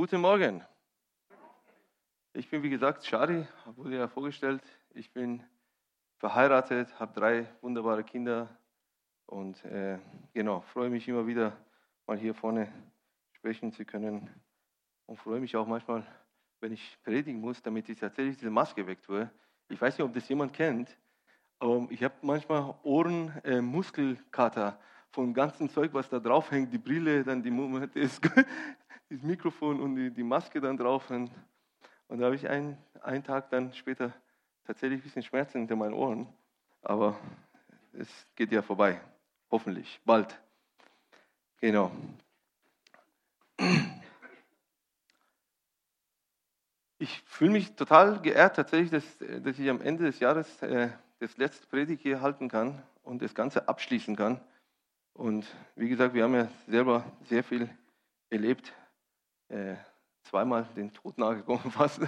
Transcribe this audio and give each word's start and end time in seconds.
Guten 0.00 0.22
Morgen. 0.22 0.64
Ich 2.32 2.48
bin, 2.48 2.62
wie 2.62 2.70
gesagt, 2.70 3.04
Shari, 3.04 3.46
wurde 3.76 3.98
ja 3.98 4.08
vorgestellt. 4.08 4.62
Ich 4.94 5.12
bin 5.12 5.42
verheiratet, 6.16 6.98
habe 6.98 7.12
drei 7.12 7.46
wunderbare 7.60 8.02
Kinder 8.02 8.48
und 9.26 9.62
äh, 9.66 9.98
genau, 10.32 10.62
freue 10.72 10.88
mich 10.88 11.06
immer 11.06 11.26
wieder, 11.26 11.54
mal 12.06 12.16
hier 12.16 12.32
vorne 12.32 12.72
sprechen 13.32 13.72
zu 13.72 13.84
können 13.84 14.30
und 15.04 15.18
freue 15.18 15.38
mich 15.38 15.54
auch 15.54 15.66
manchmal, 15.66 16.06
wenn 16.60 16.72
ich 16.72 16.96
predigen 17.02 17.38
muss, 17.38 17.60
damit 17.60 17.86
ich 17.90 17.98
tatsächlich 17.98 18.38
diese 18.38 18.50
Maske 18.50 18.86
weg 18.86 19.02
tue. 19.02 19.30
Ich 19.68 19.78
weiß 19.78 19.98
nicht, 19.98 20.06
ob 20.06 20.14
das 20.14 20.26
jemand 20.30 20.54
kennt, 20.54 20.96
aber 21.58 21.86
ich 21.90 22.02
habe 22.02 22.14
manchmal 22.22 22.74
Ohrenmuskelkater 22.84 24.78
äh, 24.80 24.84
von 25.10 25.34
ganzen 25.34 25.68
Zeug, 25.68 25.92
was 25.92 26.08
da 26.08 26.18
drauf 26.18 26.50
hängt, 26.50 26.72
die 26.72 26.78
Brille, 26.78 27.22
dann 27.22 27.42
die, 27.42 27.50
das, 28.00 28.18
das 29.10 29.22
Mikrofon 29.22 29.80
und 29.80 29.96
die, 29.96 30.10
die 30.10 30.22
Maske 30.22 30.60
dann 30.60 30.76
drauf. 30.76 31.10
Und, 31.10 31.30
und 32.08 32.18
da 32.20 32.26
habe 32.26 32.36
ich 32.36 32.48
einen, 32.48 32.78
einen 33.02 33.24
Tag 33.24 33.50
dann 33.50 33.74
später 33.74 34.12
tatsächlich 34.64 35.00
ein 35.00 35.02
bisschen 35.02 35.22
Schmerzen 35.22 35.58
hinter 35.58 35.76
meinen 35.76 35.94
Ohren. 35.94 36.32
Aber 36.82 37.18
es 37.92 38.08
geht 38.36 38.52
ja 38.52 38.62
vorbei. 38.62 39.00
Hoffentlich. 39.50 40.00
Bald. 40.04 40.40
Genau. 41.60 41.90
Ich 46.98 47.22
fühle 47.26 47.50
mich 47.50 47.74
total 47.74 48.20
geehrt 48.20 48.56
tatsächlich, 48.56 48.90
dass, 48.90 49.18
dass 49.42 49.58
ich 49.58 49.68
am 49.68 49.80
Ende 49.80 50.04
des 50.04 50.20
Jahres 50.20 50.62
äh, 50.62 50.90
das 51.18 51.36
letzte 51.36 51.66
Predigt 51.66 52.02
hier 52.02 52.20
halten 52.20 52.48
kann 52.48 52.82
und 53.02 53.22
das 53.22 53.34
Ganze 53.34 53.68
abschließen 53.68 54.16
kann. 54.16 54.40
Und 55.14 55.46
wie 55.74 55.88
gesagt, 55.88 56.14
wir 56.14 56.24
haben 56.24 56.34
ja 56.34 56.48
selber 56.66 57.04
sehr 57.24 57.42
viel 57.42 57.68
erlebt. 58.30 58.72
Äh, 59.50 59.74
zweimal 60.22 60.64
den 60.76 60.92
Tod 60.92 61.18
nahegekommen 61.18 61.70
fast. 61.72 62.00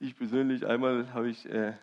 Ich 0.00 0.16
persönlich, 0.16 0.66
einmal 0.66 1.12
habe 1.12 1.28
ich 1.28 1.46
äh, 1.48 1.74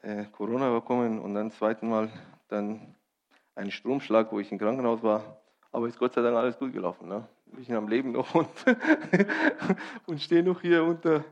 äh, 0.00 0.24
Corona 0.32 0.72
bekommen 0.72 1.18
und 1.18 1.34
dann 1.34 1.50
zweiten 1.50 1.90
Mal 1.90 2.10
dann 2.48 2.94
einen 3.54 3.70
Stromschlag, 3.70 4.32
wo 4.32 4.40
ich 4.40 4.50
im 4.50 4.58
Krankenhaus 4.58 5.02
war. 5.02 5.42
Aber 5.70 5.86
ist 5.86 5.98
Gott 5.98 6.14
sei 6.14 6.22
Dank 6.22 6.34
alles 6.34 6.58
gut 6.58 6.72
gelaufen. 6.72 7.08
Ne? 7.08 7.28
Ich 7.58 7.66
bin 7.66 7.76
am 7.76 7.88
Leben 7.88 8.12
noch 8.12 8.34
und, 8.34 8.48
und 10.06 10.22
stehe 10.22 10.42
noch 10.42 10.62
hier 10.62 10.82
unter 10.82 11.22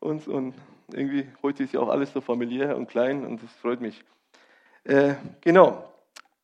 uns. 0.00 0.26
Und 0.26 0.54
irgendwie, 0.92 1.28
heute 1.44 1.62
ist 1.62 1.72
ja 1.72 1.80
auch 1.80 1.88
alles 1.88 2.12
so 2.12 2.20
familiär 2.20 2.76
und 2.76 2.88
klein 2.88 3.24
und 3.24 3.40
das 3.40 3.52
freut 3.52 3.80
mich. 3.80 4.04
Äh, 4.82 5.14
genau. 5.40 5.92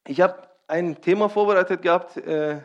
Ich 0.06 0.20
habe 0.20 0.46
ein 0.68 1.00
Thema 1.00 1.28
vorbereitet 1.28 1.82
gehabt, 1.82 2.16
äh, 2.18 2.60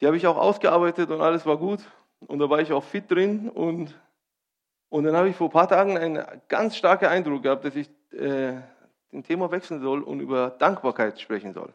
die 0.00 0.06
habe 0.06 0.16
ich 0.16 0.26
auch 0.26 0.36
ausgearbeitet 0.36 1.10
und 1.10 1.20
alles 1.20 1.46
war 1.46 1.56
gut. 1.56 1.80
Und 2.26 2.38
da 2.38 2.50
war 2.50 2.60
ich 2.60 2.72
auch 2.72 2.84
fit 2.84 3.10
drin. 3.10 3.48
Und, 3.48 3.98
und 4.88 5.04
dann 5.04 5.16
habe 5.16 5.28
ich 5.28 5.36
vor 5.36 5.48
ein 5.48 5.52
paar 5.52 5.68
Tagen 5.68 5.96
einen 5.96 6.24
ganz 6.48 6.76
starken 6.76 7.06
Eindruck 7.06 7.42
gehabt, 7.42 7.64
dass 7.64 7.76
ich 7.76 7.88
äh, 8.12 8.54
den 9.12 9.22
Thema 9.22 9.50
wechseln 9.50 9.80
soll 9.80 10.02
und 10.02 10.20
über 10.20 10.50
Dankbarkeit 10.50 11.20
sprechen 11.20 11.52
soll. 11.54 11.72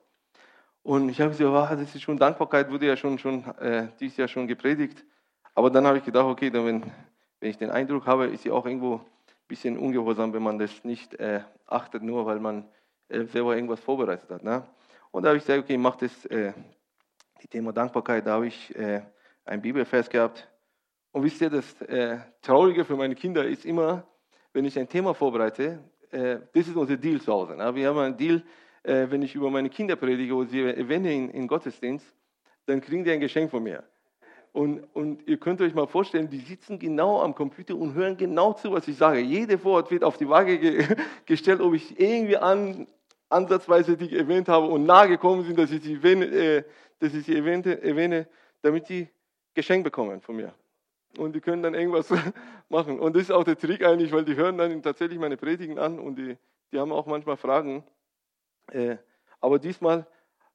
Und 0.84 1.08
ich 1.10 1.22
habe 1.22 1.32
gesagt, 1.32 1.50
wow, 1.50 1.70
das 1.70 1.96
ist 1.96 2.02
schon 2.02 2.18
Dankbarkeit, 2.18 2.70
wurde 2.70 2.88
ja 2.88 2.98
schon, 2.98 3.18
schon 3.18 3.46
äh, 3.60 3.88
dieses 4.00 4.18
Jahr 4.18 4.28
schon 4.28 4.48
gepredigt. 4.48 5.04
Aber 5.56 5.70
dann 5.70 5.88
habe 5.88 5.98
ich 5.98 6.04
gedacht, 6.04 6.26
okay, 6.26 6.50
dann 6.50 6.66
wenn, 6.66 6.84
wenn 7.40 7.50
ich 7.50 7.58
den 7.58 7.72
Eindruck 7.72 8.06
habe, 8.06 8.26
ist 8.28 8.44
sie 8.44 8.52
auch 8.52 8.66
irgendwo 8.66 8.96
ein 8.96 9.48
bisschen 9.48 9.78
ungehorsam, 9.78 10.34
wenn 10.34 10.44
man 10.44 10.60
das 10.60 10.84
nicht 10.84 11.14
äh, 11.16 11.42
achtet, 11.68 12.04
nur 12.04 12.26
weil 12.26 12.40
man 12.40 12.66
äh, 13.08 13.24
selber 13.26 13.56
irgendwas 13.56 13.80
vorbereitet 13.80 14.30
hat. 14.30 14.44
Ne? 14.44 14.64
Und 15.12 15.24
da 15.24 15.30
habe 15.30 15.38
ich 15.38 15.46
gesagt, 15.46 15.64
okay, 15.64 15.78
mach 15.78 15.96
das 15.96 16.26
äh, 16.26 16.52
die 17.42 17.48
Thema 17.48 17.72
Dankbarkeit. 17.72 18.26
Da 18.26 18.34
habe 18.34 18.48
ich 18.48 18.76
äh, 18.76 19.04
ein 19.46 19.62
Bibelvers 19.62 20.10
gehabt. 20.10 20.48
Und 21.12 21.24
wisst 21.24 21.42
ihr, 21.42 21.50
das 21.50 21.82
äh, 21.84 22.18
Traurige 22.42 22.86
für 22.86 22.96
meine 22.96 23.16
Kinder 23.16 23.46
ist 23.46 23.66
immer, 23.66 24.08
wenn 24.54 24.66
ich 24.66 24.78
ein 24.78 24.90
Thema 24.90 25.14
vorbereite, 25.14 25.80
äh, 26.12 26.40
das 26.54 26.68
ist 26.68 26.76
unser 26.76 26.98
Deal 26.98 27.22
zu 27.22 27.32
Hause. 27.32 27.56
Ne? 27.56 27.76
Wir 27.76 27.90
haben 27.90 28.00
einen 28.00 28.18
Deal, 28.18 28.44
äh, 28.84 29.08
wenn 29.10 29.22
ich 29.22 29.36
über 29.36 29.50
meine 29.50 29.70
Kinder 29.70 29.96
predige 29.96 30.34
oder 30.34 30.50
sie 30.50 30.62
erwähne 30.62 31.14
in, 31.14 31.30
in 31.30 31.48
Gottesdienst, 31.48 32.06
dann 32.66 32.82
kriegen 32.82 33.04
die 33.04 33.12
ein 33.12 33.20
Geschenk 33.20 33.52
von 33.52 33.64
mir. 33.64 33.84
Und, 34.52 34.84
und, 34.94 35.28
ihr 35.28 35.38
könnt 35.38 35.62
euch 35.62 35.74
mal 35.74 35.88
vorstellen, 35.88 36.30
die 36.30 36.38
sitzen 36.38 36.78
genau 36.78 37.22
am 37.22 37.34
Computer 37.34 37.76
und 37.76 37.96
hören 37.96 38.16
genau 38.18 38.54
zu, 38.54 38.72
was 38.72 38.88
ich 38.88 38.96
sage. 38.96 39.20
Jede 39.20 39.64
Wort 39.64 39.90
wird 39.90 40.04
auf 40.04 40.18
die 40.18 40.30
Waage 40.30 40.60
ge 40.60 40.96
gestellt, 41.26 41.60
ob 41.60 41.74
ich 41.74 42.00
irgendwie 42.00 42.38
an, 42.38 42.88
ansatzweise 43.30 43.98
die 43.98 44.16
erwähnt 44.16 44.48
habe 44.48 44.68
und 44.68 44.86
nahe 44.86 45.08
gekommen 45.08 45.44
sind, 45.44 45.58
dass 45.58 45.72
ich 45.72 45.82
sie 45.82 45.96
erwähne, 45.96 46.26
äh, 46.26 46.64
dass 47.00 47.16
ich 47.16 47.26
sie 47.26 47.36
erwähne, 47.36 48.28
damit 48.62 48.86
sie 48.86 49.10
Geschenk 49.54 49.84
bekommen 49.84 50.22
von 50.22 50.36
mir. 50.36 50.54
Und 51.18 51.34
die 51.36 51.42
können 51.42 51.62
dann 51.62 51.76
irgendwas 51.76 52.10
machen. 52.70 53.00
Und 53.00 53.16
das 53.16 53.24
ist 53.24 53.32
auch 53.32 53.44
der 53.44 53.58
Trick 53.58 53.86
eigentlich, 53.86 54.12
weil 54.12 54.26
die 54.26 54.36
hören 54.36 54.58
dann 54.58 54.82
tatsächlich 54.82 55.20
meine 55.20 55.38
Predigen 55.38 55.78
an 55.78 56.00
und 56.00 56.16
die, 56.16 56.38
die 56.72 56.80
haben 56.80 56.92
auch 56.92 57.06
manchmal 57.06 57.38
Fragen. 57.38 57.84
Äh, 58.72 58.98
aber 59.40 59.60
diesmal 59.60 60.08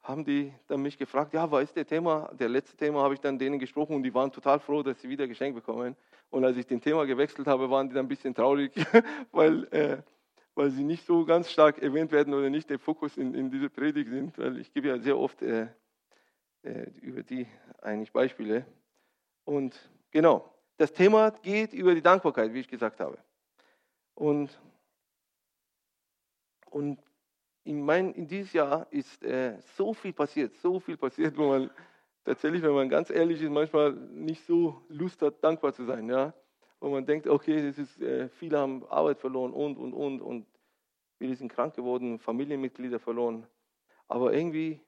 haben 0.03 0.25
die 0.25 0.53
dann 0.67 0.83
mich 0.83 0.97
gefragt, 0.97 1.35
ja, 1.35 1.51
was 1.51 1.65
ist 1.65 1.77
der 1.77 1.87
Thema? 1.87 2.31
Der 2.39 2.49
letzte 2.49 2.77
Thema 2.77 3.03
habe 3.03 3.15
ich 3.15 3.21
dann 3.21 3.39
denen 3.39 3.59
gesprochen 3.59 3.95
und 3.95 4.03
die 4.03 4.15
waren 4.15 4.33
total 4.33 4.59
froh, 4.59 4.83
dass 4.83 5.01
sie 5.01 5.09
wieder 5.09 5.29
Geschenk 5.29 5.55
bekommen. 5.55 5.97
Und 6.31 6.45
als 6.45 6.57
ich 6.57 6.67
den 6.67 6.81
Thema 6.81 7.05
gewechselt 7.05 7.47
habe, 7.47 7.71
waren 7.71 7.89
die 7.89 7.95
dann 7.95 8.07
ein 8.07 8.09
bisschen 8.09 8.35
traurig, 8.35 8.73
weil 9.33 9.65
äh, 9.73 9.99
weil 10.59 10.73
sie 10.73 10.83
nicht 10.83 11.07
so 11.07 11.25
ganz 11.25 11.53
stark 11.53 11.81
erwähnt 11.81 12.11
werden 12.11 12.35
oder 12.35 12.51
nicht 12.51 12.69
der 12.69 12.81
Fokus 12.81 13.17
in, 13.17 13.33
in 13.33 13.49
dieser 13.49 13.69
Predigt 13.69 14.11
sind, 14.11 14.37
weil 14.39 14.59
ich 14.59 14.73
gebe 14.73 14.89
ja 14.89 14.99
sehr 14.99 15.17
oft 15.17 15.41
äh, 15.41 15.69
äh, 16.65 16.91
über 17.01 17.23
die 17.23 17.47
eigentlich 17.81 18.11
Beispiele. 18.11 18.67
Und 19.49 19.79
genau, 20.11 20.53
das 20.77 20.93
Thema 20.93 21.31
geht 21.31 21.73
über 21.73 21.95
die 21.95 22.03
Dankbarkeit, 22.03 22.53
wie 22.53 22.61
ich 22.61 22.69
gesagt 22.69 23.01
habe. 23.01 23.19
Und, 24.15 24.61
und 26.71 26.99
in, 27.65 27.83
mein, 27.83 28.13
in 28.13 28.27
dieses 28.27 28.53
Jahr 28.53 28.87
ist 28.91 29.23
äh, 29.23 29.59
so 29.77 29.95
viel 29.95 30.13
passiert, 30.13 30.55
so 30.57 30.81
viel 30.81 30.97
passiert, 30.97 31.37
wo 31.37 31.49
man 31.49 31.71
tatsächlich, 32.25 32.63
wenn 32.63 32.75
man 32.75 32.89
ganz 32.89 33.11
ehrlich 33.11 33.41
ist, 33.41 33.51
manchmal 33.51 33.93
nicht 33.93 34.45
so 34.45 34.83
Lust 34.89 35.23
hat, 35.23 35.43
dankbar 35.43 35.73
zu 35.73 35.85
sein. 35.87 36.09
Ja? 36.09 36.35
wo 36.81 36.91
man 36.91 37.05
denkt, 37.05 37.27
okay, 37.27 37.63
das 37.63 37.79
ist, 37.79 38.01
äh, 38.01 38.29
viele 38.29 38.59
haben 38.59 38.87
Arbeit 38.89 39.19
verloren 39.19 39.53
und, 39.53 39.77
und, 39.79 39.93
und, 39.93 40.21
und 40.21 40.47
viele 41.19 41.35
sind 41.35 41.53
krank 41.53 41.75
geworden, 41.75 42.19
Familienmitglieder 42.19 43.01
verloren. 43.01 43.47
Aber 44.07 44.33
irgendwie 44.33 44.81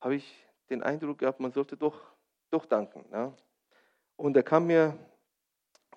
habe 0.00 0.16
ich 0.16 0.46
den 0.68 0.82
Eindruck 0.82 1.18
gehabt, 1.18 1.40
man 1.40 1.52
sollte 1.52 1.76
doch, 1.76 2.09
doch 2.50 2.66
danken. 2.66 3.04
Ja? 3.12 3.32
Und 4.16 4.34
da 4.34 4.42
kam 4.42 4.66
mir 4.66 4.96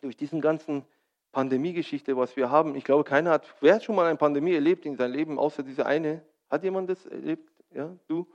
durch 0.01 0.17
diesen 0.17 0.41
ganzen 0.41 0.85
Pandemie-Geschichte, 1.31 2.15
was 2.15 2.35
wir 2.35 2.49
haben, 2.51 2.75
ich 2.75 2.83
glaube, 2.83 3.03
keiner 3.03 3.31
hat, 3.31 3.53
wer 3.59 3.75
hat 3.75 3.83
schon 3.83 3.95
mal 3.95 4.05
eine 4.05 4.17
Pandemie 4.17 4.53
erlebt 4.53 4.85
in 4.85 4.95
seinem 4.95 5.13
Leben, 5.13 5.39
außer 5.39 5.63
diese 5.63 5.85
eine? 5.85 6.23
Hat 6.49 6.63
jemand 6.63 6.89
das 6.89 7.05
erlebt? 7.05 7.49
Ja, 7.73 7.95
du? 8.07 8.27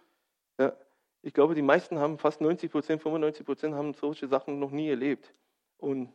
Ja. 0.59 0.73
Ich 1.23 1.33
glaube, 1.33 1.55
die 1.55 1.63
meisten 1.63 1.99
haben, 1.99 2.19
fast 2.19 2.41
90 2.41 2.71
Prozent, 2.71 3.03
95 3.03 3.47
Prozent 3.47 3.75
haben 3.75 3.95
solche 3.95 4.29
Sachen 4.29 4.59
noch 4.59 4.71
nie 4.71 4.89
erlebt. 4.89 5.33
Und 5.79 6.13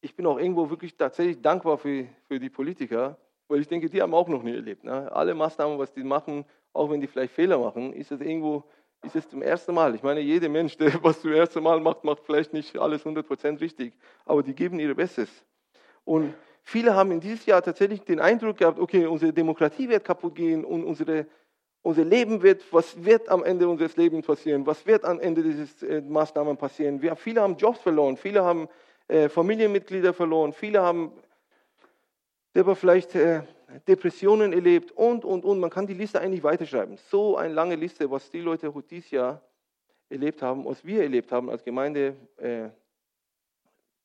ich 0.00 0.14
bin 0.14 0.26
auch 0.26 0.38
irgendwo 0.38 0.68
wirklich 0.70 0.96
tatsächlich 0.96 1.40
dankbar 1.40 1.78
für, 1.78 2.06
für 2.26 2.38
die 2.38 2.50
Politiker, 2.50 3.16
weil 3.48 3.60
ich 3.60 3.68
denke, 3.68 3.88
die 3.88 4.02
haben 4.02 4.14
auch 4.14 4.28
noch 4.28 4.42
nie 4.42 4.54
erlebt. 4.54 4.84
Ne? 4.84 5.10
Alle 5.12 5.34
Maßnahmen, 5.34 5.78
was 5.78 5.92
die 5.92 6.04
machen, 6.04 6.44
auch 6.72 6.90
wenn 6.90 7.00
die 7.00 7.06
vielleicht 7.06 7.32
Fehler 7.32 7.58
machen, 7.58 7.92
ist 7.92 8.10
es 8.10 8.20
irgendwo, 8.20 8.64
ist 9.04 9.16
es 9.16 9.28
zum 9.28 9.42
ersten 9.42 9.74
Mal. 9.74 9.94
Ich 9.94 10.02
meine, 10.02 10.20
jeder 10.20 10.48
Mensch, 10.48 10.76
der 10.76 10.92
was 11.02 11.20
zum 11.20 11.32
ersten 11.32 11.62
Mal 11.62 11.80
macht, 11.80 12.04
macht 12.04 12.22
vielleicht 12.24 12.52
nicht 12.52 12.76
alles 12.78 13.04
100% 13.04 13.60
richtig, 13.60 13.92
aber 14.24 14.42
die 14.42 14.54
geben 14.54 14.78
ihr 14.80 14.94
Bestes. 14.94 15.28
Und 16.04 16.34
viele 16.62 16.94
haben 16.94 17.10
in 17.10 17.20
dieses 17.20 17.46
Jahr 17.46 17.62
tatsächlich 17.62 18.02
den 18.02 18.20
Eindruck 18.20 18.58
gehabt, 18.58 18.78
okay, 18.78 19.06
unsere 19.06 19.32
Demokratie 19.32 19.88
wird 19.88 20.04
kaputt 20.04 20.34
gehen 20.34 20.64
und 20.64 20.84
unsere, 20.84 21.26
unser 21.82 22.04
Leben 22.04 22.42
wird, 22.42 22.62
was 22.72 23.04
wird 23.04 23.28
am 23.28 23.44
Ende 23.44 23.68
unseres 23.68 23.96
Lebens 23.96 24.26
passieren? 24.26 24.66
Was 24.66 24.86
wird 24.86 25.04
am 25.04 25.20
Ende 25.20 25.42
dieser 25.42 25.88
äh, 25.88 26.00
Maßnahmen 26.00 26.56
passieren? 26.56 27.00
Wir, 27.00 27.16
viele 27.16 27.40
haben 27.40 27.56
Jobs 27.56 27.80
verloren, 27.80 28.16
viele 28.16 28.42
haben 28.42 28.68
äh, 29.08 29.28
Familienmitglieder 29.28 30.14
verloren, 30.14 30.52
viele 30.52 30.82
haben 30.82 31.12
selber 32.54 32.76
vielleicht 32.76 33.14
äh, 33.16 33.42
Depressionen 33.86 34.52
erlebt 34.52 34.92
und, 34.92 35.24
und, 35.24 35.44
und. 35.44 35.58
Man 35.58 35.70
kann 35.70 35.86
die 35.86 35.94
Liste 35.94 36.20
eigentlich 36.20 36.42
weiterschreiben. 36.42 36.96
So 36.96 37.36
eine 37.36 37.52
lange 37.52 37.74
Liste, 37.74 38.10
was 38.10 38.30
die 38.30 38.40
Leute 38.40 38.72
dieses 38.88 39.10
Jahr 39.10 39.42
erlebt 40.08 40.40
haben, 40.40 40.64
was 40.64 40.84
wir 40.84 41.02
erlebt 41.02 41.32
haben 41.32 41.50
als 41.50 41.64
Gemeinde. 41.64 42.16
Äh, 42.36 42.70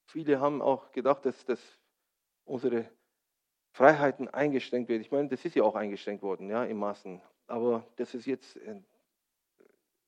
viele 0.08 0.40
haben 0.40 0.62
auch 0.62 0.92
gedacht, 0.92 1.26
dass, 1.26 1.46
dass 1.46 1.62
unsere 2.44 2.90
Freiheiten 3.72 4.28
eingeschränkt 4.28 4.90
werden. 4.90 5.02
Ich 5.02 5.12
meine, 5.12 5.30
das 5.30 5.46
ist 5.46 5.56
ja 5.56 5.64
auch 5.64 5.76
eingeschränkt 5.76 6.24
worden, 6.24 6.50
ja, 6.50 6.66
im 6.66 6.78
Maßen. 6.78 7.22
Aber 7.46 7.86
das 7.98 8.16
ist 8.16 8.26
jetzt 8.26 8.58
äh, 8.58 8.82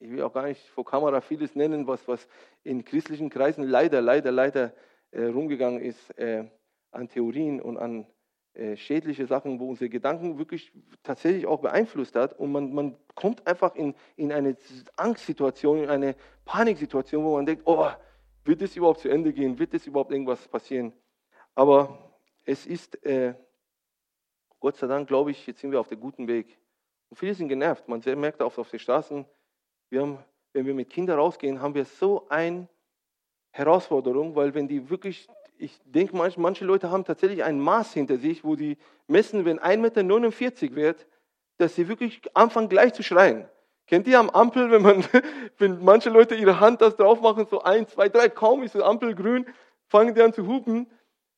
ich 0.01 0.09
will 0.09 0.23
auch 0.23 0.33
gar 0.33 0.47
nicht 0.47 0.67
vor 0.69 0.83
Kamera 0.83 1.21
vieles 1.21 1.55
nennen, 1.55 1.85
was, 1.85 2.07
was 2.07 2.27
in 2.63 2.83
christlichen 2.83 3.29
Kreisen 3.29 3.63
leider, 3.63 4.01
leider, 4.01 4.31
leider 4.31 4.73
äh, 5.11 5.25
rumgegangen 5.25 5.79
ist 5.79 6.17
äh, 6.17 6.45
an 6.89 7.07
Theorien 7.07 7.61
und 7.61 7.77
an 7.77 8.07
äh, 8.53 8.75
schädliche 8.75 9.25
Sachen, 9.27 9.59
wo 9.59 9.69
unsere 9.69 9.89
Gedanken 9.89 10.37
wirklich 10.37 10.71
tatsächlich 11.03 11.45
auch 11.45 11.61
beeinflusst 11.61 12.15
hat. 12.15 12.37
Und 12.37 12.51
man, 12.51 12.73
man 12.73 12.97
kommt 13.15 13.45
einfach 13.47 13.75
in, 13.75 13.95
in 14.17 14.31
eine 14.31 14.57
Angstsituation, 14.97 15.83
in 15.83 15.89
eine 15.89 16.15
Paniksituation, 16.45 17.23
wo 17.23 17.35
man 17.35 17.45
denkt, 17.45 17.63
oh, 17.65 17.89
wird 18.43 18.61
es 18.61 18.75
überhaupt 18.75 18.99
zu 18.99 19.09
Ende 19.09 19.31
gehen? 19.31 19.57
Wird 19.57 19.73
es 19.73 19.87
überhaupt 19.87 20.11
irgendwas 20.11 20.47
passieren? 20.47 20.91
Aber 21.55 22.11
es 22.43 22.65
ist, 22.65 23.03
äh, 23.05 23.35
Gott 24.59 24.77
sei 24.77 24.87
Dank, 24.87 25.07
glaube 25.07 25.31
ich, 25.31 25.47
jetzt 25.47 25.61
sind 25.61 25.71
wir 25.71 25.79
auf 25.79 25.87
dem 25.87 25.99
guten 25.99 26.27
Weg. 26.27 26.57
Und 27.09 27.17
viele 27.17 27.33
sind 27.33 27.49
genervt. 27.49 27.87
Man 27.87 28.01
merkt 28.17 28.41
auch 28.41 28.57
auf 28.57 28.69
den 28.69 28.79
Straßen, 28.79 29.25
wir 29.89 30.01
haben, 30.01 30.17
wenn 30.53 30.65
wir 30.65 30.73
mit 30.73 30.89
Kindern 30.89 31.19
rausgehen, 31.19 31.61
haben 31.61 31.75
wir 31.75 31.85
so 31.85 32.27
eine 32.29 32.67
Herausforderung, 33.51 34.35
weil 34.35 34.53
wenn 34.53 34.67
die 34.67 34.89
wirklich, 34.89 35.27
ich 35.61 35.79
denke, 35.85 36.15
manche, 36.15 36.39
manche 36.39 36.65
Leute 36.65 36.89
haben 36.89 37.05
tatsächlich 37.05 37.43
ein 37.43 37.59
Maß 37.59 37.93
hinter 37.93 38.17
sich, 38.17 38.43
wo 38.43 38.55
die 38.55 38.77
messen, 39.07 39.45
wenn 39.45 39.59
1,49 39.59 40.71
Meter 40.71 40.75
wird, 40.75 41.07
dass 41.57 41.75
sie 41.75 41.87
wirklich 41.87 42.21
anfangen 42.33 42.67
gleich 42.67 42.93
zu 42.93 43.03
schreien. 43.03 43.45
Kennt 43.85 44.07
ihr 44.07 44.19
am 44.19 44.29
Ampel, 44.31 44.71
wenn, 44.71 44.81
man, 44.81 45.03
wenn 45.59 45.83
manche 45.83 46.09
Leute 46.09 46.35
ihre 46.35 46.59
Hand 46.59 46.81
das 46.81 46.95
drauf 46.95 47.21
machen, 47.21 47.45
so 47.49 47.61
eins, 47.61 47.91
zwei, 47.91 48.09
drei, 48.09 48.29
kaum 48.29 48.63
ist 48.63 48.73
die 48.73 48.81
Ampel 48.81 49.13
grün, 49.13 49.45
fangen 49.87 50.15
die 50.15 50.21
an 50.21 50.33
zu 50.33 50.47
hupen, 50.47 50.87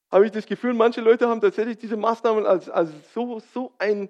habe 0.10 0.25
ich 0.25 0.31
das 0.31 0.46
Gefühl, 0.46 0.74
manche 0.74 1.02
Leute 1.02 1.28
haben 1.28 1.42
tatsächlich 1.42 1.78
diese 1.78 1.98
Maßnahmen 1.98 2.46
als, 2.46 2.70
als 2.70 2.92
so, 3.14 3.42
so 3.54 3.74
ein 3.78 4.08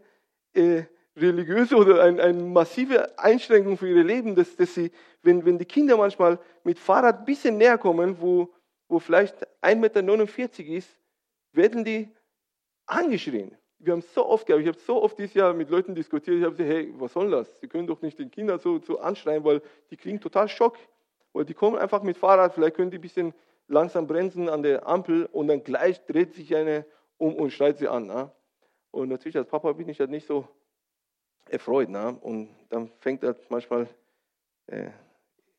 äh, 0.53 0.83
religiöse 1.15 1.75
oder 1.75 2.03
eine 2.03 2.21
ein 2.21 2.53
massive 2.53 3.17
Einschränkung 3.17 3.77
für 3.77 3.87
ihr 3.87 4.03
Leben, 4.03 4.35
dass, 4.35 4.55
dass 4.55 4.75
sie, 4.75 4.91
wenn, 5.23 5.43
wenn 5.45 5.57
die 5.57 5.65
Kinder 5.65 5.97
manchmal 5.97 6.37
mit 6.63 6.77
Fahrrad 6.77 7.19
ein 7.19 7.25
bisschen 7.25 7.57
näher 7.57 7.77
kommen, 7.77 8.17
wo, 8.19 8.52
wo 8.87 8.99
vielleicht 8.99 9.35
1,49 9.61 10.37
Meter 10.37 10.63
ist, 10.65 10.89
werden 11.51 11.83
die 11.83 12.09
angeschrien 12.85 13.57
wir 13.85 13.93
haben 13.93 14.01
so 14.01 14.25
oft 14.25 14.49
ich 14.49 14.67
habe 14.67 14.79
so 14.79 15.01
oft 15.01 15.17
dieses 15.17 15.33
Jahr 15.33 15.53
mit 15.53 15.69
Leuten 15.69 15.93
diskutiert, 15.93 16.37
ich 16.37 16.43
habe 16.43 16.55
gesagt, 16.55 16.73
hey, 16.73 16.93
was 16.97 17.13
soll 17.13 17.29
das? 17.29 17.59
Sie 17.59 17.67
können 17.67 17.85
doch 17.85 18.01
nicht 18.01 18.17
den 18.17 18.31
Kindern 18.31 18.59
so, 18.59 18.79
so 18.79 18.99
anschreien, 18.99 19.43
weil 19.43 19.61
die 19.89 19.97
kriegen 19.97 20.19
total 20.19 20.47
Schock. 20.47 20.77
Weil 21.33 21.45
die 21.45 21.53
kommen 21.53 21.77
einfach 21.77 22.01
mit 22.03 22.17
Fahrrad, 22.17 22.53
vielleicht 22.53 22.75
können 22.75 22.91
die 22.91 22.97
ein 22.97 23.01
bisschen 23.01 23.33
langsam 23.67 24.07
bremsen 24.07 24.49
an 24.49 24.63
der 24.63 24.87
Ampel 24.87 25.25
und 25.25 25.47
dann 25.47 25.63
gleich 25.63 26.03
dreht 26.05 26.33
sich 26.33 26.55
eine 26.55 26.85
um 27.17 27.35
und 27.35 27.51
schreit 27.51 27.77
sie 27.77 27.87
an. 27.87 28.07
Ne? 28.07 28.31
Und 28.91 29.09
natürlich 29.09 29.35
als 29.35 29.47
Papa 29.47 29.73
bin 29.73 29.89
ich 29.89 29.99
halt 29.99 30.11
nicht 30.11 30.27
so 30.27 30.47
erfreut. 31.49 31.89
Ne? 31.89 32.17
Und 32.21 32.49
dann 32.69 32.91
fängt 32.99 33.23
halt 33.23 33.49
manchmal 33.49 33.87
äh, 34.67 34.91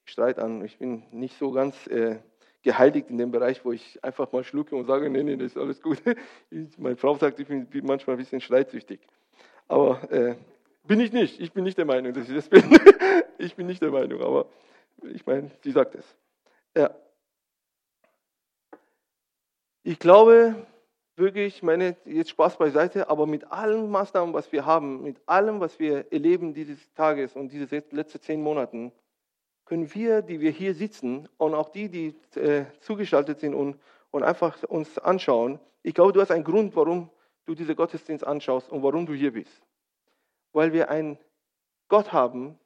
Streit 0.04 0.38
an. 0.38 0.64
Ich 0.64 0.78
bin 0.78 1.02
nicht 1.10 1.36
so 1.38 1.50
ganz... 1.50 1.86
Äh, 1.88 2.18
geheiligt 2.64 3.10
in 3.10 3.18
dem 3.18 3.30
Bereich, 3.30 3.64
wo 3.64 3.70
ich 3.70 4.02
einfach 4.02 4.32
mal 4.32 4.42
schlucke 4.42 4.74
und 4.74 4.86
sage, 4.86 5.08
nee, 5.08 5.22
nee, 5.22 5.36
das 5.36 5.52
ist 5.52 5.56
alles 5.56 5.80
gut. 5.80 6.02
Ich, 6.50 6.78
meine 6.78 6.96
Frau 6.96 7.16
sagt, 7.16 7.38
ich 7.38 7.46
bin 7.46 7.68
manchmal 7.84 8.16
ein 8.16 8.18
bisschen 8.18 8.40
streitsüchtig. 8.40 9.00
Aber 9.68 10.10
äh, 10.10 10.34
bin 10.84 11.00
ich 11.00 11.12
nicht. 11.12 11.40
Ich 11.40 11.52
bin 11.52 11.64
nicht 11.64 11.78
der 11.78 11.84
Meinung, 11.84 12.12
dass 12.12 12.28
ich 12.28 12.34
das 12.34 12.48
bin. 12.48 12.64
ich 13.38 13.54
bin 13.54 13.66
nicht 13.66 13.82
der 13.82 13.90
Meinung, 13.90 14.20
aber 14.20 14.46
ich 15.02 15.24
meine, 15.26 15.50
sie 15.62 15.70
sagt 15.70 15.94
es. 15.94 16.16
Ja. 16.76 16.90
Ich 19.82 19.98
glaube 19.98 20.66
wirklich, 21.16 21.56
ich 21.56 21.62
meine, 21.62 21.96
jetzt 22.06 22.30
Spaß 22.30 22.56
beiseite, 22.56 23.08
aber 23.08 23.26
mit 23.26 23.50
allen 23.52 23.90
Maßnahmen, 23.90 24.34
was 24.34 24.50
wir 24.52 24.64
haben, 24.64 25.02
mit 25.02 25.20
allem, 25.26 25.60
was 25.60 25.78
wir 25.78 26.10
erleben 26.12 26.54
dieses 26.54 26.92
Tages 26.94 27.36
und 27.36 27.52
diese 27.52 27.82
letzten 27.90 28.20
zehn 28.20 28.42
Monaten, 28.42 28.92
können 29.64 29.92
wir, 29.94 30.22
die 30.22 30.40
wir 30.40 30.50
hier 30.50 30.74
sitzen 30.74 31.28
und 31.38 31.54
auch 31.54 31.70
die, 31.70 31.88
die 31.88 32.14
äh, 32.38 32.66
zugeschaltet 32.80 33.40
sind 33.40 33.54
und, 33.54 33.78
und 34.10 34.22
einfach 34.22 34.62
uns 34.64 34.98
anschauen, 34.98 35.58
ich 35.82 35.94
glaube, 35.94 36.12
du 36.12 36.20
hast 36.20 36.30
einen 36.30 36.44
Grund, 36.44 36.74
warum 36.76 37.10
du 37.44 37.54
diese 37.54 37.74
Gottesdienst 37.74 38.26
anschaust 38.26 38.70
und 38.70 38.82
warum 38.82 39.06
du 39.06 39.12
hier 39.12 39.32
bist. 39.32 39.62
Weil 40.52 40.72
wir 40.72 40.90
einen 40.90 41.18
Gott 41.88 42.12
haben, 42.12 42.58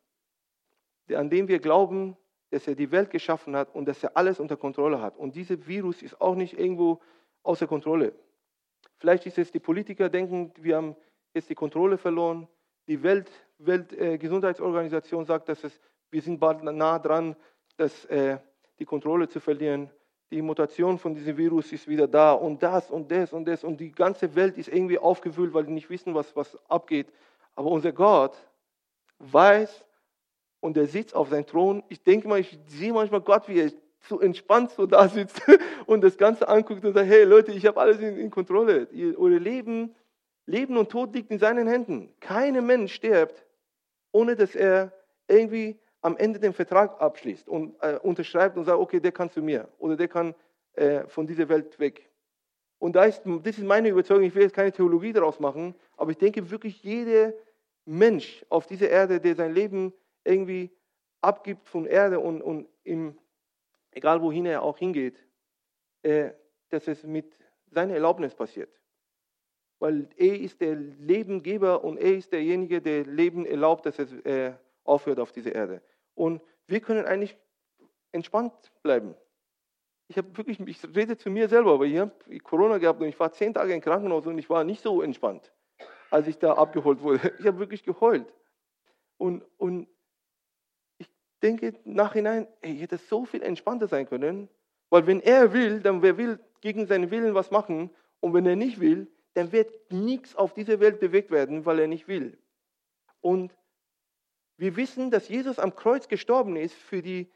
an 1.12 1.30
dem 1.30 1.48
wir 1.48 1.58
glauben, 1.58 2.16
dass 2.50 2.66
er 2.66 2.74
die 2.74 2.90
Welt 2.90 3.10
geschaffen 3.10 3.56
hat 3.56 3.74
und 3.74 3.86
dass 3.86 4.02
er 4.02 4.16
alles 4.16 4.40
unter 4.40 4.56
Kontrolle 4.56 5.00
hat. 5.00 5.16
Und 5.16 5.34
dieser 5.34 5.66
Virus 5.66 6.02
ist 6.02 6.20
auch 6.20 6.34
nicht 6.34 6.58
irgendwo 6.58 7.00
außer 7.42 7.66
Kontrolle. 7.66 8.14
Vielleicht 8.98 9.26
ist 9.26 9.38
es 9.38 9.52
die 9.52 9.60
Politiker 9.60 10.08
denken, 10.08 10.52
wir 10.56 10.76
haben 10.76 10.96
jetzt 11.34 11.50
die 11.50 11.54
Kontrolle 11.54 11.98
verloren. 11.98 12.48
Die 12.86 13.02
Welt, 13.02 13.30
Weltgesundheitsorganisation 13.58 15.24
äh, 15.24 15.26
sagt, 15.26 15.48
dass 15.48 15.62
es 15.64 15.78
wir 16.10 16.22
sind 16.22 16.38
bald 16.38 16.62
nah 16.62 16.98
dran, 16.98 17.36
das, 17.76 18.04
äh, 18.06 18.38
die 18.78 18.84
Kontrolle 18.84 19.28
zu 19.28 19.40
verlieren. 19.40 19.90
Die 20.30 20.42
Mutation 20.42 20.98
von 20.98 21.14
diesem 21.14 21.36
Virus 21.36 21.72
ist 21.72 21.88
wieder 21.88 22.06
da 22.06 22.32
und 22.32 22.62
das 22.62 22.90
und 22.90 23.10
das 23.10 23.32
und 23.32 23.46
das 23.46 23.64
und 23.64 23.80
die 23.80 23.92
ganze 23.92 24.34
Welt 24.34 24.58
ist 24.58 24.68
irgendwie 24.68 24.98
aufgewühlt, 24.98 25.54
weil 25.54 25.64
die 25.64 25.72
nicht 25.72 25.88
wissen, 25.88 26.14
was, 26.14 26.36
was 26.36 26.58
abgeht. 26.68 27.10
Aber 27.54 27.70
unser 27.70 27.92
Gott 27.92 28.36
weiß 29.20 29.84
und 30.60 30.76
er 30.76 30.86
sitzt 30.86 31.14
auf 31.14 31.30
seinem 31.30 31.46
Thron. 31.46 31.82
Ich 31.88 32.02
denke 32.02 32.28
mal, 32.28 32.40
ich 32.40 32.58
sehe 32.66 32.92
manchmal 32.92 33.22
Gott, 33.22 33.48
wie 33.48 33.60
er 33.60 33.72
so 34.00 34.20
entspannt 34.20 34.70
so 34.70 34.86
da 34.86 35.08
sitzt 35.08 35.40
und 35.86 36.02
das 36.02 36.16
Ganze 36.18 36.48
anguckt 36.48 36.84
und 36.84 36.92
sagt, 36.92 37.08
hey 37.08 37.24
Leute, 37.24 37.52
ich 37.52 37.66
habe 37.66 37.80
alles 37.80 37.98
in, 37.98 38.16
in 38.18 38.30
Kontrolle. 38.30 38.88
Ihr, 38.92 39.18
euer 39.18 39.40
Leben, 39.40 39.94
Leben 40.46 40.76
und 40.76 40.90
Tod 40.90 41.14
liegt 41.14 41.30
in 41.30 41.38
seinen 41.38 41.66
Händen. 41.66 42.12
Kein 42.20 42.64
Mensch 42.66 42.94
stirbt, 42.94 43.44
ohne 44.12 44.36
dass 44.36 44.54
er 44.54 44.92
irgendwie 45.26 45.78
am 46.00 46.16
Ende 46.16 46.38
den 46.38 46.52
Vertrag 46.52 47.00
abschließt 47.00 47.48
und 47.48 47.74
äh, 47.82 47.98
unterschreibt 48.02 48.56
und 48.56 48.64
sagt, 48.64 48.78
okay, 48.78 49.00
der 49.00 49.12
kann 49.12 49.30
zu 49.30 49.42
mir 49.42 49.68
oder 49.78 49.96
der 49.96 50.08
kann 50.08 50.34
äh, 50.74 51.06
von 51.08 51.26
dieser 51.26 51.48
Welt 51.48 51.78
weg. 51.78 52.08
Und 52.78 52.94
da 52.94 53.04
ist, 53.04 53.22
das 53.24 53.58
ist 53.58 53.64
meine 53.64 53.88
Überzeugung, 53.88 54.24
ich 54.24 54.34
will 54.34 54.42
jetzt 54.42 54.54
keine 54.54 54.70
Theologie 54.70 55.12
daraus 55.12 55.40
machen, 55.40 55.74
aber 55.96 56.12
ich 56.12 56.18
denke 56.18 56.48
wirklich, 56.50 56.82
jeder 56.82 57.32
Mensch 57.84 58.44
auf 58.48 58.66
dieser 58.66 58.88
Erde, 58.88 59.20
der 59.20 59.34
sein 59.34 59.52
Leben 59.52 59.92
irgendwie 60.22 60.70
abgibt 61.20 61.68
von 61.68 61.86
Erde 61.86 62.20
und, 62.20 62.42
und 62.42 62.68
im, 62.84 63.18
egal 63.90 64.22
wohin 64.22 64.46
er 64.46 64.62
auch 64.62 64.78
hingeht, 64.78 65.16
äh, 66.02 66.30
dass 66.68 66.86
es 66.86 67.02
mit 67.02 67.36
seiner 67.70 67.94
Erlaubnis 67.94 68.34
passiert. 68.34 68.70
Weil 69.80 70.08
er 70.16 70.38
ist 70.38 70.60
der 70.60 70.76
Lebengeber 70.76 71.82
und 71.82 71.98
er 71.98 72.16
ist 72.16 72.32
derjenige, 72.32 72.80
der 72.80 73.04
Leben 73.04 73.46
erlaubt, 73.46 73.86
dass 73.86 73.98
es 73.98 74.12
äh, 74.24 74.52
aufhört 74.88 75.20
auf 75.20 75.32
dieser 75.32 75.54
Erde. 75.54 75.82
Und 76.14 76.40
wir 76.66 76.80
können 76.80 77.06
eigentlich 77.06 77.36
entspannt 78.12 78.52
bleiben. 78.82 79.14
Ich 80.08 80.16
habe 80.16 80.36
wirklich, 80.36 80.58
ich 80.60 80.82
rede 80.96 81.16
zu 81.16 81.30
mir 81.30 81.48
selber, 81.48 81.74
aber 81.74 81.84
ich 81.84 81.98
habe 81.98 82.12
Corona 82.42 82.78
gehabt 82.78 83.00
und 83.00 83.08
ich 83.08 83.20
war 83.20 83.30
zehn 83.32 83.52
Tage 83.52 83.74
im 83.74 83.80
Krankenhaus 83.80 84.26
und 84.26 84.38
ich 84.38 84.48
war 84.48 84.64
nicht 84.64 84.82
so 84.82 85.02
entspannt, 85.02 85.52
als 86.10 86.26
ich 86.26 86.38
da 86.38 86.54
abgeholt 86.54 87.02
wurde. 87.02 87.20
Ich 87.38 87.46
habe 87.46 87.58
wirklich 87.58 87.82
geheult. 87.82 88.32
Und, 89.18 89.44
und 89.58 89.88
ich 90.96 91.08
denke 91.42 91.74
nachhinein, 91.84 92.48
ey, 92.62 92.72
ich 92.74 92.82
hätte 92.82 92.96
so 92.96 93.26
viel 93.26 93.42
entspannter 93.42 93.88
sein 93.88 94.08
können, 94.08 94.48
weil 94.90 95.06
wenn 95.06 95.20
er 95.20 95.52
will, 95.52 95.80
dann 95.80 96.00
wer 96.00 96.16
will 96.16 96.40
gegen 96.62 96.86
seinen 96.86 97.10
Willen 97.10 97.34
was 97.34 97.50
machen 97.50 97.90
und 98.20 98.32
wenn 98.32 98.46
er 98.46 98.56
nicht 98.56 98.80
will, 98.80 99.12
dann 99.34 99.52
wird 99.52 99.92
nichts 99.92 100.34
auf 100.34 100.54
dieser 100.54 100.80
Welt 100.80 101.00
bewegt 101.00 101.30
werden, 101.30 101.66
weil 101.66 101.78
er 101.78 101.86
nicht 101.86 102.08
will. 102.08 102.38
Und 103.20 103.54
wir 104.58 104.76
wissen, 104.76 105.10
dass 105.10 105.28
Jesus 105.28 105.58
am 105.58 105.74
Kreuz 105.74 106.08
gestorben 106.08 106.56
ist 106.56 106.74
für 106.74 107.00
die, 107.00 107.30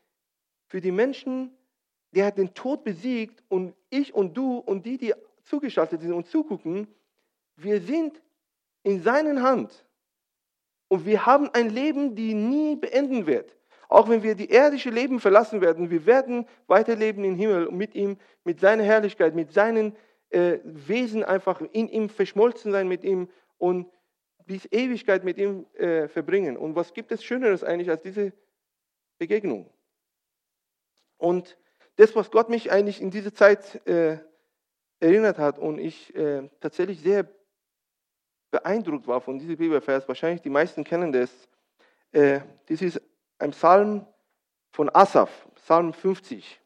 für 0.66 0.80
die 0.80 0.90
Menschen, 0.90 1.56
der 2.10 2.26
hat 2.26 2.36
den 2.36 2.52
Tod 2.52 2.84
besiegt 2.84 3.42
und 3.48 3.74
ich 3.90 4.12
und 4.12 4.36
du 4.36 4.58
und 4.58 4.84
die, 4.84 4.98
die 4.98 5.14
zugeschaltet 5.44 6.02
sind 6.02 6.12
und 6.12 6.26
zugucken, 6.26 6.88
wir 7.56 7.80
sind 7.80 8.20
in 8.82 9.02
seinen 9.02 9.42
Hand. 9.42 9.86
Und 10.88 11.06
wir 11.06 11.24
haben 11.24 11.48
ein 11.54 11.70
Leben, 11.70 12.14
die 12.14 12.34
nie 12.34 12.76
beenden 12.76 13.26
wird. 13.26 13.56
Auch 13.88 14.08
wenn 14.08 14.22
wir 14.22 14.34
die 14.34 14.50
irdische 14.50 14.90
Leben 14.90 15.20
verlassen 15.20 15.60
werden, 15.60 15.90
wir 15.90 16.06
werden 16.06 16.46
weiterleben 16.66 17.24
im 17.24 17.36
Himmel 17.36 17.70
mit 17.70 17.94
ihm, 17.94 18.18
mit 18.42 18.58
seiner 18.58 18.82
Herrlichkeit, 18.82 19.34
mit 19.34 19.52
seinen 19.52 19.96
äh, 20.30 20.58
Wesen 20.64 21.22
einfach 21.22 21.60
in 21.60 21.88
ihm 21.88 22.08
verschmolzen 22.08 22.72
sein 22.72 22.88
mit 22.88 23.04
ihm 23.04 23.28
und 23.58 23.86
bis 24.46 24.66
Ewigkeit 24.70 25.24
mit 25.24 25.38
ihm 25.38 25.66
äh, 25.74 26.08
verbringen. 26.08 26.56
Und 26.56 26.74
was 26.74 26.92
gibt 26.92 27.12
es 27.12 27.24
Schöneres 27.24 27.64
eigentlich 27.64 27.90
als 27.90 28.02
diese 28.02 28.32
Begegnung? 29.18 29.70
Und 31.16 31.56
das, 31.96 32.16
was 32.16 32.30
Gott 32.30 32.48
mich 32.48 32.72
eigentlich 32.72 33.00
in 33.00 33.10
dieser 33.10 33.32
Zeit 33.34 33.86
äh, 33.86 34.18
erinnert 35.00 35.38
hat 35.38 35.58
und 35.58 35.78
ich 35.78 36.14
äh, 36.14 36.48
tatsächlich 36.60 37.00
sehr 37.00 37.28
beeindruckt 38.50 39.06
war 39.06 39.20
von 39.20 39.38
diesem 39.38 39.56
Bibelvers, 39.56 40.06
wahrscheinlich 40.08 40.42
die 40.42 40.50
meisten 40.50 40.84
kennen 40.84 41.12
das, 41.12 41.30
äh, 42.12 42.40
das 42.66 42.82
ist 42.82 43.00
ein 43.38 43.50
Psalm 43.50 44.06
von 44.70 44.94
Asaf, 44.94 45.48
Psalm 45.54 45.92
50. 45.92 46.60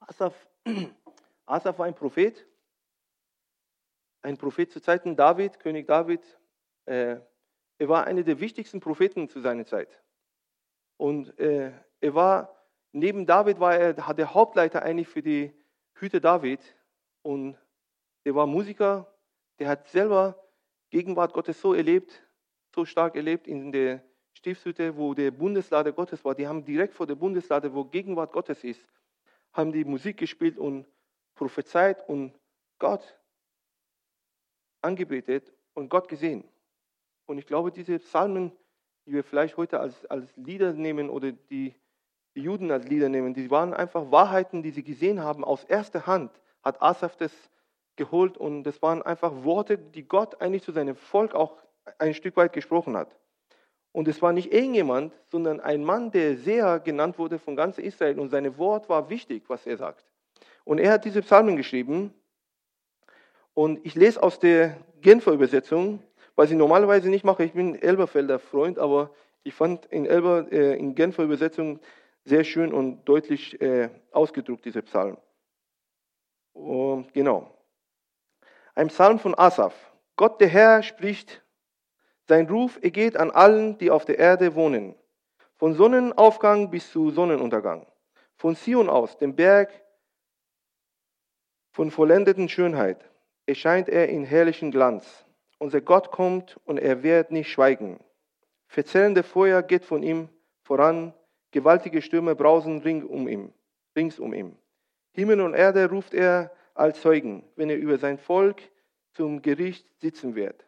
Asaf 0.00 0.34
Asaf 1.50 1.78
war 1.78 1.86
ein 1.86 1.94
Prophet, 1.94 2.46
ein 4.22 4.36
Prophet 4.36 4.70
zu 4.70 4.80
Zeiten 4.80 5.16
David, 5.16 5.58
König 5.58 5.86
David. 5.86 6.22
Äh, 6.86 7.16
er 7.78 7.88
war 7.88 8.06
einer 8.06 8.22
der 8.22 8.40
wichtigsten 8.40 8.80
Propheten 8.80 9.28
zu 9.28 9.40
seiner 9.40 9.64
Zeit. 9.64 10.02
Und 10.96 11.38
äh, 11.38 11.72
er 12.00 12.14
war, 12.14 12.54
neben 12.92 13.26
David 13.26 13.58
war 13.58 13.74
er 13.74 13.94
der 13.94 14.34
Hauptleiter 14.34 14.82
eigentlich 14.82 15.08
für 15.08 15.22
die 15.22 15.52
Hüte 15.94 16.20
David. 16.20 16.60
Und 17.22 17.58
er 18.24 18.34
war 18.34 18.46
Musiker, 18.46 19.12
der 19.58 19.68
hat 19.68 19.88
selber 19.88 20.42
Gegenwart 20.90 21.32
Gottes 21.32 21.60
so 21.60 21.74
erlebt, 21.74 22.22
so 22.74 22.84
stark 22.84 23.16
erlebt 23.16 23.46
in 23.48 23.72
der 23.72 24.02
Stiftshütte, 24.34 24.96
wo 24.96 25.14
der 25.14 25.30
Bundeslade 25.30 25.92
Gottes 25.92 26.24
war, 26.24 26.34
die 26.34 26.46
haben 26.46 26.64
direkt 26.64 26.94
vor 26.94 27.06
der 27.06 27.14
Bundeslade, 27.14 27.74
wo 27.74 27.84
Gegenwart 27.84 28.32
Gottes 28.32 28.62
ist, 28.64 28.86
haben 29.52 29.72
die 29.72 29.84
Musik 29.84 30.16
gespielt 30.18 30.58
und 30.58 30.86
prophezeit 31.40 32.06
und 32.06 32.34
Gott 32.78 33.18
angebetet 34.82 35.50
und 35.72 35.88
Gott 35.88 36.06
gesehen. 36.06 36.44
Und 37.24 37.38
ich 37.38 37.46
glaube, 37.46 37.72
diese 37.72 37.98
Psalmen, 37.98 38.52
die 39.06 39.14
wir 39.14 39.24
vielleicht 39.24 39.56
heute 39.56 39.80
als, 39.80 40.04
als 40.06 40.36
Lieder 40.36 40.74
nehmen 40.74 41.08
oder 41.08 41.32
die, 41.32 41.74
die 42.34 42.42
Juden 42.42 42.70
als 42.70 42.86
Lieder 42.88 43.08
nehmen, 43.08 43.32
die 43.32 43.50
waren 43.50 43.72
einfach 43.72 44.10
Wahrheiten, 44.10 44.62
die 44.62 44.70
sie 44.70 44.82
gesehen 44.82 45.22
haben. 45.22 45.42
Aus 45.42 45.64
erster 45.64 46.06
Hand 46.06 46.30
hat 46.62 46.82
Asaf 46.82 47.16
das 47.16 47.32
geholt 47.96 48.36
und 48.36 48.64
das 48.64 48.82
waren 48.82 49.00
einfach 49.00 49.42
Worte, 49.42 49.78
die 49.78 50.06
Gott 50.06 50.42
eigentlich 50.42 50.62
zu 50.62 50.72
seinem 50.72 50.94
Volk 50.94 51.34
auch 51.34 51.56
ein 51.96 52.12
Stück 52.12 52.36
weit 52.36 52.52
gesprochen 52.52 52.98
hat. 52.98 53.16
Und 53.92 54.08
es 54.08 54.20
war 54.20 54.34
nicht 54.34 54.52
irgendjemand, 54.52 55.14
sondern 55.30 55.58
ein 55.58 55.84
Mann, 55.84 56.10
der 56.10 56.36
sehr 56.36 56.80
genannt 56.80 57.18
wurde 57.18 57.38
von 57.38 57.56
ganz 57.56 57.78
Israel 57.78 58.20
und 58.20 58.28
sein 58.28 58.58
Wort 58.58 58.90
war 58.90 59.08
wichtig, 59.08 59.44
was 59.48 59.66
er 59.66 59.78
sagt. 59.78 60.09
Und 60.64 60.78
er 60.78 60.92
hat 60.92 61.04
diese 61.04 61.22
Psalmen 61.22 61.56
geschrieben 61.56 62.14
und 63.54 63.84
ich 63.84 63.94
lese 63.94 64.22
aus 64.22 64.38
der 64.38 64.76
Genfer 65.00 65.32
Übersetzung, 65.32 66.02
was 66.36 66.50
ich 66.50 66.56
normalerweise 66.56 67.08
nicht 67.08 67.24
mache. 67.24 67.44
Ich 67.44 67.52
bin 67.52 67.74
Elberfelder 67.74 68.38
Freund, 68.38 68.78
aber 68.78 69.10
ich 69.42 69.54
fand 69.54 69.86
in 69.86 70.06
Elber, 70.06 70.50
äh, 70.52 70.76
in 70.78 70.94
Genfer 70.94 71.24
Übersetzung 71.24 71.80
sehr 72.24 72.44
schön 72.44 72.72
und 72.72 73.04
deutlich 73.04 73.60
äh, 73.60 73.88
ausgedruckt, 74.12 74.64
diese 74.64 74.82
Psalm. 74.82 75.16
Und, 76.52 77.12
genau. 77.14 77.50
Ein 78.74 78.88
Psalm 78.88 79.18
von 79.18 79.36
Asaf. 79.38 79.74
Gott 80.16 80.40
der 80.40 80.48
Herr 80.48 80.82
spricht, 80.82 81.42
sein 82.28 82.48
Ruf 82.48 82.78
ergeht 82.82 83.16
an 83.16 83.30
allen, 83.30 83.78
die 83.78 83.90
auf 83.90 84.04
der 84.04 84.18
Erde 84.18 84.54
wohnen. 84.54 84.94
Von 85.56 85.74
Sonnenaufgang 85.74 86.70
bis 86.70 86.90
zu 86.90 87.10
Sonnenuntergang. 87.10 87.86
Von 88.36 88.54
Zion 88.56 88.88
aus, 88.88 89.18
dem 89.18 89.34
Berg 89.34 89.70
von 91.70 91.90
vollendeten 91.90 92.48
Schönheit, 92.48 93.10
erscheint 93.46 93.88
er 93.88 94.08
in 94.08 94.24
herrlichen 94.24 94.70
Glanz. 94.70 95.24
Unser 95.58 95.80
Gott 95.80 96.10
kommt 96.10 96.58
und 96.64 96.78
er 96.78 97.02
wird 97.02 97.30
nicht 97.30 97.50
schweigen. 97.50 98.00
Verzerrende 98.66 99.22
Feuer 99.22 99.62
geht 99.62 99.84
von 99.84 100.02
ihm 100.02 100.28
voran, 100.62 101.12
gewaltige 101.50 102.02
Stürme 102.02 102.34
brausen 102.34 102.80
ring 102.80 103.04
um 103.04 103.28
ihm, 103.28 103.52
rings 103.96 104.18
um 104.18 104.32
ihn. 104.32 104.56
Himmel 105.12 105.40
und 105.40 105.54
Erde 105.54 105.90
ruft 105.90 106.14
er 106.14 106.52
als 106.74 107.00
Zeugen, 107.00 107.44
wenn 107.56 107.68
er 107.68 107.76
über 107.76 107.98
sein 107.98 108.18
Volk 108.18 108.62
zum 109.12 109.42
Gericht 109.42 109.86
sitzen 110.00 110.34
wird. 110.34 110.64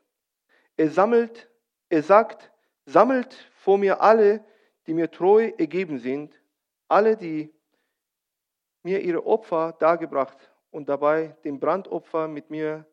Er 0.77 0.91
sammelt, 0.91 1.49
er 1.89 2.03
sagt, 2.03 2.51
sammelt 2.87 3.51
vor 3.55 3.79
mir 3.79 4.01
alle, 4.01 4.45
die 4.87 4.95
mir 4.95 5.11
treu 5.11 5.53
ergeben 5.59 5.99
sind, 5.99 6.41
alle, 6.89 7.17
die 7.17 7.55
mir 8.83 9.01
ihre 9.01 9.25
Opfer 9.25 9.77
dargebracht 9.79 10.52
und 10.73 10.89
dabei 10.89 11.37
den 11.45 11.61
Brandopfer 11.61 12.27
mit 12.27 12.51
mir, 12.51 12.85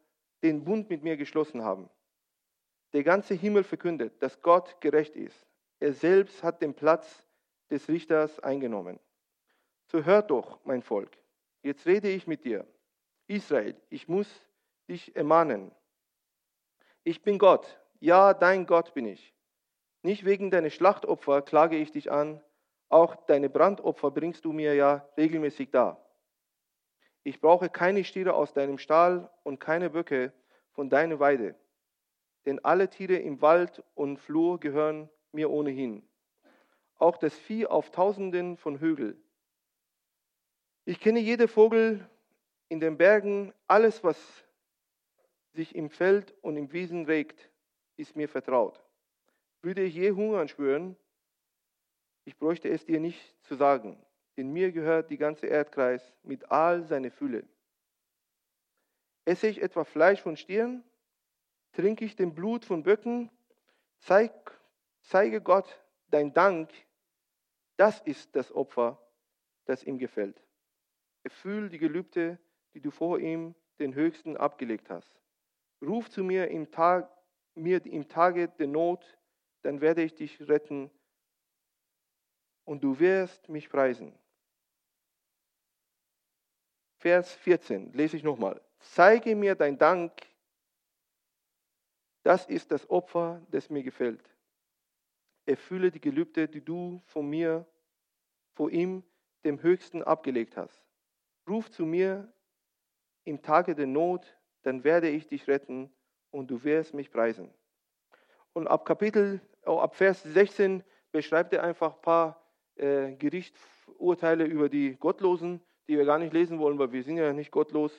den 0.43 0.63
Bund 0.63 0.89
mit 0.89 1.01
mir 1.01 1.17
geschlossen 1.17 1.63
haben. 1.63 1.89
Der 2.93 3.03
ganze 3.03 3.33
Himmel 3.33 3.63
verkündet, 3.63 4.21
dass 4.21 4.41
Gott 4.41 4.79
gerecht 4.81 5.15
ist. 5.15 5.47
Er 5.79 5.93
selbst 5.93 6.43
hat 6.43 6.61
den 6.61 6.75
Platz 6.75 7.25
des 7.71 7.87
Richters 7.87 8.39
eingenommen. 8.39 8.99
So 9.87 10.03
hört 10.03 10.29
doch, 10.29 10.59
mein 10.65 10.83
Volk, 10.83 11.17
jetzt 11.63 11.85
rede 11.87 12.09
ich 12.09 12.27
mit 12.27 12.45
dir. 12.45 12.67
Israel, 13.27 13.75
ich 13.89 14.07
muss 14.07 14.27
dich 14.87 15.15
ermahnen. 15.15 15.71
Ich 17.03 17.23
bin 17.23 17.39
Gott, 17.39 17.79
ja, 17.99 18.33
dein 18.33 18.65
Gott 18.65 18.93
bin 18.93 19.05
ich. 19.05 19.33
Nicht 20.01 20.25
wegen 20.25 20.51
deiner 20.51 20.69
Schlachtopfer 20.69 21.41
klage 21.41 21.77
ich 21.77 21.91
dich 21.91 22.11
an, 22.11 22.41
auch 22.89 23.15
deine 23.27 23.49
Brandopfer 23.49 24.11
bringst 24.11 24.45
du 24.45 24.51
mir 24.51 24.73
ja 24.73 25.07
regelmäßig 25.15 25.69
dar. 25.69 26.08
Ich 27.29 27.41
brauche 27.41 27.69
keine 27.69 28.03
Stiere 28.03 28.33
aus 28.33 28.53
deinem 28.53 28.79
Stall 28.79 29.29
und 29.43 29.59
keine 29.59 29.91
Böcke 29.91 30.33
von 30.71 30.89
deiner 30.89 31.19
Weide, 31.19 31.53
denn 32.47 32.57
alle 32.65 32.89
Tiere 32.89 33.17
im 33.17 33.39
Wald 33.39 33.83
und 33.93 34.17
Flur 34.17 34.59
gehören 34.59 35.11
mir 35.31 35.51
ohnehin, 35.51 36.01
auch 36.95 37.17
das 37.17 37.37
Vieh 37.37 37.67
auf 37.67 37.91
Tausenden 37.91 38.57
von 38.57 38.79
Hügeln. 38.79 39.23
Ich 40.85 40.99
kenne 40.99 41.19
jede 41.19 41.47
Vogel 41.47 42.03
in 42.67 42.79
den 42.79 42.97
Bergen, 42.97 43.53
alles, 43.67 44.03
was 44.03 44.17
sich 45.53 45.75
im 45.75 45.91
Feld 45.91 46.33
und 46.41 46.57
im 46.57 46.73
Wiesen 46.73 47.05
regt, 47.05 47.51
ist 47.95 48.15
mir 48.15 48.27
vertraut. 48.27 48.83
Würde 49.61 49.83
ich 49.83 49.93
je 49.93 50.13
Hunger 50.13 50.47
spüren, 50.47 50.95
ich 52.25 52.35
bräuchte 52.39 52.69
es 52.69 52.87
dir 52.87 52.99
nicht 52.99 53.21
zu 53.43 53.53
sagen 53.53 54.03
denn 54.39 54.53
mir 54.53 54.71
gehört 54.71 55.09
die 55.09 55.17
ganze 55.17 55.47
Erdkreis 55.47 56.13
mit 56.23 56.49
all 56.49 56.85
seiner 56.85 57.11
Fülle. 57.11 57.43
Esse 59.25 59.47
ich 59.47 59.61
etwa 59.61 59.83
Fleisch 59.83 60.21
von 60.21 60.37
Stieren? 60.37 60.81
Trinke 61.73 62.05
ich 62.05 62.15
den 62.15 62.33
Blut 62.33 62.63
von 62.63 62.81
Böcken? 62.83 63.29
Zeig, 63.97 64.31
zeige 65.01 65.41
Gott 65.41 65.83
dein 66.07 66.33
Dank. 66.33 66.71
Das 67.75 67.99
ist 67.99 68.33
das 68.33 68.53
Opfer, 68.53 68.97
das 69.65 69.83
ihm 69.83 69.97
gefällt. 69.97 70.41
Erfüll 71.23 71.67
die 71.67 71.77
Gelübde, 71.77 72.39
die 72.73 72.79
du 72.79 72.91
vor 72.91 73.19
ihm, 73.19 73.55
den 73.77 73.93
Höchsten, 73.93 74.37
abgelegt 74.37 74.89
hast. 74.89 75.19
Ruf 75.81 76.09
zu 76.09 76.23
mir 76.23 76.47
im, 76.47 76.71
Tag, 76.71 77.11
mir 77.55 77.85
im 77.85 78.07
Tage 78.07 78.47
der 78.47 78.67
Not, 78.67 79.17
dann 79.63 79.81
werde 79.81 80.01
ich 80.01 80.15
dich 80.15 80.39
retten 80.47 80.89
und 82.63 82.85
du 82.85 82.99
wirst 82.99 83.49
mich 83.49 83.69
preisen. 83.69 84.17
Vers 86.99 87.33
14, 87.33 87.93
lese 87.93 88.17
ich 88.17 88.23
nochmal. 88.23 88.61
Zeige 88.79 89.33
mir 89.35 89.55
dein 89.55 89.77
Dank, 89.77 90.11
das 92.23 92.45
ist 92.45 92.71
das 92.71 92.89
Opfer, 92.89 93.41
das 93.51 93.69
mir 93.69 93.83
gefällt. 93.83 94.23
Erfülle 95.45 95.91
die 95.91 96.01
Gelübde, 96.01 96.49
die 96.49 96.63
du 96.63 97.01
von 97.05 97.27
mir, 97.27 97.65
vor 98.53 98.69
ihm, 98.69 99.03
dem 99.45 99.61
Höchsten, 99.61 100.03
abgelegt 100.03 100.57
hast. 100.57 100.83
Ruf 101.47 101.71
zu 101.71 101.85
mir 101.85 102.31
im 103.23 103.41
Tage 103.41 103.75
der 103.75 103.87
Not, 103.87 104.37
dann 104.63 104.83
werde 104.83 105.09
ich 105.09 105.25
dich 105.25 105.47
retten 105.47 105.89
und 106.31 106.51
du 106.51 106.65
wirst 106.65 106.93
mich 106.93 107.11
preisen. 107.11 107.49
Und 108.51 108.67
ab 108.67 108.83
Kapitel, 108.83 109.39
oh, 109.65 109.79
ab 109.79 109.95
Vers 109.95 110.21
16 110.23 110.83
beschreibt 111.13 111.53
er 111.53 111.63
einfach 111.63 111.95
ein 111.95 112.01
paar 112.01 112.43
äh, 112.75 113.13
Gerichtsurteile 113.13 114.43
über 114.43 114.67
die 114.67 114.97
Gottlosen 114.97 115.61
die 115.89 115.97
wir 115.97 116.05
gar 116.05 116.19
nicht 116.19 116.33
lesen 116.33 116.59
wollen, 116.59 116.77
weil 116.77 116.91
wir 116.91 117.03
sind 117.03 117.17
ja 117.17 117.33
nicht 117.33 117.49
gottlos. 117.49 117.91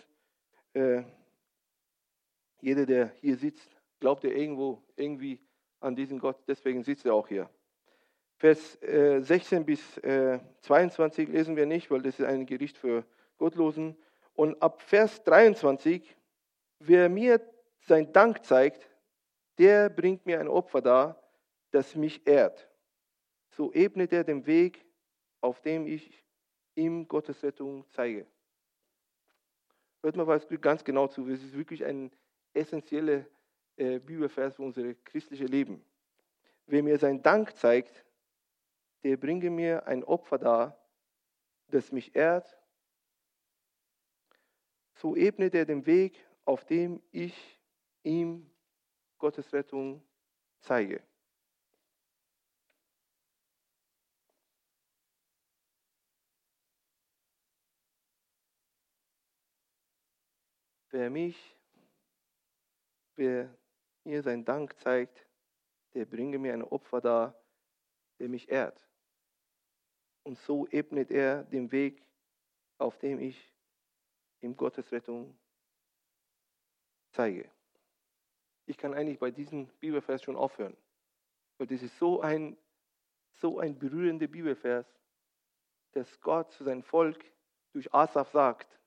Äh, 0.75 1.03
jeder, 2.61 2.87
der 2.87 3.09
hier 3.21 3.37
sitzt, 3.37 3.69
glaubt 3.99 4.23
ja 4.23 4.31
irgendwo, 4.31 4.81
irgendwie 4.95 5.41
an 5.81 5.97
diesen 5.97 6.21
Gott, 6.21 6.37
deswegen 6.47 6.85
sitzt 6.85 7.05
er 7.05 7.15
auch 7.15 7.27
hier. 7.27 7.51
Vers 8.37 8.81
äh, 8.83 9.21
16 9.21 9.67
bis 9.67 9.99
äh, 9.99 10.39
22 10.61 11.29
lesen 11.31 11.57
wir 11.57 11.67
nicht, 11.67 11.91
weil 11.91 12.01
das 12.01 12.21
ist 12.21 12.27
ein 12.27 12.47
Gericht 12.47 12.79
für 12.79 13.05
Gottlosen. 13.39 13.97
Und 14.35 14.63
ab 14.63 14.83
Vers 14.83 15.25
23, 15.25 16.17
wer 16.79 17.09
mir 17.09 17.41
sein 17.81 18.13
Dank 18.13 18.45
zeigt, 18.45 18.89
der 19.59 19.89
bringt 19.91 20.27
mir 20.27 20.39
ein 20.39 20.49
Opfer 20.49 20.81
dar, 20.81 21.21
das 21.73 21.97
mich 21.97 22.25
ehrt. 22.25 22.69
So 23.49 23.73
ebnet 23.73 24.13
er 24.13 24.23
den 24.23 24.47
Weg, 24.47 24.87
auf 25.41 25.61
dem 25.61 25.89
ich 25.89 26.23
ihm 26.81 27.07
Gottes 27.07 27.43
Rettung 27.43 27.85
zeige. 27.91 28.27
Hört 30.03 30.17
mal 30.17 30.27
was 30.27 30.47
ganz 30.61 30.83
genau 30.83 31.07
zu. 31.09 31.29
Es 31.29 31.43
ist 31.43 31.55
wirklich 31.55 31.85
ein 31.85 32.11
essentieller 32.55 33.27
äh, 33.77 33.99
Bibelvers 33.99 34.57
für 34.57 34.63
unser 34.63 34.95
christliches 34.95 35.49
Leben. 35.49 35.85
Wer 36.67 36.83
mir 36.83 36.99
seinen 36.99 37.23
Dank 37.23 37.55
zeigt, 37.57 38.05
der 39.03 39.17
bringe 39.17 39.51
mir 39.51 39.87
ein 39.87 40.05
Opfer 40.05 40.39
dar, 40.39 40.79
das 41.69 41.93
mich 41.93 42.15
ehrt. 42.17 42.57
So 44.95 45.17
ebnet 45.17 45.55
er 45.55 45.67
den 45.67 45.87
Weg, 45.87 46.25
auf 46.45 46.65
dem 46.65 47.03
ich 47.11 47.61
ihm 48.03 48.51
Gottes 49.19 49.53
Rettung 49.53 50.03
zeige. 50.61 51.03
Wer 60.91 61.11
mich, 61.11 61.57
wer 63.17 63.55
mir 64.05 64.23
seinen 64.23 64.45
Dank 64.45 64.79
zeigt, 64.81 65.27
der 65.95 66.05
bringe 66.05 66.39
mir 66.39 66.53
ein 66.53 66.63
Opfer 66.63 67.01
dar, 67.01 67.41
der 68.19 68.29
mich 68.29 68.49
ehrt. 68.49 68.81
Und 70.23 70.39
so 70.39 70.67
ebnet 70.69 71.11
er 71.11 71.45
den 71.45 71.73
Weg, 71.73 72.03
auf 72.79 72.99
dem 72.99 73.19
ich 73.19 73.53
ihm 74.41 74.57
Gottes 74.57 74.91
Rettung 74.93 75.39
zeige. 77.13 77.51
Ich 78.67 78.77
kann 78.77 78.95
eigentlich 78.95 79.19
bei 79.19 79.31
diesem 79.31 79.67
Bibelvers 79.81 80.23
schon 80.23 80.37
aufhören, 80.37 80.77
weil 81.59 81.67
das 81.67 81.83
ist 81.83 81.99
so 81.99 82.21
ein 82.21 82.57
so 83.41 83.59
ein 83.59 83.79
berührender 83.79 84.27
Bibelvers, 84.27 84.87
dass 85.93 86.21
Gott 86.21 86.53
zu 86.53 86.65
seinem 86.65 86.83
Volk 86.83 87.25
durch 87.73 87.93
Asaf 87.93 88.31
sagt. 88.31 88.80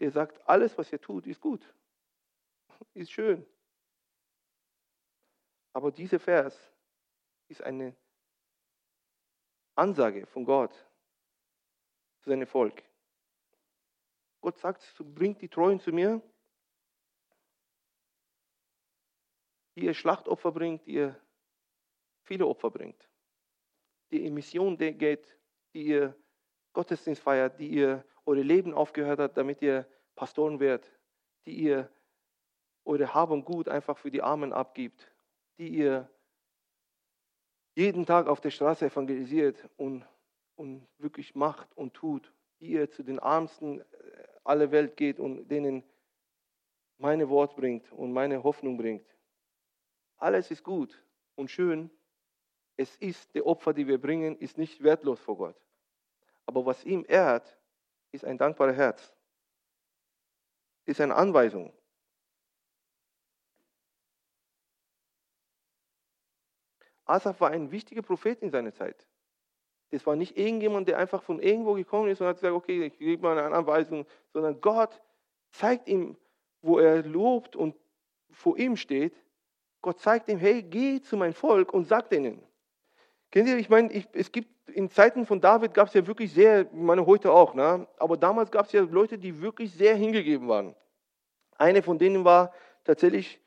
Der 0.00 0.10
sagt, 0.10 0.40
alles, 0.48 0.76
was 0.76 0.92
ihr 0.92 1.00
tut, 1.00 1.26
ist 1.26 1.40
gut, 1.40 1.62
ist 2.94 3.12
schön. 3.12 3.46
Aber 5.72 5.90
dieser 5.90 6.20
Vers 6.20 6.72
ist 7.48 7.62
eine 7.62 7.96
Ansage 9.74 10.26
von 10.26 10.44
Gott 10.44 10.72
zu 12.20 12.30
seinem 12.30 12.46
Volk. 12.46 12.82
Gott 14.40 14.58
sagt, 14.58 14.84
bringt 14.98 15.40
die 15.40 15.48
Treuen 15.48 15.80
zu 15.80 15.90
mir, 15.90 16.22
die 19.74 19.86
ihr 19.86 19.94
Schlachtopfer 19.94 20.52
bringt, 20.52 20.86
die 20.86 20.94
ihr 20.94 21.20
viele 22.22 22.46
Opfer 22.46 22.70
bringt, 22.70 23.08
die 24.10 24.24
ihr 24.24 24.30
Mission 24.30 24.76
geht, 24.76 25.38
die 25.72 25.86
ihr 25.86 26.16
Gottesdienst 26.72 27.22
feiert, 27.22 27.58
die 27.58 27.68
ihr 27.68 28.04
eure 28.26 28.42
Leben 28.42 28.74
aufgehört 28.74 29.18
habt, 29.18 29.36
damit 29.36 29.62
ihr 29.62 29.86
Pastoren 30.14 30.60
werdet, 30.60 30.90
die 31.46 31.54
ihr 31.54 31.90
eure 32.84 33.14
Hab 33.14 33.30
und 33.30 33.44
Gut 33.44 33.68
einfach 33.68 33.98
für 33.98 34.10
die 34.10 34.22
Armen 34.22 34.52
abgibt, 34.52 35.10
die 35.58 35.68
ihr 35.68 36.08
jeden 37.74 38.06
Tag 38.06 38.26
auf 38.28 38.40
der 38.40 38.50
Straße 38.50 38.86
evangelisiert 38.86 39.68
und, 39.76 40.06
und 40.56 40.86
wirklich 40.98 41.34
macht 41.34 41.76
und 41.76 41.94
tut, 41.94 42.32
die 42.60 42.66
ihr 42.68 42.90
zu 42.90 43.02
den 43.02 43.18
Armsten 43.18 43.80
äh, 43.80 43.84
aller 44.44 44.70
Welt 44.70 44.96
geht 44.96 45.18
und 45.18 45.48
denen 45.48 45.82
meine 46.98 47.28
Wort 47.28 47.56
bringt 47.56 47.90
und 47.92 48.12
meine 48.12 48.42
Hoffnung 48.42 48.76
bringt. 48.76 49.06
Alles 50.16 50.50
ist 50.50 50.62
gut 50.62 51.02
und 51.34 51.50
schön. 51.50 51.90
Es 52.76 52.96
ist, 52.96 53.34
der 53.34 53.46
Opfer, 53.46 53.72
die 53.72 53.86
wir 53.86 54.00
bringen, 54.00 54.36
ist 54.38 54.58
nicht 54.58 54.82
wertlos 54.82 55.20
vor 55.20 55.36
Gott. 55.36 55.56
Aber 56.46 56.66
was 56.66 56.84
ihm 56.84 57.04
ehrt, 57.08 57.58
ist 58.14 58.24
ein 58.24 58.38
dankbares 58.38 58.76
Herz. 58.76 59.12
Ist 60.86 61.00
eine 61.00 61.16
Anweisung. 61.16 61.72
Asaf 67.04 67.40
war 67.40 67.50
ein 67.50 67.70
wichtiger 67.70 68.02
Prophet 68.02 68.40
in 68.40 68.50
seiner 68.50 68.72
Zeit. 68.72 69.06
Das 69.90 70.06
war 70.06 70.16
nicht 70.16 70.38
irgendjemand, 70.38 70.88
der 70.88 70.98
einfach 70.98 71.22
von 71.22 71.40
irgendwo 71.40 71.74
gekommen 71.74 72.08
ist 72.08 72.20
und 72.20 72.26
hat 72.26 72.36
gesagt, 72.36 72.54
okay, 72.54 72.86
ich 72.86 72.98
gebe 72.98 73.22
mal 73.22 73.38
eine 73.38 73.54
Anweisung, 73.54 74.06
sondern 74.32 74.60
Gott 74.60 75.02
zeigt 75.50 75.88
ihm, 75.88 76.16
wo 76.62 76.78
er 76.78 77.02
lobt 77.02 77.56
und 77.56 77.76
vor 78.30 78.56
ihm 78.56 78.76
steht. 78.76 79.14
Gott 79.82 80.00
zeigt 80.00 80.28
ihm, 80.28 80.38
hey, 80.38 80.62
geh 80.62 81.00
zu 81.00 81.16
meinem 81.16 81.34
Volk 81.34 81.74
und 81.74 81.84
sag 81.84 82.08
denen. 82.08 82.42
Kennt 83.30 83.48
ihr, 83.48 83.58
ich 83.58 83.68
meine, 83.68 83.92
ich, 83.92 84.08
es 84.12 84.32
gibt 84.32 84.53
in 84.74 84.90
Zeiten 84.90 85.24
von 85.24 85.40
David 85.40 85.72
gab 85.72 85.88
es 85.88 85.94
ja 85.94 86.06
wirklich 86.06 86.32
sehr, 86.32 86.62
ich 86.62 86.72
meine 86.72 87.06
heute 87.06 87.32
auch, 87.32 87.54
ne? 87.54 87.86
aber 87.98 88.16
damals 88.16 88.50
gab 88.50 88.66
es 88.66 88.72
ja 88.72 88.82
Leute, 88.82 89.16
die 89.18 89.40
wirklich 89.40 89.72
sehr 89.72 89.94
hingegeben 89.94 90.48
waren. 90.48 90.74
Eine 91.56 91.82
von 91.82 91.98
denen 91.98 92.24
war 92.24 92.52
tatsächlich 92.82 93.40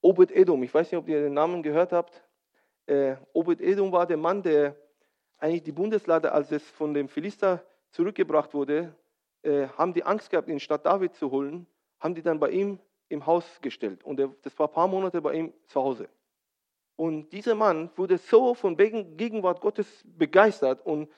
Obed 0.00 0.32
Edom. 0.32 0.62
Ich 0.62 0.74
weiß 0.74 0.90
nicht, 0.90 0.98
ob 0.98 1.08
ihr 1.08 1.22
den 1.22 1.34
Namen 1.34 1.62
gehört 1.62 1.92
habt. 1.92 2.22
Äh, 2.86 3.16
Obed 3.32 3.60
Edom 3.60 3.92
war 3.92 4.06
der 4.06 4.16
Mann, 4.16 4.42
der 4.42 4.76
eigentlich 5.38 5.62
die 5.62 5.72
Bundeslade, 5.72 6.32
als 6.32 6.50
es 6.50 6.62
von 6.62 6.92
dem 6.92 7.08
Philister 7.08 7.62
zurückgebracht 7.90 8.52
wurde, 8.52 8.94
äh, 9.42 9.68
haben 9.78 9.94
die 9.94 10.04
Angst 10.04 10.30
gehabt, 10.30 10.48
in 10.48 10.56
die 10.56 10.60
Stadt 10.60 10.84
David 10.84 11.14
zu 11.14 11.30
holen, 11.30 11.66
haben 12.00 12.14
die 12.14 12.22
dann 12.22 12.40
bei 12.40 12.50
ihm 12.50 12.78
im 13.08 13.24
Haus 13.24 13.44
gestellt. 13.60 14.02
Und 14.04 14.18
er, 14.18 14.34
das 14.42 14.58
war 14.58 14.68
ein 14.68 14.72
paar 14.72 14.88
Monate 14.88 15.22
bei 15.22 15.34
ihm 15.34 15.52
zu 15.66 15.80
Hause. 15.80 16.08
Und 16.96 17.30
dieser 17.30 17.54
Mann 17.54 17.90
wurde 17.96 18.18
so 18.18 18.54
von 18.54 18.76
Gegenwart 18.76 19.60
Gottes 19.60 19.86
begeistert 20.04 20.84
und 20.86 21.10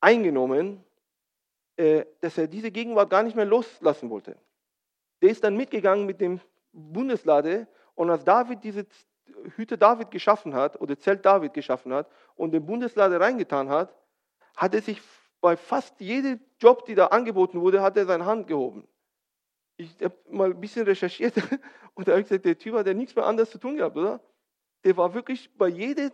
eingenommen, 0.00 0.84
äh, 1.76 2.04
dass 2.20 2.38
er 2.38 2.46
diese 2.46 2.70
Gegenwart 2.70 3.10
gar 3.10 3.22
nicht 3.22 3.36
mehr 3.36 3.44
loslassen 3.44 4.08
wollte. 4.08 4.36
Der 5.20 5.30
ist 5.30 5.42
dann 5.42 5.56
mitgegangen 5.56 6.06
mit 6.06 6.20
dem 6.20 6.40
Bundeslade 6.72 7.66
und 7.94 8.10
als 8.10 8.24
David 8.24 8.62
diese 8.62 8.86
Hütte 9.56 9.76
David 9.76 10.10
geschaffen 10.10 10.54
hat 10.54 10.80
oder 10.80 10.98
Zelt 10.98 11.24
David 11.24 11.54
geschaffen 11.54 11.92
hat 11.92 12.08
und 12.36 12.52
den 12.52 12.64
Bundeslade 12.64 13.18
reingetan 13.18 13.68
hat, 13.68 13.94
hat 14.54 14.74
er 14.74 14.82
sich 14.82 15.00
bei 15.40 15.56
fast 15.56 16.00
jedem 16.00 16.40
Job, 16.58 16.84
die 16.86 16.94
da 16.94 17.06
angeboten 17.08 17.60
wurde, 17.60 17.82
hat 17.82 17.96
er 17.96 18.06
seine 18.06 18.24
Hand 18.24 18.46
gehoben. 18.46 18.86
Ich 19.76 19.94
habe 20.02 20.14
mal 20.30 20.50
ein 20.50 20.60
bisschen 20.60 20.86
recherchiert 20.86 21.34
und 21.94 22.08
da 22.08 22.12
habe 22.12 22.22
ich 22.22 22.28
gesagt, 22.28 22.44
der 22.44 22.58
Typ 22.58 22.74
hat 22.74 22.86
ja 22.86 22.94
nichts 22.94 23.14
mehr 23.14 23.26
anderes 23.26 23.50
zu 23.50 23.58
tun 23.58 23.76
gehabt, 23.76 23.96
oder? 23.96 24.20
Der 24.86 24.96
war 24.96 25.14
wirklich 25.14 25.50
bei 25.58 25.66
jeder 25.66 26.12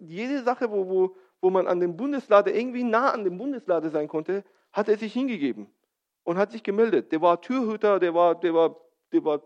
jede 0.00 0.44
Sache, 0.44 0.70
wo, 0.70 0.88
wo, 0.88 1.16
wo 1.40 1.50
man 1.50 1.66
an 1.66 1.80
dem 1.80 1.96
Bundeslade 1.96 2.52
irgendwie 2.52 2.84
nah 2.84 3.10
an 3.10 3.24
dem 3.24 3.36
Bundeslade 3.36 3.90
sein 3.90 4.06
konnte, 4.06 4.44
hat 4.70 4.88
er 4.88 4.96
sich 4.96 5.12
hingegeben 5.12 5.66
und 6.22 6.38
hat 6.38 6.52
sich 6.52 6.62
gemeldet. 6.62 7.10
Der 7.10 7.20
war 7.20 7.40
Türhüter, 7.40 7.98
der 7.98 8.14
war, 8.14 8.36
der 8.36 8.54
war, 8.54 8.76
der 9.12 9.24
war 9.24 9.42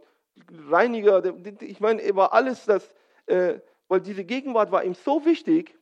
Reiniger, 0.69 1.23
der, 1.23 1.35
ich 1.63 1.81
meine, 1.81 2.03
er 2.03 2.15
war 2.17 2.35
alles 2.35 2.67
das, 2.67 2.95
äh, 3.25 3.61
weil 3.89 4.03
diese 4.03 4.25
Gegenwart 4.25 4.71
war 4.71 4.85
ihm 4.85 4.93
so 4.93 5.25
wichtig, 5.25 5.75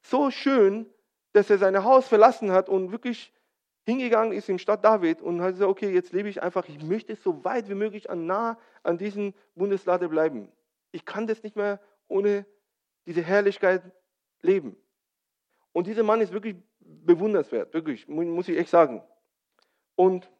so 0.00 0.30
schön, 0.30 0.88
dass 1.32 1.50
er 1.50 1.58
sein 1.58 1.82
Haus 1.82 2.06
verlassen 2.06 2.52
hat 2.52 2.68
und 2.68 2.92
wirklich 2.92 3.32
hingegangen 3.82 4.32
ist 4.32 4.48
in 4.48 4.60
Stadt 4.60 4.84
David 4.84 5.22
und 5.22 5.42
hat 5.42 5.54
gesagt, 5.54 5.68
okay, 5.68 5.90
jetzt 5.90 6.12
lebe 6.12 6.28
ich 6.28 6.40
einfach, 6.40 6.68
ich 6.68 6.84
möchte 6.84 7.16
so 7.16 7.44
weit 7.44 7.68
wie 7.68 7.74
möglich 7.74 8.10
an 8.10 8.26
nah 8.26 8.60
an 8.84 8.96
diesem 8.96 9.34
Bundeslade 9.56 10.08
bleiben. 10.08 10.52
Ich 10.92 11.04
kann 11.04 11.26
das 11.26 11.42
nicht 11.42 11.56
mehr 11.56 11.80
ohne 12.12 12.46
diese 13.06 13.22
Herrlichkeit 13.22 13.82
leben. 14.42 14.76
Und 15.72 15.86
dieser 15.86 16.02
Mann 16.02 16.20
ist 16.20 16.32
wirklich 16.32 16.56
bewundernswert, 16.80 17.72
wirklich, 17.72 18.06
muss 18.06 18.48
ich 18.48 18.58
echt 18.58 18.68
sagen. 18.68 19.02
Und 19.96 20.30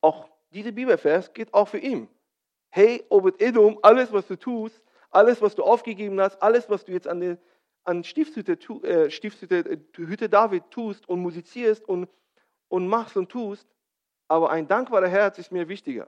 auch 0.00 0.28
dieser 0.50 0.72
Bibelvers 0.72 1.32
geht 1.34 1.52
auch 1.52 1.68
für 1.68 1.78
ihn. 1.78 2.08
Hey, 2.70 3.04
Obed 3.10 3.40
Edom, 3.40 3.78
alles, 3.82 4.12
was 4.12 4.26
du 4.26 4.36
tust, 4.36 4.82
alles, 5.10 5.40
was 5.42 5.54
du 5.54 5.62
aufgegeben 5.62 6.20
hast, 6.20 6.40
alles, 6.42 6.68
was 6.68 6.84
du 6.84 6.92
jetzt 6.92 7.08
an, 7.08 7.20
der, 7.20 7.38
an 7.84 8.04
Stiftshütte, 8.04 8.58
äh, 8.84 9.10
Stiftshütte 9.10 9.58
äh, 9.58 9.78
Hütte 9.96 10.28
David 10.28 10.70
tust 10.70 11.08
und 11.08 11.20
musizierst 11.20 11.86
und, 11.88 12.08
und 12.68 12.88
machst 12.88 13.16
und 13.16 13.30
tust, 13.30 13.68
aber 14.28 14.50
ein 14.50 14.68
dankbarer 14.68 15.08
Herz 15.08 15.38
ist 15.38 15.52
mir 15.52 15.68
wichtiger. 15.68 16.06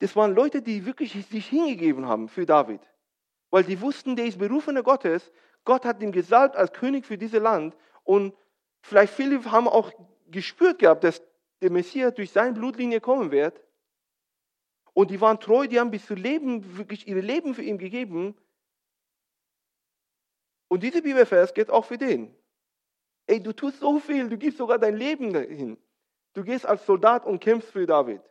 Das 0.00 0.16
waren 0.16 0.34
Leute, 0.34 0.62
die 0.62 0.86
wirklich 0.86 1.12
sich 1.26 1.46
hingegeben 1.46 2.06
haben 2.06 2.28
für 2.28 2.46
David, 2.46 2.80
weil 3.50 3.64
die 3.64 3.80
wussten, 3.80 4.16
der 4.16 4.26
ist 4.26 4.38
berufener 4.38 4.82
Gottes. 4.82 5.30
Gott 5.64 5.84
hat 5.84 6.02
ihn 6.02 6.10
gesalbt 6.10 6.56
als 6.56 6.72
König 6.72 7.06
für 7.06 7.18
dieses 7.18 7.40
Land 7.40 7.76
und 8.02 8.34
vielleicht 8.80 9.12
viele 9.12 9.44
haben 9.44 9.68
auch 9.68 9.92
gespürt 10.30 10.78
gehabt, 10.78 11.04
dass 11.04 11.22
der 11.60 11.70
Messias 11.70 12.14
durch 12.14 12.30
seine 12.30 12.54
Blutlinie 12.54 13.00
kommen 13.00 13.30
wird. 13.30 13.62
Und 14.94 15.10
die 15.10 15.20
waren 15.20 15.38
treu, 15.38 15.66
die 15.66 15.78
haben 15.78 15.90
bis 15.90 16.06
zu 16.06 16.14
Leben, 16.14 16.78
wirklich 16.78 17.06
ihre 17.06 17.20
Leben 17.20 17.54
für 17.54 17.62
ihn 17.62 17.78
gegeben. 17.78 18.34
Und 20.68 20.82
dieser 20.82 21.02
Bibelvers 21.02 21.52
geht 21.52 21.70
auch 21.70 21.84
für 21.84 21.98
den. 21.98 22.34
Ey, 23.26 23.42
du 23.42 23.52
tust 23.52 23.80
so 23.80 23.98
viel, 23.98 24.28
du 24.28 24.38
gibst 24.38 24.58
sogar 24.58 24.78
dein 24.78 24.96
Leben 24.96 25.34
hin. 25.34 25.76
Du 26.32 26.42
gehst 26.42 26.64
als 26.64 26.86
Soldat 26.86 27.26
und 27.26 27.40
kämpfst 27.40 27.70
für 27.70 27.86
David. 27.86 28.22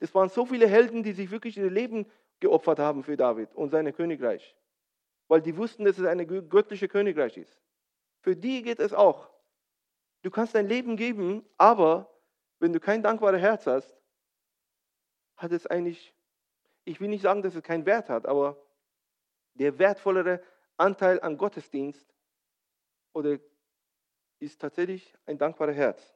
Es 0.00 0.14
waren 0.14 0.30
so 0.30 0.46
viele 0.46 0.66
Helden, 0.66 1.02
die 1.02 1.12
sich 1.12 1.30
wirklich 1.30 1.56
ihr 1.56 1.70
Leben 1.70 2.10
geopfert 2.40 2.78
haben 2.78 3.04
für 3.04 3.16
David 3.16 3.54
und 3.54 3.70
sein 3.70 3.92
Königreich. 3.94 4.56
Weil 5.28 5.42
die 5.42 5.56
wussten, 5.56 5.84
dass 5.84 5.98
es 5.98 6.06
ein 6.06 6.26
göttliches 6.48 6.88
Königreich 6.88 7.36
ist. 7.36 7.60
Für 8.22 8.34
die 8.34 8.62
geht 8.62 8.80
es 8.80 8.92
auch. 8.92 9.30
Du 10.22 10.30
kannst 10.30 10.54
dein 10.54 10.66
Leben 10.66 10.96
geben, 10.96 11.44
aber 11.56 12.10
wenn 12.58 12.72
du 12.72 12.80
kein 12.80 13.02
dankbares 13.02 13.40
Herz 13.40 13.66
hast, 13.66 13.96
hat 15.36 15.52
es 15.52 15.66
eigentlich, 15.66 16.14
ich 16.84 17.00
will 17.00 17.08
nicht 17.08 17.22
sagen, 17.22 17.42
dass 17.42 17.54
es 17.54 17.62
keinen 17.62 17.86
Wert 17.86 18.08
hat, 18.08 18.26
aber 18.26 18.60
der 19.54 19.78
wertvollere 19.78 20.42
Anteil 20.76 21.20
an 21.20 21.36
Gottesdienst 21.36 22.06
oder 23.12 23.38
ist 24.38 24.60
tatsächlich 24.60 25.14
ein 25.26 25.38
dankbares 25.38 25.76
Herz. 25.76 26.14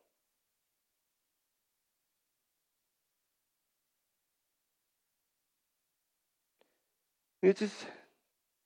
Jetzt 7.44 7.62
ist 7.62 7.86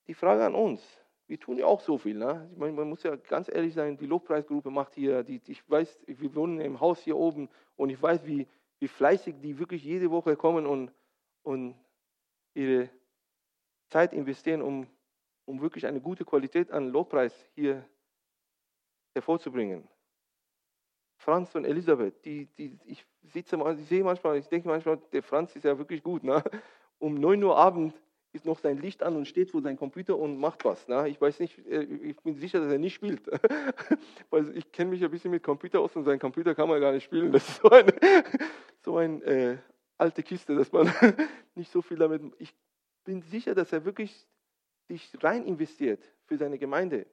die 0.07 0.13
Frage 0.13 0.45
an 0.45 0.55
uns. 0.55 0.81
Wir 1.27 1.39
tun 1.39 1.57
ja 1.57 1.65
auch 1.65 1.81
so 1.81 1.97
viel. 1.97 2.17
Ne? 2.17 2.49
Meine, 2.55 2.73
man 2.73 2.89
muss 2.89 3.03
ja 3.03 3.15
ganz 3.15 3.49
ehrlich 3.49 3.73
sein, 3.73 3.97
die 3.97 4.07
Lobpreisgruppe 4.07 4.71
macht 4.71 4.95
hier, 4.95 5.23
die, 5.23 5.41
ich 5.47 5.69
weiß, 5.69 5.99
wir 6.07 6.35
wohnen 6.35 6.59
im 6.59 6.79
Haus 6.79 7.01
hier 7.01 7.17
oben 7.17 7.49
und 7.75 7.89
ich 7.89 8.01
weiß, 8.01 8.25
wie, 8.25 8.47
wie 8.79 8.87
fleißig 8.87 9.35
die 9.41 9.59
wirklich 9.59 9.83
jede 9.83 10.09
Woche 10.09 10.35
kommen 10.35 10.65
und, 10.65 10.91
und 11.43 11.75
ihre 12.55 12.89
Zeit 13.89 14.13
investieren, 14.13 14.61
um, 14.61 14.87
um 15.45 15.61
wirklich 15.61 15.85
eine 15.85 16.01
gute 16.01 16.25
Qualität 16.25 16.71
an 16.71 16.89
Lobpreis 16.89 17.33
hier 17.53 17.85
hervorzubringen. 19.13 19.87
Franz 21.17 21.53
und 21.53 21.65
Elisabeth, 21.65 22.25
die, 22.25 22.45
die, 22.57 22.79
ich 22.85 23.05
sitze 23.23 23.57
ich 23.77 23.87
sehe 23.87 24.03
manchmal, 24.03 24.37
ich 24.37 24.47
denke 24.47 24.67
manchmal, 24.67 24.97
der 25.11 25.21
Franz 25.21 25.55
ist 25.55 25.65
ja 25.65 25.77
wirklich 25.77 26.01
gut. 26.01 26.23
Ne? 26.23 26.41
Um 26.97 27.15
9 27.15 27.43
Uhr 27.43 27.57
Abend 27.57 27.93
ist 28.31 28.45
noch 28.45 28.59
sein 28.59 28.77
Licht 28.77 29.01
an 29.01 29.15
und 29.15 29.27
steht 29.27 29.51
vor 29.51 29.61
seinem 29.61 29.77
Computer 29.77 30.17
und 30.17 30.37
macht 30.37 30.63
was. 30.63 30.87
Ne? 30.87 31.09
Ich 31.09 31.19
weiß 31.19 31.39
nicht, 31.39 31.57
äh, 31.67 31.83
ich 31.83 32.17
bin 32.17 32.35
sicher, 32.35 32.59
dass 32.59 32.71
er 32.71 32.77
nicht 32.77 32.93
spielt. 32.93 33.21
Weil 34.29 34.55
ich 34.55 34.71
kenne 34.71 34.91
mich 34.91 35.03
ein 35.03 35.11
bisschen 35.11 35.31
mit 35.31 35.43
Computer 35.43 35.79
aus 35.79 35.95
und 35.95 36.03
sein 36.03 36.19
Computer 36.19 36.53
kann 36.53 36.69
man 36.69 36.79
gar 36.79 36.91
nicht 36.91 37.05
spielen. 37.05 37.31
Das 37.31 37.47
ist 37.47 37.61
so 37.61 37.69
eine, 37.69 37.93
so 38.83 38.97
eine 38.97 39.23
äh, 39.23 39.57
alte 39.97 40.21
Kiste, 40.21 40.55
dass 40.55 40.71
man 40.71 40.91
nicht 41.55 41.71
so 41.71 41.81
viel 41.81 41.97
damit. 41.97 42.21
Ich 42.37 42.53
bin 43.03 43.21
sicher, 43.23 43.55
dass 43.55 43.73
er 43.73 43.85
wirklich 43.85 44.27
sich 44.87 45.11
rein 45.21 45.45
investiert 45.45 46.03
für 46.25 46.37
seine 46.37 46.59
Gemeinde. 46.59 47.07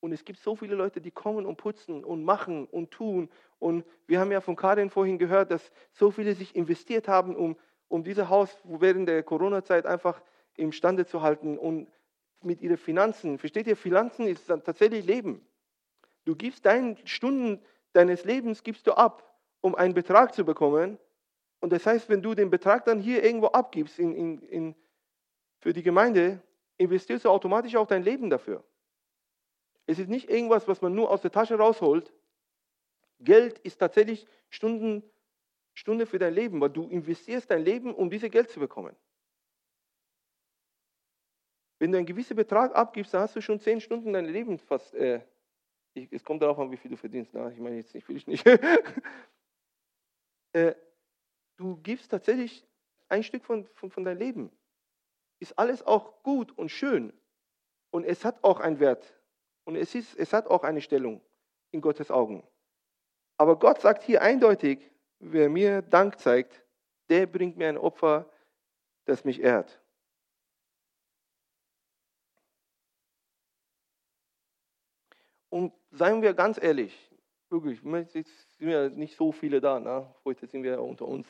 Und 0.00 0.12
es 0.12 0.24
gibt 0.24 0.38
so 0.38 0.56
viele 0.56 0.74
Leute, 0.74 1.00
die 1.00 1.10
kommen 1.10 1.44
und 1.44 1.56
putzen 1.56 2.04
und 2.04 2.24
machen 2.24 2.66
und 2.66 2.90
tun. 2.90 3.28
Und 3.58 3.84
wir 4.06 4.18
haben 4.18 4.32
ja 4.32 4.40
von 4.40 4.56
Karin 4.56 4.88
vorhin 4.88 5.18
gehört, 5.18 5.50
dass 5.50 5.70
so 5.92 6.10
viele 6.10 6.34
sich 6.34 6.56
investiert 6.56 7.06
haben, 7.06 7.36
um, 7.36 7.56
um 7.88 8.02
dieses 8.02 8.28
Haus 8.28 8.56
während 8.64 9.08
der 9.08 9.22
Corona-Zeit 9.22 9.84
einfach 9.84 10.22
imstande 10.60 11.06
zu 11.06 11.22
halten 11.22 11.58
und 11.58 11.88
mit 12.42 12.60
ihren 12.60 12.76
Finanzen. 12.76 13.38
Versteht 13.38 13.66
ihr, 13.66 13.76
Finanzen 13.76 14.26
ist 14.26 14.48
dann 14.48 14.62
tatsächlich 14.62 15.04
Leben. 15.04 15.46
Du 16.24 16.36
gibst 16.36 16.64
deine 16.66 16.96
Stunden 17.04 17.60
deines 17.92 18.24
Lebens 18.24 18.62
gibst 18.62 18.86
du 18.86 18.92
ab, 18.92 19.36
um 19.60 19.74
einen 19.74 19.94
Betrag 19.94 20.34
zu 20.34 20.44
bekommen. 20.44 20.98
Und 21.60 21.72
das 21.72 21.86
heißt, 21.86 22.08
wenn 22.08 22.22
du 22.22 22.34
den 22.34 22.50
Betrag 22.50 22.84
dann 22.84 23.00
hier 23.00 23.22
irgendwo 23.22 23.48
abgibst 23.48 23.98
in, 23.98 24.14
in, 24.14 24.42
in, 24.42 24.74
für 25.58 25.72
die 25.72 25.82
Gemeinde, 25.82 26.42
investierst 26.78 27.24
du 27.24 27.28
automatisch 27.28 27.76
auch 27.76 27.86
dein 27.86 28.02
Leben 28.02 28.30
dafür. 28.30 28.64
Es 29.86 29.98
ist 29.98 30.08
nicht 30.08 30.30
irgendwas, 30.30 30.68
was 30.68 30.80
man 30.80 30.94
nur 30.94 31.10
aus 31.10 31.20
der 31.20 31.32
Tasche 31.32 31.56
rausholt. 31.56 32.12
Geld 33.18 33.58
ist 33.58 33.78
tatsächlich 33.78 34.26
Stunden, 34.48 35.02
Stunde 35.74 36.06
für 36.06 36.18
dein 36.18 36.32
Leben, 36.32 36.60
weil 36.60 36.70
du 36.70 36.88
investierst 36.88 37.50
dein 37.50 37.64
Leben, 37.64 37.94
um 37.94 38.08
dieses 38.08 38.30
Geld 38.30 38.48
zu 38.50 38.60
bekommen. 38.60 38.96
Wenn 41.80 41.90
du 41.92 41.98
einen 41.98 42.06
gewissen 42.06 42.36
Betrag 42.36 42.76
abgibst, 42.76 43.14
dann 43.14 43.22
hast 43.22 43.34
du 43.34 43.40
schon 43.40 43.58
zehn 43.58 43.80
Stunden 43.80 44.12
dein 44.12 44.26
Leben 44.26 44.58
fast. 44.58 44.94
Äh, 44.94 45.22
ich, 45.94 46.12
es 46.12 46.22
kommt 46.22 46.42
darauf 46.42 46.58
an, 46.58 46.70
wie 46.70 46.76
viel 46.76 46.90
du 46.90 46.96
verdienst. 46.98 47.30
Na, 47.32 47.50
ich 47.50 47.58
meine 47.58 47.76
jetzt 47.76 47.94
nicht, 47.94 48.06
will 48.06 48.18
ich 48.18 48.26
nicht. 48.26 48.46
äh, 50.52 50.74
du 51.56 51.78
gibst 51.78 52.10
tatsächlich 52.10 52.66
ein 53.08 53.22
Stück 53.22 53.46
von, 53.46 53.66
von, 53.74 53.90
von 53.90 54.04
deinem 54.04 54.18
Leben. 54.18 54.52
Ist 55.38 55.58
alles 55.58 55.82
auch 55.82 56.22
gut 56.22 56.56
und 56.58 56.68
schön. 56.68 57.14
Und 57.90 58.04
es 58.04 58.26
hat 58.26 58.44
auch 58.44 58.60
einen 58.60 58.78
Wert. 58.78 59.18
Und 59.64 59.76
es, 59.76 59.94
ist, 59.94 60.18
es 60.18 60.34
hat 60.34 60.48
auch 60.48 60.64
eine 60.64 60.82
Stellung 60.82 61.22
in 61.70 61.80
Gottes 61.80 62.10
Augen. 62.10 62.46
Aber 63.38 63.58
Gott 63.58 63.80
sagt 63.80 64.02
hier 64.02 64.20
eindeutig, 64.20 64.80
wer 65.18 65.48
mir 65.48 65.80
Dank 65.80 66.18
zeigt, 66.18 66.62
der 67.08 67.26
bringt 67.26 67.56
mir 67.56 67.70
ein 67.70 67.78
Opfer, 67.78 68.28
das 69.06 69.24
mich 69.24 69.40
ehrt. 69.40 69.79
Und 75.50 75.72
seien 75.90 76.22
wir 76.22 76.32
ganz 76.32 76.62
ehrlich, 76.62 76.96
wirklich, 77.50 77.80
sind 77.80 78.26
ja 78.60 78.88
nicht 78.88 79.16
so 79.16 79.32
viele 79.32 79.60
da, 79.60 79.78
ne? 79.78 80.14
heute 80.24 80.46
sind 80.46 80.62
wir 80.62 80.80
unter 80.80 81.06
uns. 81.06 81.26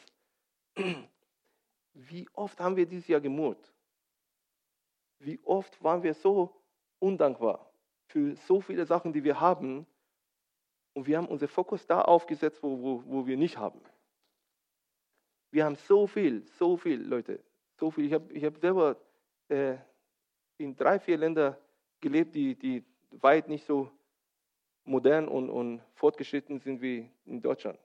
Wie 1.94 2.28
oft 2.34 2.60
haben 2.60 2.76
wir 2.76 2.86
dieses 2.86 3.08
Jahr 3.08 3.20
gemurrt? 3.20 3.72
Wie 5.18 5.40
oft 5.44 5.82
waren 5.82 6.02
wir 6.02 6.14
so 6.14 6.54
undankbar 6.98 7.70
für 8.06 8.36
so 8.36 8.60
viele 8.60 8.86
Sachen, 8.86 9.12
die 9.12 9.24
wir 9.24 9.40
haben 9.40 9.86
und 10.92 11.06
wir 11.06 11.16
haben 11.16 11.28
unseren 11.28 11.48
Fokus 11.48 11.86
da 11.86 12.02
aufgesetzt, 12.02 12.62
wo, 12.62 12.80
wo, 12.80 13.02
wo 13.06 13.26
wir 13.26 13.36
nicht 13.36 13.56
haben. 13.56 13.80
Wir 15.50 15.64
haben 15.64 15.76
so 15.76 16.06
viel, 16.06 16.46
so 16.58 16.76
viel, 16.76 17.02
Leute, 17.02 17.42
so 17.78 17.90
viel. 17.90 18.06
Ich 18.06 18.12
habe 18.12 18.32
ich 18.32 18.44
hab 18.44 18.58
selber 18.58 18.96
äh, 19.48 19.76
in 20.58 20.76
drei, 20.76 20.98
vier 20.98 21.18
Ländern 21.18 21.56
gelebt, 22.00 22.34
die, 22.34 22.54
die 22.54 22.84
weit 23.10 23.48
nicht 23.48 23.64
so 23.64 23.90
modern 24.84 25.28
und, 25.28 25.50
und 25.50 25.82
fortgeschritten 25.94 26.60
sind 26.60 26.80
wie 26.80 27.10
in 27.24 27.40
Deutschland. 27.40 27.78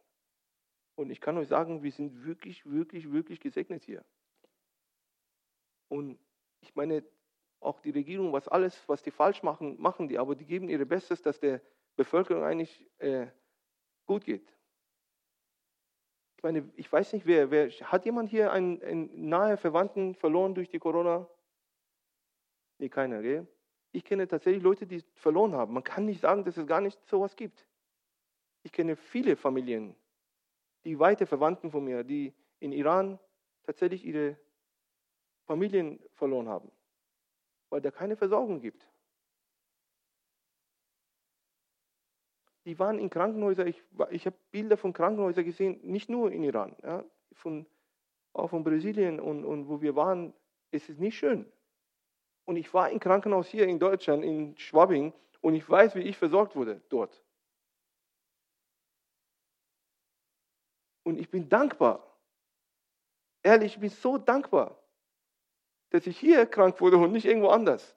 Und 0.95 1.09
ich 1.09 1.19
kann 1.19 1.37
euch 1.37 1.47
sagen, 1.47 1.83
wir 1.83 1.91
sind 1.91 2.23
wirklich, 2.23 2.65
wirklich, 2.65 3.11
wirklich 3.11 3.39
gesegnet 3.39 3.83
hier. 3.83 4.03
Und 5.89 6.17
ich 6.61 6.73
meine, 6.75 7.03
auch 7.59 7.79
die 7.81 7.91
Regierung, 7.91 8.31
was 8.31 8.47
alles, 8.47 8.87
was 8.87 9.03
die 9.03 9.11
falsch 9.11 9.43
machen, 9.43 9.79
machen 9.81 10.07
die, 10.07 10.17
aber 10.17 10.35
die 10.35 10.45
geben 10.45 10.69
ihr 10.69 10.83
Bestes, 10.85 11.21
dass 11.21 11.39
der 11.39 11.61
Bevölkerung 11.95 12.43
eigentlich 12.43 12.89
äh, 12.99 13.27
gut 14.05 14.25
geht. 14.25 14.53
Ich 16.37 16.43
meine, 16.43 16.69
ich 16.75 16.91
weiß 16.91 17.13
nicht, 17.13 17.25
wer, 17.25 17.49
wer 17.51 17.69
hat 17.69 18.05
jemand 18.05 18.29
hier 18.29 18.51
einen, 18.51 18.81
einen 18.83 19.29
nahe 19.29 19.57
Verwandten 19.57 20.15
verloren 20.15 20.53
durch 20.53 20.69
die 20.69 20.79
Corona? 20.79 21.27
Nee, 22.77 22.89
keiner, 22.89 23.21
gell? 23.21 23.47
Ich 23.95 24.03
kenne 24.03 24.27
tatsächlich 24.27 24.61
Leute, 24.61 24.85
die 24.85 25.01
verloren 25.13 25.53
haben. 25.53 25.73
Man 25.73 25.83
kann 25.83 26.05
nicht 26.05 26.19
sagen, 26.19 26.43
dass 26.43 26.57
es 26.57 26.67
gar 26.67 26.81
nicht 26.81 26.99
sowas 27.07 27.33
gibt. 27.37 27.65
Ich 28.63 28.73
kenne 28.73 28.97
viele 28.97 29.37
Familien, 29.37 29.95
die 30.83 30.99
weite 30.99 31.25
Verwandten 31.25 31.71
von 31.71 31.85
mir, 31.85 32.03
die 32.03 32.33
in 32.59 32.73
Iran 32.73 33.17
tatsächlich 33.63 34.03
ihre 34.03 34.37
Familien 35.45 36.03
verloren 36.11 36.49
haben, 36.49 36.69
weil 37.69 37.79
da 37.79 37.89
keine 37.89 38.17
Versorgung 38.17 38.59
gibt. 38.59 38.85
Die 42.65 42.77
waren 42.77 42.99
in 42.99 43.09
Krankenhäusern, 43.09 43.67
ich, 43.67 43.81
ich 44.09 44.25
habe 44.25 44.35
Bilder 44.51 44.75
von 44.75 44.91
Krankenhäusern 44.91 45.45
gesehen, 45.45 45.79
nicht 45.83 46.09
nur 46.09 46.33
in 46.33 46.43
Iran, 46.43 46.75
ja, 46.83 47.05
von, 47.31 47.65
auch 48.33 48.49
von 48.49 48.61
Brasilien 48.61 49.21
und, 49.21 49.45
und 49.45 49.69
wo 49.69 49.81
wir 49.81 49.95
waren, 49.95 50.33
es 50.71 50.89
ist 50.89 50.99
nicht 50.99 51.17
schön. 51.17 51.49
Und 52.45 52.57
ich 52.57 52.73
war 52.73 52.89
im 52.89 52.99
Krankenhaus 52.99 53.47
hier 53.47 53.67
in 53.67 53.79
Deutschland, 53.79 54.23
in 54.23 54.57
Schwabing, 54.57 55.13
und 55.41 55.53
ich 55.53 55.69
weiß, 55.69 55.95
wie 55.95 56.01
ich 56.01 56.17
versorgt 56.17 56.55
wurde 56.55 56.81
dort. 56.89 57.23
Und 61.03 61.19
ich 61.19 61.29
bin 61.29 61.47
dankbar. 61.47 62.03
Ehrlich, 63.43 63.73
ich 63.73 63.79
bin 63.79 63.91
so 63.91 64.17
dankbar, 64.17 64.75
dass 65.91 66.07
ich 66.07 66.19
hier 66.19 66.47
krank 66.47 66.81
wurde 66.81 66.97
und 66.97 67.11
nicht 67.11 67.25
irgendwo 67.25 67.49
anders. 67.49 67.95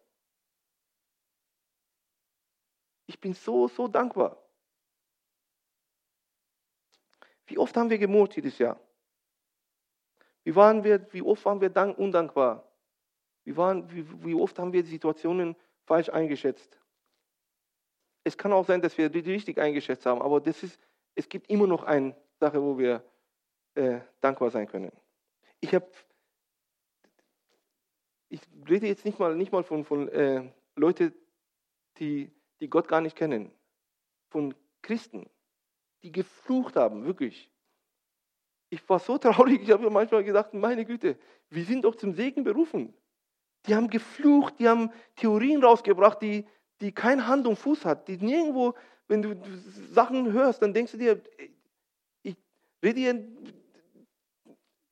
Ich 3.07 3.19
bin 3.19 3.33
so, 3.33 3.67
so 3.69 3.89
dankbar. 3.89 4.37
Wie 7.47 7.57
oft 7.57 7.75
haben 7.79 7.89
wir 7.89 7.97
gemurrt 7.97 8.37
dieses 8.37 8.59
Jahr? 8.59 8.79
Wie, 10.45 10.55
waren 10.55 10.85
wir, 10.85 11.11
wie 11.15 11.23
oft 11.23 11.43
waren 11.47 11.63
wir 11.63 11.99
undankbar? 11.99 12.68
Wie, 13.49 13.57
waren, 13.57 13.91
wie, 13.91 14.05
wie 14.25 14.35
oft 14.35 14.59
haben 14.59 14.75
wir 14.75 14.83
die 14.83 14.91
Situationen 14.91 15.57
falsch 15.87 16.11
eingeschätzt? 16.11 16.79
Es 18.23 18.37
kann 18.37 18.53
auch 18.53 18.67
sein, 18.67 18.83
dass 18.83 18.99
wir 18.99 19.09
die 19.09 19.21
richtig 19.21 19.57
eingeschätzt 19.57 20.05
haben, 20.05 20.21
aber 20.21 20.39
das 20.39 20.63
ist, 20.63 20.79
es 21.15 21.31
gibt 21.31 21.49
immer 21.49 21.67
noch 21.67 21.83
eine 21.83 22.15
Sache, 22.39 22.63
wo 22.63 22.77
wir 22.77 23.03
äh, 23.75 24.01
dankbar 24.21 24.51
sein 24.51 24.67
können. 24.67 24.93
Ich 25.61 25.75
habe, 25.75 25.91
ich 28.29 28.43
rede 28.69 28.87
jetzt 28.87 29.07
nicht 29.07 29.19
mal, 29.19 29.35
nicht 29.35 29.51
mal 29.51 29.63
von, 29.63 29.83
von 29.87 30.09
äh, 30.09 30.53
Leuten, 30.77 31.15
die, 31.97 32.31
die 32.61 32.69
Gott 32.69 32.87
gar 32.87 33.01
nicht 33.01 33.17
kennen, 33.17 33.51
von 34.29 34.55
Christen, 34.83 35.31
die 36.03 36.13
geflucht 36.13 36.77
haben, 36.77 37.07
wirklich. 37.07 37.51
Ich 38.69 38.87
war 38.91 38.99
so 38.99 39.17
traurig, 39.19 39.63
ich 39.63 39.71
habe 39.71 39.85
mir 39.85 39.91
manchmal 39.91 40.23
gedacht, 40.23 40.53
meine 40.53 40.85
Güte, 40.85 41.19
wir 41.49 41.65
sind 41.65 41.87
doch 41.87 41.95
zum 41.95 42.13
Segen 42.13 42.45
berufen. 42.45 42.93
Die 43.69 43.75
haben 43.75 43.91
geflucht, 43.91 44.55
die 44.59 44.69
haben 44.69 44.91
Theorien 45.17 45.63
rausgebracht, 45.63 46.23
die, 46.23 46.47
die 46.81 46.93
keine 46.93 47.27
Hand 47.27 47.47
und 47.47 47.57
Fuß 47.57 47.85
hat, 47.85 48.09
die 48.09 48.17
nirgendwo, 48.17 48.75
wenn 49.09 49.23
du 49.23 49.37
Sachen 49.91 50.33
hörst, 50.33 50.63
dann 50.63 50.73
denkst 50.73 50.93
du 50.93 50.99
dir, 50.99 51.21
ich 52.23 52.37
rede 52.83 53.01
hier, 53.01 53.29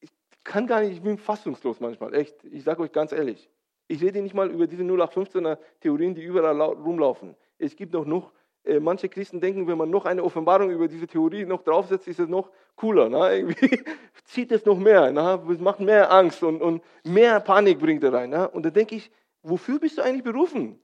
ich 0.00 0.10
kann 0.44 0.66
gar 0.66 0.80
nicht, 0.80 0.92
ich 0.92 1.02
bin 1.02 1.18
fassungslos 1.18 1.80
manchmal, 1.80 2.14
echt. 2.14 2.44
Ich 2.44 2.64
sage 2.64 2.82
euch 2.82 2.92
ganz 2.92 3.12
ehrlich. 3.12 3.50
Ich 3.88 4.02
rede 4.02 4.20
nicht 4.20 4.34
mal 4.34 4.50
über 4.50 4.66
diese 4.66 4.82
0815er 4.82 5.58
Theorien, 5.80 6.14
die 6.14 6.22
überall 6.22 6.60
rumlaufen. 6.60 7.36
Es 7.58 7.76
gibt 7.76 7.92
noch, 7.92 8.04
noch 8.04 8.32
manche 8.80 9.08
Christen 9.08 9.40
denken, 9.40 9.66
wenn 9.66 9.78
man 9.78 9.90
noch 9.90 10.04
eine 10.04 10.22
Offenbarung 10.22 10.70
über 10.70 10.88
diese 10.88 11.06
Theorie 11.06 11.44
noch 11.44 11.62
draufsetzt, 11.62 12.08
ist 12.08 12.20
es 12.20 12.28
noch 12.28 12.50
cooler. 12.74 13.08
Ne? 13.08 13.36
Irgendwie 13.38 13.84
zieht 14.24 14.50
es 14.52 14.64
noch 14.64 14.78
mehr, 14.78 15.12
ne? 15.12 15.42
es 15.50 15.60
macht 15.60 15.80
mehr 15.80 16.10
Angst 16.10 16.42
und, 16.42 16.60
und 16.60 16.82
mehr 17.04 17.40
Panik 17.40 17.78
bringt 17.78 18.02
er 18.02 18.12
rein. 18.12 18.30
Ne? 18.30 18.48
Und 18.48 18.64
da 18.64 18.70
denke 18.70 18.96
ich, 18.96 19.10
wofür 19.42 19.78
bist 19.78 19.98
du 19.98 20.02
eigentlich 20.02 20.24
berufen? 20.24 20.80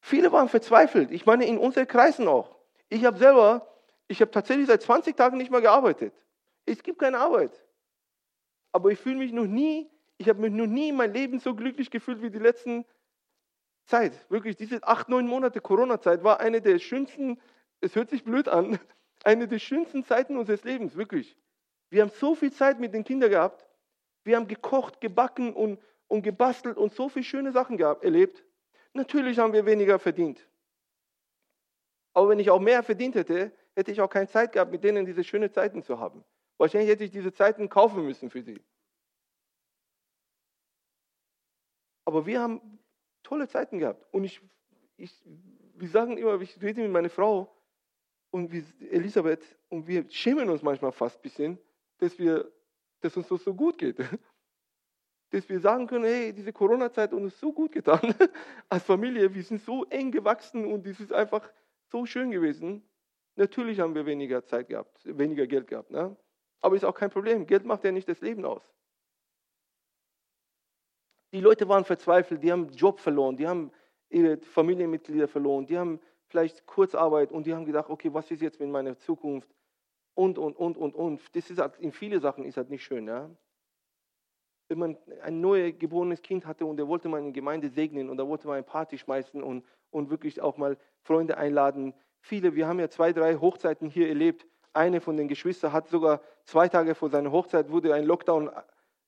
Viele 0.00 0.32
waren 0.32 0.48
verzweifelt. 0.48 1.10
Ich 1.10 1.26
meine, 1.26 1.46
in 1.46 1.58
unseren 1.58 1.86
Kreisen 1.86 2.28
auch. 2.28 2.56
Ich 2.88 3.04
habe 3.04 3.18
selber, 3.18 3.66
ich 4.08 4.20
habe 4.20 4.30
tatsächlich 4.30 4.66
seit 4.66 4.82
20 4.82 5.16
Tagen 5.16 5.38
nicht 5.38 5.50
mehr 5.50 5.60
gearbeitet. 5.60 6.12
Es 6.66 6.82
gibt 6.82 6.98
keine 6.98 7.18
Arbeit. 7.18 7.52
Aber 8.72 8.90
ich 8.90 8.98
fühle 8.98 9.16
mich 9.16 9.32
noch 9.32 9.46
nie, 9.46 9.90
ich 10.18 10.28
habe 10.28 10.40
mich 10.40 10.52
noch 10.52 10.66
nie 10.66 10.90
in 10.90 10.96
meinem 10.96 11.12
Leben 11.12 11.38
so 11.40 11.54
glücklich 11.54 11.90
gefühlt 11.90 12.22
wie 12.22 12.30
die 12.30 12.38
letzten 12.38 12.84
Zeit, 13.86 14.30
wirklich 14.30 14.56
diese 14.56 14.82
acht, 14.82 15.08
neun 15.08 15.26
Monate 15.26 15.60
Corona-Zeit 15.60 16.24
war 16.24 16.40
eine 16.40 16.60
der 16.60 16.78
schönsten, 16.78 17.40
es 17.80 17.94
hört 17.94 18.10
sich 18.10 18.24
blöd 18.24 18.48
an, 18.48 18.78
eine 19.24 19.48
der 19.48 19.58
schönsten 19.58 20.04
Zeiten 20.04 20.36
unseres 20.36 20.64
Lebens, 20.64 20.96
wirklich. 20.96 21.36
Wir 21.90 22.02
haben 22.02 22.10
so 22.10 22.34
viel 22.34 22.52
Zeit 22.52 22.80
mit 22.80 22.94
den 22.94 23.04
Kindern 23.04 23.30
gehabt. 23.30 23.66
Wir 24.24 24.36
haben 24.36 24.48
gekocht, 24.48 25.00
gebacken 25.00 25.52
und, 25.52 25.78
und 26.08 26.22
gebastelt 26.22 26.78
und 26.78 26.94
so 26.94 27.08
viele 27.08 27.24
schöne 27.24 27.52
Sachen 27.52 27.76
gehabt, 27.76 28.02
erlebt. 28.02 28.42
Natürlich 28.94 29.38
haben 29.38 29.52
wir 29.52 29.66
weniger 29.66 29.98
verdient. 29.98 30.48
Aber 32.14 32.30
wenn 32.30 32.38
ich 32.38 32.50
auch 32.50 32.60
mehr 32.60 32.82
verdient 32.82 33.14
hätte, 33.14 33.52
hätte 33.74 33.90
ich 33.90 34.00
auch 34.00 34.08
keine 34.08 34.28
Zeit 34.28 34.52
gehabt, 34.52 34.70
mit 34.70 34.84
denen 34.84 35.06
diese 35.06 35.24
schönen 35.24 35.50
Zeiten 35.50 35.82
zu 35.82 35.98
haben. 35.98 36.24
Wahrscheinlich 36.58 36.90
hätte 36.90 37.04
ich 37.04 37.10
diese 37.10 37.32
Zeiten 37.32 37.68
kaufen 37.68 38.04
müssen 38.04 38.30
für 38.30 38.42
sie. 38.42 38.62
Aber 42.04 42.26
wir 42.26 42.40
haben 42.40 42.78
tolle 43.22 43.48
Zeiten 43.48 43.78
gehabt. 43.78 44.06
Und 44.12 44.24
ich, 44.24 44.40
ich, 44.96 45.12
wir 45.74 45.88
sagen 45.88 46.16
immer, 46.16 46.40
ich 46.40 46.60
rede 46.60 46.82
mit 46.82 46.90
meiner 46.90 47.10
Frau 47.10 47.54
und 48.30 48.52
wir, 48.52 48.64
Elisabeth 48.90 49.42
und 49.68 49.86
wir 49.86 50.04
schämen 50.10 50.48
uns 50.50 50.62
manchmal 50.62 50.92
fast 50.92 51.18
ein 51.18 51.22
bisschen, 51.22 51.58
dass, 51.98 52.18
wir, 52.18 52.50
dass 53.00 53.16
uns 53.16 53.28
das 53.28 53.44
so 53.44 53.54
gut 53.54 53.78
geht. 53.78 53.96
Dass 55.30 55.48
wir 55.48 55.60
sagen 55.60 55.86
können, 55.86 56.04
hey, 56.04 56.30
diese 56.30 56.52
Corona-Zeit 56.52 57.10
hat 57.10 57.18
uns 57.18 57.40
so 57.40 57.54
gut 57.54 57.72
getan 57.72 58.14
als 58.68 58.82
Familie, 58.84 59.34
wir 59.34 59.42
sind 59.42 59.62
so 59.62 59.86
eng 59.86 60.10
gewachsen 60.10 60.66
und 60.66 60.86
es 60.86 61.00
ist 61.00 61.10
einfach 61.10 61.50
so 61.86 62.04
schön 62.04 62.30
gewesen. 62.30 62.82
Natürlich 63.36 63.80
haben 63.80 63.94
wir 63.94 64.04
weniger 64.04 64.44
Zeit 64.44 64.68
gehabt, 64.68 65.00
weniger 65.04 65.46
Geld 65.46 65.68
gehabt. 65.68 65.90
Ne? 65.90 66.14
Aber 66.60 66.76
ist 66.76 66.84
auch 66.84 66.94
kein 66.94 67.08
Problem. 67.08 67.46
Geld 67.46 67.64
macht 67.64 67.82
ja 67.82 67.92
nicht 67.92 68.10
das 68.10 68.20
Leben 68.20 68.44
aus. 68.44 68.62
Die 71.32 71.40
Leute 71.40 71.68
waren 71.68 71.84
verzweifelt, 71.84 72.42
die 72.42 72.52
haben 72.52 72.68
Job 72.70 73.00
verloren, 73.00 73.36
die 73.36 73.48
haben 73.48 73.70
ihre 74.10 74.38
Familienmitglieder 74.38 75.28
verloren, 75.28 75.66
die 75.66 75.78
haben 75.78 75.98
vielleicht 76.26 76.66
Kurzarbeit 76.66 77.32
und 77.32 77.46
die 77.46 77.54
haben 77.54 77.64
gedacht, 77.64 77.88
okay, 77.88 78.12
was 78.12 78.30
ist 78.30 78.42
jetzt 78.42 78.60
mit 78.60 78.68
meiner 78.68 78.96
Zukunft? 78.98 79.48
Und, 80.14 80.38
und, 80.38 80.56
und, 80.56 80.76
und, 80.76 80.94
und. 80.94 81.20
Das 81.34 81.48
ist 81.48 81.58
halt, 81.58 81.78
in 81.78 81.92
viele 81.92 82.20
Sachen 82.20 82.44
ist 82.44 82.58
halt 82.58 82.68
nicht 82.68 82.84
schön. 82.84 83.06
Ja? 83.06 83.30
Wenn 84.68 84.78
man 84.78 84.98
ein 85.22 85.40
neues 85.40 85.78
geborenes 85.78 86.20
Kind 86.20 86.46
hatte 86.46 86.66
und 86.66 86.78
er 86.78 86.86
wollte 86.86 87.08
mal 87.08 87.18
in 87.18 87.26
die 87.26 87.32
Gemeinde 87.32 87.70
segnen 87.70 88.10
und 88.10 88.18
da 88.18 88.28
wollte 88.28 88.46
man 88.46 88.54
eine 88.54 88.62
Party 88.62 88.98
schmeißen 88.98 89.42
und, 89.42 89.64
und 89.90 90.10
wirklich 90.10 90.40
auch 90.42 90.58
mal 90.58 90.76
Freunde 91.02 91.38
einladen. 91.38 91.94
Viele, 92.20 92.54
wir 92.54 92.66
haben 92.66 92.78
ja 92.78 92.88
zwei, 92.90 93.12
drei 93.12 93.36
Hochzeiten 93.36 93.88
hier 93.88 94.08
erlebt. 94.08 94.46
Eine 94.74 95.00
von 95.00 95.16
den 95.16 95.28
Geschwistern 95.28 95.72
hat 95.72 95.88
sogar 95.88 96.20
zwei 96.44 96.68
Tage 96.68 96.94
vor 96.94 97.08
seiner 97.08 97.32
Hochzeit 97.32 97.70
wurde 97.70 97.94
ein 97.94 98.04
Lockdown 98.04 98.50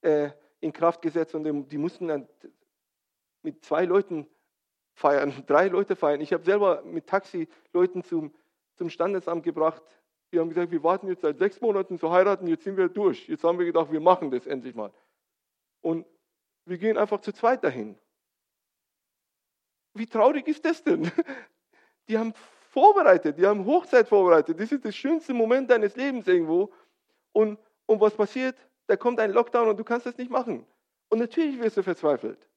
äh, 0.02 0.30
in 0.64 0.72
Kraft 0.72 1.02
gesetzt 1.02 1.34
und 1.34 1.44
die 1.70 1.78
mussten 1.78 2.08
dann 2.08 2.26
mit 3.42 3.62
zwei 3.62 3.84
Leuten 3.84 4.26
feiern, 4.94 5.32
drei 5.46 5.68
Leute 5.68 5.94
feiern. 5.94 6.20
Ich 6.22 6.32
habe 6.32 6.42
selber 6.42 6.82
mit 6.82 7.06
Taxi 7.06 7.48
Leuten 7.72 8.02
zum, 8.02 8.34
zum 8.74 8.88
Standesamt 8.88 9.44
gebracht. 9.44 9.82
Die 10.32 10.40
haben 10.40 10.48
gesagt, 10.48 10.72
wir 10.72 10.82
warten 10.82 11.06
jetzt 11.08 11.20
seit 11.20 11.38
sechs 11.38 11.60
Monaten 11.60 11.98
zu 11.98 12.10
heiraten, 12.10 12.46
jetzt 12.46 12.64
sind 12.64 12.78
wir 12.78 12.88
durch. 12.88 13.28
Jetzt 13.28 13.44
haben 13.44 13.58
wir 13.58 13.66
gedacht, 13.66 13.92
wir 13.92 14.00
machen 14.00 14.30
das 14.30 14.46
endlich 14.46 14.74
mal. 14.74 14.90
Und 15.82 16.06
wir 16.64 16.78
gehen 16.78 16.96
einfach 16.96 17.20
zu 17.20 17.32
zweit 17.32 17.62
dahin. 17.62 17.98
Wie 19.92 20.06
traurig 20.06 20.48
ist 20.48 20.64
das 20.64 20.82
denn? 20.82 21.12
Die 22.08 22.18
haben 22.18 22.32
vorbereitet, 22.70 23.38
die 23.38 23.46
haben 23.46 23.64
Hochzeit 23.64 24.08
vorbereitet. 24.08 24.60
Das 24.60 24.70
ist 24.70 24.84
der 24.84 24.92
schönste 24.92 25.32
Moment 25.32 25.70
deines 25.70 25.96
Lebens 25.96 26.26
irgendwo. 26.26 26.70
Und, 27.32 27.58
und 27.86 28.00
was 28.00 28.14
passiert? 28.14 28.56
Da 28.86 28.96
kommt 28.96 29.20
ein 29.20 29.30
Lockdown 29.30 29.68
und 29.68 29.76
du 29.76 29.84
kannst 29.84 30.06
das 30.06 30.16
nicht 30.16 30.30
machen. 30.30 30.66
Und 31.08 31.18
natürlich 31.18 31.58
wirst 31.58 31.76
du 31.76 31.82
verzweifelt. 31.82 32.48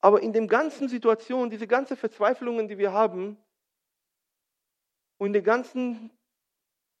Aber 0.00 0.22
in 0.22 0.32
den 0.32 0.48
ganzen 0.48 0.88
Situationen, 0.88 1.50
diese 1.50 1.66
ganzen 1.66 1.96
Verzweiflungen, 1.96 2.68
die 2.68 2.78
wir 2.78 2.92
haben, 2.92 3.36
und 5.18 5.26
in 5.28 5.32
den 5.34 5.44
ganzen 5.44 6.10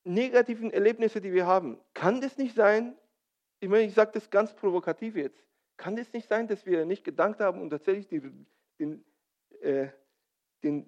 negativen 0.04 0.70
Erlebnissen, 0.70 1.22
die 1.22 1.32
wir 1.32 1.46
haben, 1.46 1.80
kann 1.94 2.20
das 2.20 2.36
nicht 2.36 2.54
sein, 2.54 2.96
ich 3.60 3.68
meine, 3.68 3.84
ich 3.84 3.94
sage 3.94 4.12
das 4.12 4.28
ganz 4.30 4.54
provokativ 4.54 5.16
jetzt, 5.16 5.42
kann 5.76 5.96
das 5.96 6.12
nicht 6.12 6.28
sein, 6.28 6.46
dass 6.46 6.66
wir 6.66 6.84
nicht 6.84 7.04
gedankt 7.04 7.40
haben 7.40 7.62
und 7.62 7.70
tatsächlich 7.70 8.08
die, 8.08 8.20
den, 8.78 9.04
äh, 9.60 9.88
den 10.62 10.86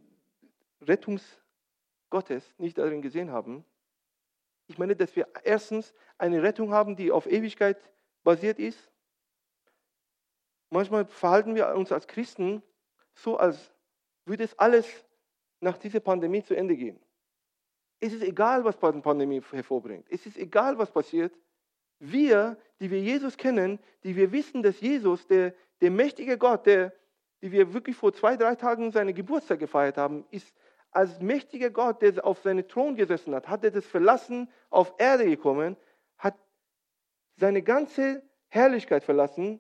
Rettungs- 0.83 1.42
Gottes 2.13 2.55
nicht 2.59 2.77
darin 2.77 3.03
gesehen 3.03 3.33
haben. 3.33 3.65
Ich 4.69 4.79
meine, 4.79 4.95
dass 4.95 5.17
wir 5.17 5.27
erstens 5.43 5.93
eine 6.19 6.43
Rettung 6.43 6.71
haben, 6.71 6.95
die 6.95 7.11
auf 7.11 7.27
Ewigkeit 7.27 7.79
basiert 8.23 8.59
ist. 8.59 8.79
Manchmal 10.71 11.07
verhalten 11.07 11.55
wir 11.55 11.75
uns 11.75 11.91
als 11.91 12.07
Christen 12.07 12.63
so, 13.15 13.39
als 13.39 13.73
würde 14.27 14.45
es 14.45 14.59
alles 14.59 14.87
nach 15.61 15.79
dieser 15.79 16.01
Pandemie 16.01 16.45
zu 16.45 16.55
Ende 16.55 16.77
gehen. 16.77 17.01
Es 17.99 18.13
ist 18.13 18.23
egal, 18.23 18.63
was 18.65 18.77
die 18.77 19.01
Pandemie 19.01 19.43
hervorbringt. 19.51 20.07
Es 20.11 20.27
ist 20.27 20.37
egal, 20.37 20.77
was 20.77 20.91
passiert. 20.91 21.33
Wir, 21.99 22.59
die 22.81 22.91
wir 22.91 23.01
Jesus 23.01 23.37
kennen, 23.37 23.79
die 24.03 24.15
wir 24.17 24.33
wissen, 24.33 24.63
dass 24.63 24.81
Jesus, 24.81 25.27
der, 25.27 25.55
der 25.81 25.91
mächtige 25.91 26.37
Gott, 26.37 26.67
der, 26.67 26.93
die 27.41 27.53
wir 27.53 27.73
wirklich 27.73 27.97
vor 27.97 28.13
zwei, 28.13 28.37
drei 28.37 28.55
Tagen 28.55 28.91
seine 28.93 29.15
Geburtstag 29.15 29.61
gefeiert 29.61 29.97
haben, 29.97 30.27
ist 30.31 30.53
als 30.93 31.21
mächtiger 31.21 31.71
Gott, 31.71 32.03
der 32.03 32.25
auf 32.25 32.43
seinem 32.43 32.69
Thron 32.69 32.97
gesessen 32.97 33.35
hat, 33.35 33.49
hat 33.49 33.65
er 33.65 33.71
das 33.71 33.87
verlassen, 33.87 34.49
auf 34.71 34.95
Erde 34.99 35.25
gekommen, 35.25 35.77
hat 36.19 36.39
seine 37.37 37.63
ganze 37.63 38.23
Herrlichkeit 38.49 39.03
verlassen 39.03 39.59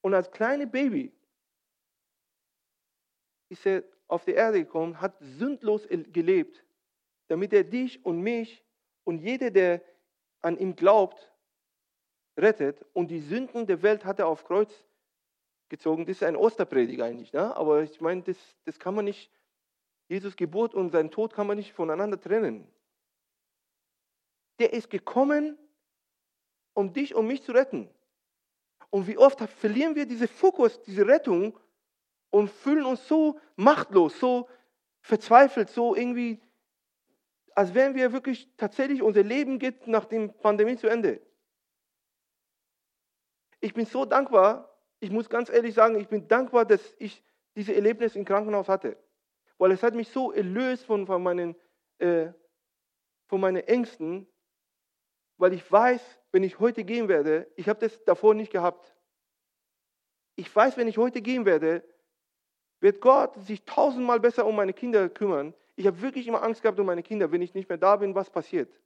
und 0.00 0.14
als 0.14 0.30
kleines 0.30 0.70
Baby 0.70 1.12
ist 3.50 3.66
er 3.66 3.84
auf 4.08 4.24
die 4.24 4.32
Erde 4.32 4.64
gekommen, 4.64 5.00
hat 5.00 5.16
sündlos 5.20 5.86
gelebt, 5.88 6.64
damit 7.28 7.52
er 7.52 7.64
dich 7.64 8.04
und 8.04 8.20
mich 8.20 8.64
und 9.04 9.18
jeder, 9.18 9.50
der 9.50 9.82
an 10.40 10.58
ihm 10.58 10.74
glaubt, 10.76 11.32
rettet. 12.36 12.84
Und 12.92 13.08
die 13.08 13.20
Sünden 13.20 13.66
der 13.66 13.82
Welt 13.82 14.04
hat 14.04 14.18
er 14.18 14.28
auf 14.28 14.44
Kreuz 14.44 14.72
gezogen. 15.68 16.06
Das 16.06 16.16
ist 16.16 16.22
ein 16.22 16.36
Osterpredigt 16.36 17.00
eigentlich, 17.00 17.32
ne? 17.32 17.54
aber 17.54 17.82
ich 17.82 18.00
meine, 18.00 18.22
das, 18.22 18.36
das 18.64 18.78
kann 18.78 18.94
man 18.94 19.04
nicht 19.04 19.30
Jesus 20.08 20.36
Geburt 20.36 20.74
und 20.74 20.90
sein 20.90 21.10
Tod 21.10 21.32
kann 21.34 21.46
man 21.46 21.56
nicht 21.56 21.72
voneinander 21.72 22.20
trennen. 22.20 22.68
Der 24.58 24.72
ist 24.72 24.90
gekommen, 24.90 25.58
um 26.74 26.92
dich 26.92 27.14
und 27.14 27.26
mich 27.26 27.42
zu 27.42 27.52
retten. 27.52 27.88
Und 28.90 29.06
wie 29.06 29.18
oft 29.18 29.40
verlieren 29.40 29.94
wir 29.94 30.06
diesen 30.06 30.28
Fokus, 30.28 30.80
diese 30.82 31.06
Rettung 31.06 31.58
und 32.30 32.50
fühlen 32.50 32.84
uns 32.84 33.06
so 33.08 33.40
machtlos, 33.56 34.20
so 34.20 34.48
verzweifelt, 35.00 35.70
so 35.70 35.96
irgendwie, 35.96 36.40
als 37.54 37.74
wären 37.74 37.94
wir 37.94 38.12
wirklich 38.12 38.48
tatsächlich, 38.56 39.02
unser 39.02 39.22
Leben 39.22 39.58
geht 39.58 39.86
nach 39.86 40.04
der 40.04 40.28
Pandemie 40.28 40.76
zu 40.76 40.86
Ende. 40.86 41.20
Ich 43.60 43.74
bin 43.74 43.86
so 43.86 44.04
dankbar, 44.04 44.68
ich 45.00 45.10
muss 45.10 45.28
ganz 45.28 45.48
ehrlich 45.48 45.74
sagen, 45.74 45.98
ich 45.98 46.08
bin 46.08 46.28
dankbar, 46.28 46.64
dass 46.64 46.94
ich 46.98 47.24
diese 47.56 47.74
Erlebnis 47.74 48.14
im 48.14 48.24
Krankenhaus 48.24 48.68
hatte 48.68 48.96
weil 49.58 49.72
es 49.72 49.82
hat 49.82 49.94
mich 49.94 50.08
so 50.08 50.32
erlöst 50.32 50.84
von, 50.84 51.06
von, 51.06 51.22
meinen, 51.22 51.56
äh, 51.98 52.28
von 53.26 53.40
meinen 53.40 53.62
Ängsten, 53.64 54.26
weil 55.36 55.52
ich 55.52 55.70
weiß, 55.70 56.02
wenn 56.32 56.42
ich 56.42 56.58
heute 56.58 56.84
gehen 56.84 57.08
werde, 57.08 57.50
ich 57.56 57.68
habe 57.68 57.80
das 57.80 58.04
davor 58.04 58.34
nicht 58.34 58.52
gehabt. 58.52 58.94
Ich 60.36 60.54
weiß, 60.54 60.76
wenn 60.76 60.88
ich 60.88 60.98
heute 60.98 61.22
gehen 61.22 61.44
werde, 61.44 61.84
wird 62.80 63.00
Gott 63.00 63.34
sich 63.46 63.64
tausendmal 63.64 64.20
besser 64.20 64.46
um 64.46 64.56
meine 64.56 64.72
Kinder 64.72 65.08
kümmern. 65.08 65.54
Ich 65.76 65.86
habe 65.86 66.00
wirklich 66.02 66.26
immer 66.26 66.42
Angst 66.42 66.62
gehabt 66.62 66.78
um 66.78 66.86
meine 66.86 67.02
Kinder, 67.02 67.30
wenn 67.32 67.42
ich 67.42 67.54
nicht 67.54 67.68
mehr 67.68 67.78
da 67.78 67.96
bin, 67.96 68.14
was 68.14 68.30
passiert. 68.30 68.80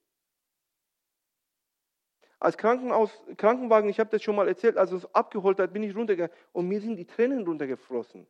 Als 2.41 2.57
Krankenhaus, 2.57 3.11
Krankenwagen, 3.37 3.91
ich 3.91 3.99
habe 3.99 4.11
das 4.11 4.23
schon 4.23 4.37
mal 4.37 4.47
erzählt, 4.47 4.77
als 4.77 4.93
es 4.93 5.13
abgeholt 5.15 5.59
hat, 5.59 5.73
bin 5.73 5.83
ich 5.83 5.97
runtergegangen 5.97 6.35
und 6.53 6.69
mir 6.69 6.81
sind 6.81 6.97
die 6.97 7.07
Tränen 7.07 7.45
runtergeflossen. 7.45 8.29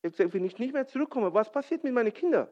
Ich 0.00 0.08
habe 0.08 0.10
gesagt, 0.10 0.34
wenn 0.34 0.44
ich 0.44 0.58
nicht 0.58 0.72
mehr 0.72 0.86
zurückkomme, 0.86 1.32
was 1.34 1.50
passiert 1.50 1.84
mit 1.84 1.92
meinen 1.92 2.12
Kindern? 2.12 2.48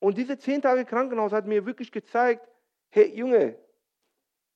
Und 0.00 0.18
diese 0.18 0.38
zehn 0.38 0.60
Tage 0.60 0.84
Krankenhaus 0.84 1.32
hat 1.32 1.46
mir 1.46 1.64
wirklich 1.64 1.90
gezeigt, 1.90 2.46
hey 2.90 3.14
Junge, 3.16 3.58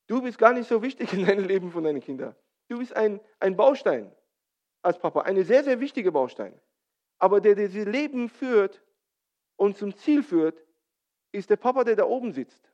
du 0.07 0.21
bist 0.21 0.39
gar 0.39 0.53
nicht 0.53 0.69
so 0.69 0.83
wichtig 0.83 1.13
in 1.13 1.25
deinem 1.25 1.47
Leben 1.47 1.71
von 1.71 1.85
deinen 1.85 2.01
Kindern. 2.01 2.35
Du 2.69 2.79
bist 2.79 2.95
ein, 2.95 3.21
ein 3.41 3.57
Baustein 3.57 4.13
als 4.83 4.99
Papa, 4.99 5.23
eine 5.23 5.45
sehr, 5.45 5.65
sehr 5.65 5.81
wichtige 5.81 6.13
Baustein. 6.13 6.59
Aber 7.19 7.41
der, 7.41 7.55
der 7.55 7.69
dieses 7.69 7.87
Leben 7.87 8.29
führt 8.29 8.83
und 9.57 9.77
zum 9.77 9.97
Ziel 9.97 10.23
führt, 10.23 10.63
ist 11.33 11.51
der 11.51 11.57
Papa, 11.57 11.85
der 11.85 11.97
da 11.97 12.05
oben 12.05 12.33
sitzt. 12.33 12.71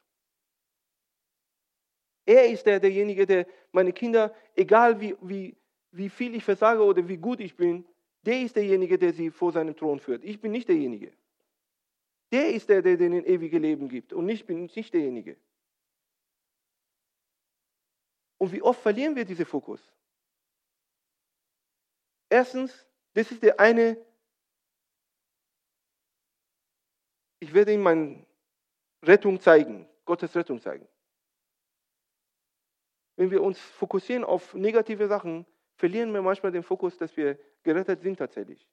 Er 2.27 2.49
ist 2.49 2.67
der, 2.67 2.81
derjenige, 2.81 3.27
der 3.27 3.47
meine 3.73 3.93
Kinder, 3.93 4.35
egal 4.55 5.01
wie, 5.01 5.17
wie, 5.21 5.57
wie 5.93 6.09
viel 6.09 6.35
ich 6.35 6.45
versage 6.45 6.83
oder 6.83 7.07
wie 7.07 7.19
gut 7.19 7.41
ich 7.41 7.57
bin, 7.57 7.87
der 8.25 8.41
ist 8.41 8.57
derjenige, 8.57 8.99
der 8.99 9.13
sie 9.13 9.31
vor 9.31 9.53
seinem 9.53 9.77
Thron 9.77 10.01
führt. 10.01 10.25
Ich 10.25 10.41
bin 10.41 10.53
nicht 10.53 10.69
derjenige. 10.69 11.13
Der 12.33 12.53
ist 12.53 12.69
der, 12.69 12.83
der 12.83 12.97
denen 12.97 13.25
ewige 13.25 13.59
Leben 13.59 13.89
gibt 13.89 14.13
und 14.13 14.29
ich 14.29 14.47
bin 14.47 14.71
nicht 14.75 14.95
derjenige. 14.95 15.37
Und 18.39 18.53
wie 18.53 18.63
oft 18.63 18.81
verlieren 18.81 19.15
wir 19.15 19.25
diesen 19.25 19.47
Fokus? 19.47 19.81
Erstens, 22.29 22.87
das 23.13 23.31
ist 23.31 23.43
der 23.43 23.61
eine, 23.61 23.97
ich 27.39 27.53
werde 27.53 27.73
ihm 27.73 27.83
meine 27.83 28.27
Rettung 29.03 29.41
zeigen. 29.41 29.87
Gottes 30.05 30.35
Rettung 30.35 30.61
zeigen. 30.61 30.87
Wenn 33.17 33.31
wir 33.31 33.43
uns 33.43 33.59
fokussieren 33.59 34.25
auf 34.25 34.55
negative 34.55 35.07
Sachen, 35.09 35.47
verlieren 35.77 36.13
wir 36.13 36.23
manchmal 36.23 36.53
den 36.53 36.63
Fokus, 36.63 36.97
dass 36.97 37.17
wir 37.17 37.39
gerettet 37.63 38.03
sind 38.03 38.17
tatsächlich. 38.17 38.69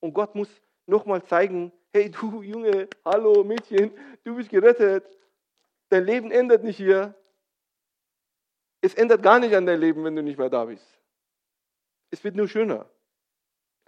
Und 0.00 0.12
Gott 0.14 0.34
muss 0.34 0.48
nochmal 0.86 1.24
zeigen, 1.24 1.72
hey 1.92 2.10
du 2.10 2.42
Junge, 2.42 2.88
hallo 3.04 3.44
Mädchen, 3.44 3.90
du 4.24 4.36
bist 4.36 4.50
gerettet. 4.50 5.04
Dein 5.88 6.04
Leben 6.04 6.30
ändert 6.30 6.64
nicht 6.64 6.76
hier. 6.76 7.14
Es 8.80 8.94
ändert 8.94 9.22
gar 9.22 9.40
nicht 9.40 9.54
an 9.54 9.66
dein 9.66 9.80
Leben, 9.80 10.04
wenn 10.04 10.14
du 10.14 10.22
nicht 10.22 10.38
mehr 10.38 10.50
da 10.50 10.64
bist. 10.66 10.86
Es 12.10 12.22
wird 12.22 12.36
nur 12.36 12.48
schöner. 12.48 12.88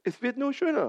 Es 0.02 0.20
wird 0.20 0.36
nur 0.36 0.52
schöner. 0.52 0.88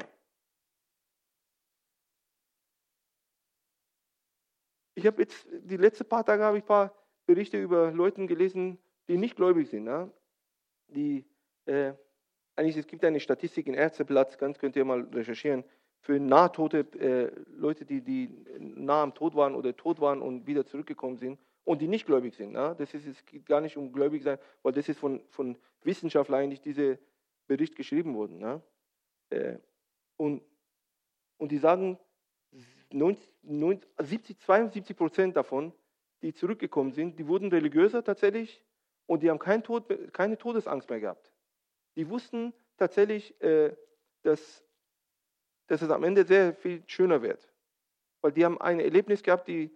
Ich 4.95 5.05
habe 5.05 5.21
jetzt, 5.21 5.47
die 5.51 5.77
letzten 5.77 6.07
paar 6.07 6.25
Tage 6.25 6.43
habe 6.43 6.57
ich 6.57 6.63
ein 6.63 6.67
paar 6.67 6.95
Berichte 7.25 7.61
über 7.61 7.91
Leute 7.91 8.25
gelesen, 8.25 8.77
die 9.07 9.17
nicht 9.17 9.35
gläubig 9.35 9.69
sind. 9.69 9.85
Ne? 9.85 10.11
Die, 10.87 11.25
äh, 11.65 11.93
eigentlich, 12.55 12.77
es 12.77 12.87
gibt 12.87 13.03
eine 13.03 13.19
Statistik 13.19 13.67
in 13.67 13.73
Ärzteblatt, 13.73 14.37
ganz 14.37 14.59
könnt 14.59 14.75
ihr 14.75 14.85
mal 14.85 15.01
recherchieren, 15.13 15.63
für 16.01 16.19
nahtote 16.19 16.79
äh, 16.99 17.31
Leute, 17.55 17.85
die, 17.85 18.01
die 18.01 18.29
nah 18.59 19.03
am 19.03 19.13
Tod 19.13 19.35
waren 19.35 19.55
oder 19.55 19.75
tot 19.75 20.01
waren 20.01 20.21
und 20.21 20.47
wieder 20.47 20.65
zurückgekommen 20.65 21.17
sind 21.17 21.39
und 21.63 21.81
die 21.81 21.87
nicht 21.87 22.05
gläubig 22.05 22.35
sind. 22.35 22.53
Ne? 22.53 22.75
Das 22.77 22.93
ist, 22.93 23.05
es 23.05 23.25
geht 23.25 23.45
gar 23.45 23.61
nicht 23.61 23.77
um 23.77 23.93
gläubig 23.93 24.23
sein, 24.23 24.39
weil 24.63 24.73
das 24.73 24.89
ist 24.89 24.99
von, 24.99 25.21
von 25.29 25.57
Wissenschaftlern 25.83 26.41
eigentlich 26.41 26.61
dieser 26.61 26.97
Bericht 27.47 27.75
geschrieben 27.75 28.15
worden. 28.15 28.39
Ne? 28.39 28.61
Äh, 29.29 29.57
und, 30.17 30.41
und 31.37 31.51
die 31.51 31.59
sagen, 31.59 31.99
90, 32.91 33.29
90, 33.43 33.89
70, 33.99 34.39
72 34.39 34.97
Prozent 34.97 35.35
davon, 35.35 35.71
die 36.21 36.33
zurückgekommen 36.33 36.91
sind, 36.91 37.17
die 37.19 37.27
wurden 37.27 37.49
religiöser 37.49 38.03
tatsächlich 38.03 38.63
und 39.05 39.23
die 39.23 39.29
haben 39.29 39.39
kein 39.39 39.63
Tod, 39.63 39.85
keine 40.13 40.37
Todesangst 40.37 40.89
mehr 40.89 40.99
gehabt. 40.99 41.30
Die 41.95 42.07
wussten 42.09 42.53
tatsächlich, 42.77 43.39
äh, 43.41 43.75
dass, 44.23 44.63
dass 45.67 45.81
es 45.81 45.89
am 45.89 46.03
Ende 46.03 46.25
sehr 46.25 46.53
viel 46.53 46.83
schöner 46.87 47.21
wird. 47.21 47.51
Weil 48.21 48.31
die 48.31 48.45
haben 48.45 48.59
ein 48.61 48.79
Erlebnis 48.79 49.23
gehabt, 49.23 49.47
die, 49.47 49.75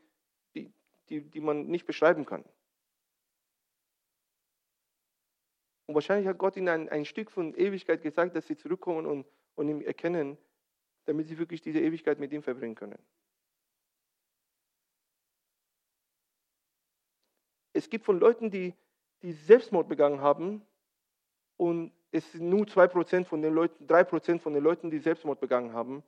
die, 0.54 0.72
die, 1.10 1.22
die 1.22 1.40
man 1.42 1.68
nicht 1.68 1.86
beschreiben 1.86 2.26
kann. 2.26 2.44
Und 5.88 5.94
wahrscheinlich 5.94 6.28
hat 6.28 6.38
Gott 6.38 6.58
ihnen 6.58 6.70
ein, 6.70 6.90
ein 6.90 7.06
Stück 7.06 7.30
von 7.30 7.54
Ewigkeit 7.54 8.02
gezeigt, 8.02 8.36
dass 8.36 8.48
sie 8.48 8.58
zurückkommen 8.58 9.06
und, 9.06 9.26
und 9.56 9.70
ihn 9.70 9.82
erkennen, 9.82 10.38
damit 11.06 11.28
sie 11.28 11.38
wirklich 11.38 11.62
diese 11.62 11.80
Ewigkeit 11.80 12.20
mit 12.20 12.32
ihm 12.32 12.42
verbringen 12.42 12.76
können. 12.76 12.98
Es 17.74 17.90
gibt 17.90 18.06
von 18.06 18.20
Leuten, 18.20 18.50
die, 18.50 18.74
die 19.22 19.34
Selbstmord 19.34 19.88
begangen 19.88 20.22
haben 20.22 20.66
und 21.58 21.92
es 22.16 22.32
sind 22.32 22.50
nur 22.50 22.66
2% 22.66 23.26
von 23.26 23.42
den 23.42 23.54
Leuten, 23.54 23.86
3% 23.88 24.40
von 24.40 24.54
den 24.54 24.64
Leuten, 24.64 24.90
die 24.90 25.00
Selbstmord 25.00 25.42
begangen 25.42 25.74
haben, 25.74 26.02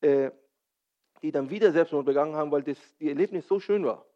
äh, 0.00 0.30
die 1.20 1.32
dann 1.32 1.50
wieder 1.50 1.72
Selbstmord 1.72 2.06
begangen 2.06 2.36
haben, 2.36 2.52
weil 2.52 2.62
das 2.62 2.78
die 3.00 3.08
Erlebnis 3.08 3.48
so 3.48 3.58
schön 3.58 3.84
war. 3.84 4.06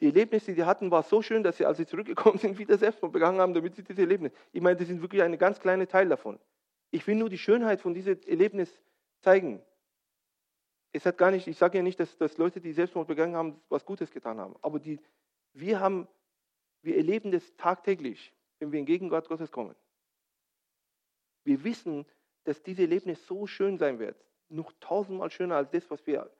Die 0.00 0.06
Erlebnisse, 0.06 0.52
die 0.52 0.60
sie 0.60 0.64
hatten, 0.64 0.92
war 0.92 1.02
so 1.02 1.22
schön, 1.22 1.42
dass 1.42 1.56
sie, 1.56 1.66
als 1.66 1.78
sie 1.78 1.86
zurückgekommen 1.86 2.38
sind, 2.38 2.56
wieder 2.56 2.78
Selbstmord 2.78 3.12
begangen 3.12 3.40
haben, 3.40 3.52
damit 3.52 3.74
sie 3.74 3.82
diese 3.82 4.02
Erlebnis. 4.02 4.32
Ich 4.52 4.62
meine, 4.62 4.76
das 4.76 4.86
sind 4.86 5.02
wirklich 5.02 5.22
ein 5.22 5.36
ganz 5.38 5.58
kleiner 5.58 5.88
Teil 5.88 6.08
davon. 6.08 6.38
Ich 6.92 7.04
will 7.08 7.16
nur 7.16 7.28
die 7.28 7.38
Schönheit 7.38 7.80
von 7.80 7.94
diesem 7.94 8.20
Erlebnis 8.28 8.80
zeigen. 9.22 9.60
Es 10.92 11.04
hat 11.04 11.18
gar 11.18 11.32
nicht, 11.32 11.48
ich 11.48 11.58
sage 11.58 11.78
ja 11.78 11.82
nicht, 11.82 11.98
dass, 11.98 12.16
dass 12.16 12.38
Leute, 12.38 12.60
die 12.60 12.72
Selbstmord 12.72 13.08
begangen 13.08 13.34
haben, 13.34 13.60
was 13.68 13.84
Gutes 13.84 14.12
getan 14.12 14.38
haben. 14.38 14.54
Aber 14.62 14.78
die, 14.78 15.00
wir 15.52 15.80
haben, 15.80 16.06
wir 16.82 16.96
erleben 16.96 17.32
das 17.32 17.56
tagtäglich, 17.56 18.32
wenn 18.58 18.72
wir 18.72 18.80
in 18.80 18.86
Gegenwart 18.86 19.28
Gottes 19.28 19.50
kommen. 19.50 19.74
Wir 21.44 21.62
wissen, 21.64 22.06
dass 22.44 22.62
dieses 22.62 22.82
Erlebnis 22.82 23.26
so 23.26 23.46
schön 23.46 23.78
sein 23.78 23.98
wird, 23.98 24.16
noch 24.48 24.72
tausendmal 24.80 25.30
schöner 25.30 25.56
als 25.56 25.70
das, 25.70 25.90
was 25.90 26.06
wir 26.06 26.30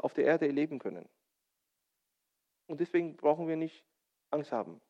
auf 0.00 0.14
der 0.14 0.24
Erde 0.24 0.46
erleben 0.46 0.78
können. 0.78 1.08
Und 2.66 2.80
deswegen 2.80 3.16
brauchen 3.16 3.48
wir 3.48 3.56
nicht 3.56 3.84
Angst 4.30 4.52
haben. 4.52 4.80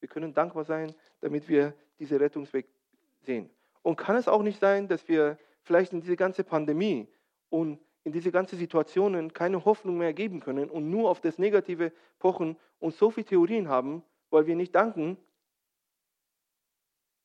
Wir 0.00 0.08
können 0.08 0.32
dankbar 0.32 0.64
sein, 0.64 0.94
damit 1.20 1.48
wir 1.48 1.74
diesen 1.98 2.18
Rettungsweg 2.18 2.66
sehen. 3.20 3.50
Und 3.82 3.96
kann 3.96 4.16
es 4.16 4.28
auch 4.28 4.42
nicht 4.42 4.58
sein, 4.58 4.88
dass 4.88 5.06
wir 5.08 5.38
vielleicht 5.62 5.92
in 5.92 6.00
diese 6.00 6.16
ganze 6.16 6.44
Pandemie 6.44 7.06
und 7.50 7.78
in 8.04 8.12
diese 8.12 8.32
ganzen 8.32 8.58
Situationen 8.58 9.32
keine 9.32 9.64
Hoffnung 9.64 9.98
mehr 9.98 10.14
geben 10.14 10.40
können 10.40 10.70
und 10.70 10.90
nur 10.90 11.10
auf 11.10 11.20
das 11.20 11.38
Negative 11.38 11.92
pochen 12.18 12.56
und 12.78 12.94
so 12.94 13.10
viele 13.10 13.26
Theorien 13.26 13.68
haben, 13.68 14.02
weil 14.30 14.46
wir 14.46 14.56
nicht 14.56 14.74
danken? 14.74 15.18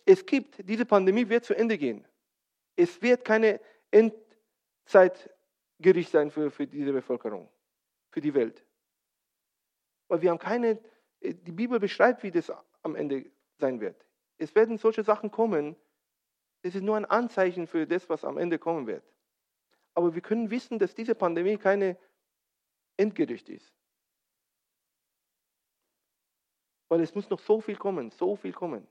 Es 0.05 0.25
gibt, 0.25 0.67
diese 0.67 0.85
Pandemie 0.85 1.29
wird 1.29 1.45
zu 1.45 1.53
Ende 1.53 1.77
gehen. 1.77 2.05
Es 2.75 3.01
wird 3.01 3.23
keine 3.23 3.61
Endzeitgericht 3.91 6.11
sein 6.11 6.31
für, 6.31 6.51
für 6.51 6.67
diese 6.67 6.91
Bevölkerung, 6.91 7.47
für 8.11 8.19
die 8.21 8.33
Welt. 8.33 8.65
Weil 10.07 10.21
wir 10.21 10.31
haben 10.31 10.39
keine, 10.39 10.79
die 11.21 11.51
Bibel 11.51 11.79
beschreibt, 11.79 12.23
wie 12.23 12.31
das 12.31 12.51
am 12.81 12.95
Ende 12.95 13.31
sein 13.57 13.79
wird. 13.79 14.03
Es 14.37 14.55
werden 14.55 14.77
solche 14.77 15.03
Sachen 15.03 15.29
kommen, 15.31 15.77
das 16.63 16.75
ist 16.75 16.81
nur 16.81 16.97
ein 16.97 17.05
Anzeichen 17.05 17.67
für 17.67 17.87
das, 17.87 18.09
was 18.09 18.25
am 18.25 18.37
Ende 18.37 18.59
kommen 18.59 18.87
wird. 18.87 19.03
Aber 19.93 20.15
wir 20.15 20.21
können 20.21 20.49
wissen, 20.49 20.79
dass 20.79 20.95
diese 20.95 21.13
Pandemie 21.13 21.57
keine 21.57 21.97
Endgericht 22.97 23.49
ist. 23.49 23.71
Weil 26.89 27.01
es 27.01 27.13
muss 27.15 27.29
noch 27.29 27.39
so 27.39 27.61
viel 27.61 27.75
kommen, 27.75 28.11
so 28.11 28.35
viel 28.35 28.53
kommen. 28.53 28.87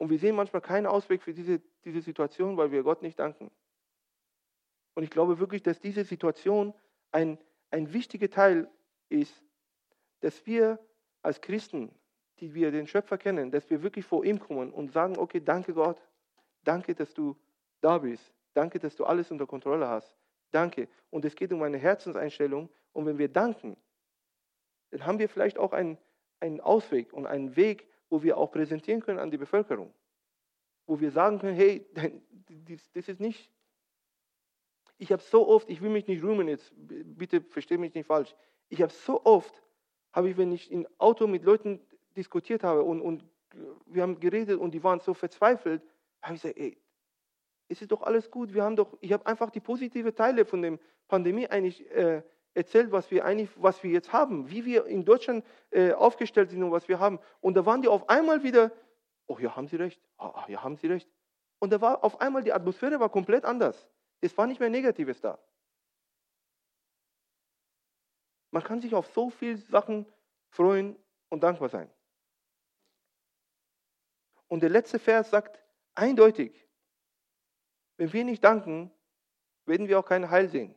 Und 0.00 0.10
wir 0.10 0.18
sehen 0.18 0.34
manchmal 0.34 0.62
keinen 0.62 0.86
Ausweg 0.86 1.22
für 1.22 1.34
diese, 1.34 1.60
diese 1.84 2.00
Situation, 2.00 2.56
weil 2.56 2.72
wir 2.72 2.82
Gott 2.82 3.02
nicht 3.02 3.18
danken. 3.18 3.50
Und 4.94 5.04
ich 5.04 5.10
glaube 5.10 5.38
wirklich, 5.38 5.62
dass 5.62 5.78
diese 5.78 6.04
Situation 6.04 6.74
ein, 7.12 7.38
ein 7.70 7.92
wichtiger 7.92 8.30
Teil 8.30 8.68
ist, 9.08 9.44
dass 10.20 10.46
wir 10.46 10.78
als 11.22 11.40
Christen, 11.40 11.94
die 12.40 12.54
wir 12.54 12.70
den 12.72 12.86
Schöpfer 12.86 13.18
kennen, 13.18 13.50
dass 13.50 13.68
wir 13.70 13.82
wirklich 13.82 14.04
vor 14.04 14.24
ihm 14.24 14.40
kommen 14.40 14.72
und 14.72 14.90
sagen, 14.90 15.16
okay, 15.16 15.40
danke 15.40 15.74
Gott, 15.74 16.00
Danke, 16.64 16.94
dass 16.94 17.14
du 17.14 17.36
da 17.80 17.98
bist. 17.98 18.32
Danke, 18.54 18.78
dass 18.78 18.96
du 18.96 19.04
alles 19.04 19.30
unter 19.30 19.46
Kontrolle 19.46 19.88
hast. 19.88 20.16
Danke. 20.50 20.88
Und 21.10 21.24
es 21.24 21.34
geht 21.34 21.52
um 21.52 21.62
eine 21.62 21.78
Herzenseinstellung. 21.78 22.68
Und 22.92 23.06
wenn 23.06 23.18
wir 23.18 23.28
danken, 23.28 23.76
dann 24.90 25.06
haben 25.06 25.18
wir 25.18 25.28
vielleicht 25.28 25.58
auch 25.58 25.72
einen, 25.72 25.98
einen 26.40 26.60
Ausweg 26.60 27.12
und 27.12 27.26
einen 27.26 27.56
Weg, 27.56 27.88
wo 28.10 28.22
wir 28.22 28.36
auch 28.36 28.50
präsentieren 28.50 29.00
können 29.00 29.18
an 29.18 29.30
die 29.30 29.38
Bevölkerung. 29.38 29.94
Wo 30.86 31.00
wir 31.00 31.10
sagen 31.10 31.38
können, 31.38 31.56
hey, 31.56 31.86
das 32.94 33.08
ist 33.08 33.20
nicht. 33.20 33.50
Ich 34.98 35.12
habe 35.12 35.22
so 35.22 35.48
oft, 35.48 35.70
ich 35.70 35.80
will 35.80 35.88
mich 35.88 36.06
nicht 36.06 36.22
rühmen 36.22 36.48
jetzt, 36.48 36.74
bitte 36.76 37.40
verstehe 37.40 37.78
mich 37.78 37.94
nicht 37.94 38.06
falsch. 38.06 38.34
Ich 38.68 38.82
habe 38.82 38.92
so 38.92 39.24
oft, 39.24 39.62
habe 40.12 40.28
ich, 40.28 40.36
wenn 40.36 40.52
ich 40.52 40.70
im 40.70 40.86
Auto 40.98 41.26
mit 41.26 41.44
Leuten 41.44 41.80
diskutiert 42.16 42.62
habe 42.62 42.82
und, 42.82 43.00
und 43.00 43.24
wir 43.86 44.02
haben 44.02 44.20
geredet 44.20 44.58
und 44.58 44.72
die 44.72 44.82
waren 44.82 45.00
so 45.00 45.14
verzweifelt, 45.14 45.82
habe 46.20 46.34
ich 46.34 46.42
gesagt, 46.42 46.58
ey, 46.58 46.76
es 47.68 47.80
ist 47.80 47.92
doch 47.92 48.02
alles 48.02 48.30
gut. 48.30 48.52
Wir 48.52 48.64
haben 48.64 48.76
doch, 48.76 48.98
ich 49.00 49.12
habe 49.12 49.24
einfach 49.26 49.50
die 49.50 49.60
positiven 49.60 50.14
Teile 50.14 50.44
von 50.44 50.60
der 50.60 50.78
Pandemie 51.08 51.46
eigentlich 51.46 51.88
äh, 51.90 52.22
erzählt, 52.54 52.92
was 52.92 53.10
wir 53.10 53.24
eigentlich, 53.24 53.50
was 53.56 53.82
wir 53.82 53.90
jetzt 53.90 54.12
haben, 54.12 54.50
wie 54.50 54.64
wir 54.64 54.86
in 54.86 55.04
Deutschland 55.04 55.44
äh, 55.70 55.92
aufgestellt 55.92 56.50
sind 56.50 56.62
und 56.62 56.72
was 56.72 56.88
wir 56.88 56.98
haben. 56.98 57.18
Und 57.40 57.54
da 57.54 57.64
waren 57.64 57.82
die 57.82 57.88
auf 57.88 58.08
einmal 58.08 58.42
wieder, 58.42 58.72
oh 59.26 59.38
ja, 59.38 59.54
haben 59.54 59.68
Sie 59.68 59.76
recht, 59.76 60.00
ah, 60.18 60.44
ja, 60.48 60.62
haben 60.62 60.76
Sie 60.76 60.86
recht. 60.86 61.08
Und 61.58 61.72
da 61.72 61.80
war 61.80 62.02
auf 62.02 62.20
einmal 62.20 62.42
die 62.42 62.52
Atmosphäre 62.52 62.98
war 63.00 63.08
komplett 63.08 63.44
anders. 63.44 63.88
Es 64.20 64.36
war 64.36 64.46
nicht 64.46 64.60
mehr 64.60 64.70
Negatives 64.70 65.20
da. 65.20 65.38
Man 68.50 68.64
kann 68.64 68.80
sich 68.80 68.94
auf 68.94 69.06
so 69.08 69.30
viele 69.30 69.56
Sachen 69.56 70.06
freuen 70.50 70.96
und 71.28 71.42
dankbar 71.42 71.68
sein. 71.68 71.88
Und 74.48 74.60
der 74.60 74.70
letzte 74.70 74.98
Vers 74.98 75.30
sagt, 75.30 75.60
Eindeutig. 75.94 76.66
Wenn 77.96 78.12
wir 78.12 78.24
nicht 78.24 78.42
danken, 78.42 78.90
werden 79.66 79.88
wir 79.88 79.98
auch 79.98 80.06
kein 80.06 80.30
Heil 80.30 80.48
sehen. 80.48 80.74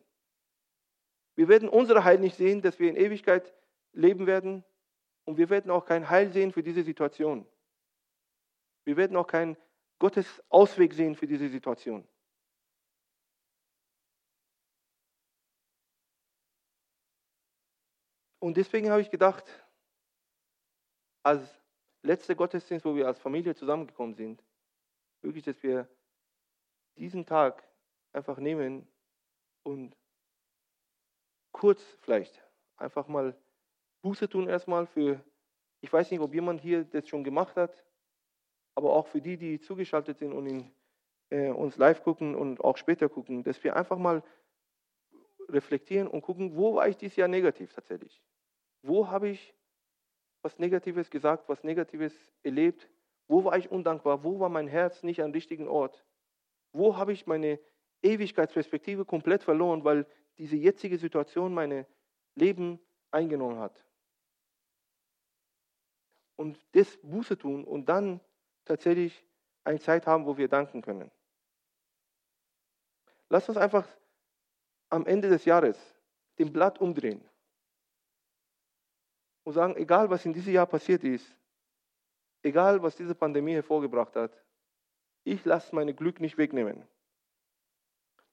Wir 1.36 1.48
werden 1.48 1.70
unsere 1.70 2.04
Heil 2.04 2.20
nicht 2.20 2.38
sehen, 2.38 2.62
dass 2.62 2.80
wir 2.80 2.90
in 2.90 2.96
Ewigkeit 2.96 3.54
leben 3.94 4.28
werden. 4.28 4.64
Und 5.26 5.38
wir 5.38 5.50
werden 5.50 5.72
auch 5.72 5.86
kein 5.86 6.10
Heil 6.10 6.32
sehen 6.32 6.52
für 6.52 6.64
diese 6.64 6.84
Situation. 6.84 7.48
Wir 8.86 8.98
werden 8.98 9.16
auch 9.16 9.28
keinen 9.28 9.58
Gottes 10.00 10.44
Ausweg 10.50 10.94
sehen 10.94 11.16
für 11.16 11.28
diese 11.28 11.50
Situation. 11.50 12.08
Und 18.40 18.58
deswegen 18.58 18.90
habe 18.90 19.02
ich 19.02 19.10
gedacht, 19.10 19.46
als 21.24 21.42
letzter 22.02 22.36
Gottesdienst, 22.36 22.84
wo 22.84 22.94
wir 22.94 23.08
als 23.08 23.18
Familie 23.18 23.56
zusammengekommen 23.56 24.16
sind, 24.16 24.44
wirklich, 25.22 25.46
dass 25.46 25.64
wir 25.64 25.88
diesen 26.98 27.26
Tag 27.26 27.64
einfach 28.12 28.38
nehmen 28.38 28.86
und 29.64 29.96
kurz 31.54 31.82
vielleicht 32.02 32.44
einfach 32.76 33.08
mal 33.08 33.38
Buße 34.02 34.28
tun 34.28 34.50
erstmal 34.50 34.86
für, 34.86 35.24
ich 35.80 35.94
weiß 35.94 36.12
nicht, 36.12 36.20
ob 36.20 36.34
jemand 36.34 36.60
hier 36.60 36.84
das 36.84 37.08
schon 37.08 37.24
gemacht 37.24 37.56
hat, 37.56 37.86
aber 38.76 38.94
auch 38.94 39.08
für 39.08 39.22
die, 39.22 39.38
die 39.38 39.60
zugeschaltet 39.60 40.18
sind 40.18 40.34
und 40.34 40.48
in, 40.48 40.72
äh, 41.30 41.52
uns 41.52 41.78
live 41.78 42.04
gucken 42.04 42.36
und 42.36 42.60
auch 42.60 42.76
später 42.76 43.08
gucken, 43.08 43.44
dass 43.44 43.64
wir 43.64 43.76
einfach 43.78 43.98
mal 43.98 44.24
reflektieren 45.48 46.08
und 46.08 46.22
gucken, 46.22 46.58
wo 46.58 46.76
war 46.76 46.88
ich 46.88 46.98
dieses 46.98 47.16
Jahr 47.16 47.28
negativ 47.28 47.72
tatsächlich? 47.74 48.22
Wo 48.82 49.08
habe 49.08 49.30
ich 49.30 49.56
was 50.42 50.60
Negatives 50.60 51.10
gesagt, 51.10 51.48
was 51.48 51.64
Negatives 51.64 52.14
erlebt? 52.44 52.90
Wo 53.28 53.46
war 53.46 53.58
ich 53.58 53.72
undankbar? 53.72 54.24
Wo 54.24 54.40
war 54.40 54.50
mein 54.50 54.68
Herz 54.68 55.04
nicht 55.04 55.22
am 55.22 55.32
richtigen 55.32 55.68
Ort? 55.68 56.06
Wo 56.74 56.98
habe 56.98 57.14
ich 57.14 57.26
meine 57.26 57.60
Ewigkeitsperspektive 58.02 59.06
komplett 59.06 59.44
verloren, 59.44 59.86
weil 59.86 60.06
diese 60.38 60.56
jetzige 60.56 60.98
Situation 60.98 61.54
mein 61.54 61.86
Leben 62.36 62.80
eingenommen 63.12 63.60
hat? 63.60 63.84
Und 66.36 66.60
das 66.72 66.98
Buße 66.98 67.38
tun 67.38 67.64
und 67.64 67.88
dann 67.88 68.20
tatsächlich 68.66 69.24
eine 69.64 69.80
Zeit 69.80 70.08
haben, 70.08 70.26
wo 70.26 70.38
wir 70.38 70.48
danken 70.48 70.82
können. 70.82 71.12
Lass 73.30 73.48
uns 73.50 73.58
einfach 73.58 73.88
am 74.90 75.06
Ende 75.06 75.30
des 75.30 75.46
Jahres 75.46 75.78
den 76.38 76.52
Blatt 76.52 76.80
umdrehen 76.80 77.24
und 79.44 79.54
sagen, 79.54 79.76
egal 79.76 80.10
was 80.10 80.26
in 80.26 80.34
diesem 80.34 80.54
Jahr 80.54 80.68
passiert 80.68 81.04
ist, 81.04 81.26
egal 82.42 82.82
was 82.82 82.96
diese 82.96 83.16
Pandemie 83.16 83.54
hervorgebracht 83.54 84.16
hat, 84.16 84.32
ich 85.24 85.44
lasse 85.46 85.74
mein 85.74 85.96
Glück 85.96 86.20
nicht 86.20 86.38
wegnehmen. 86.38 86.86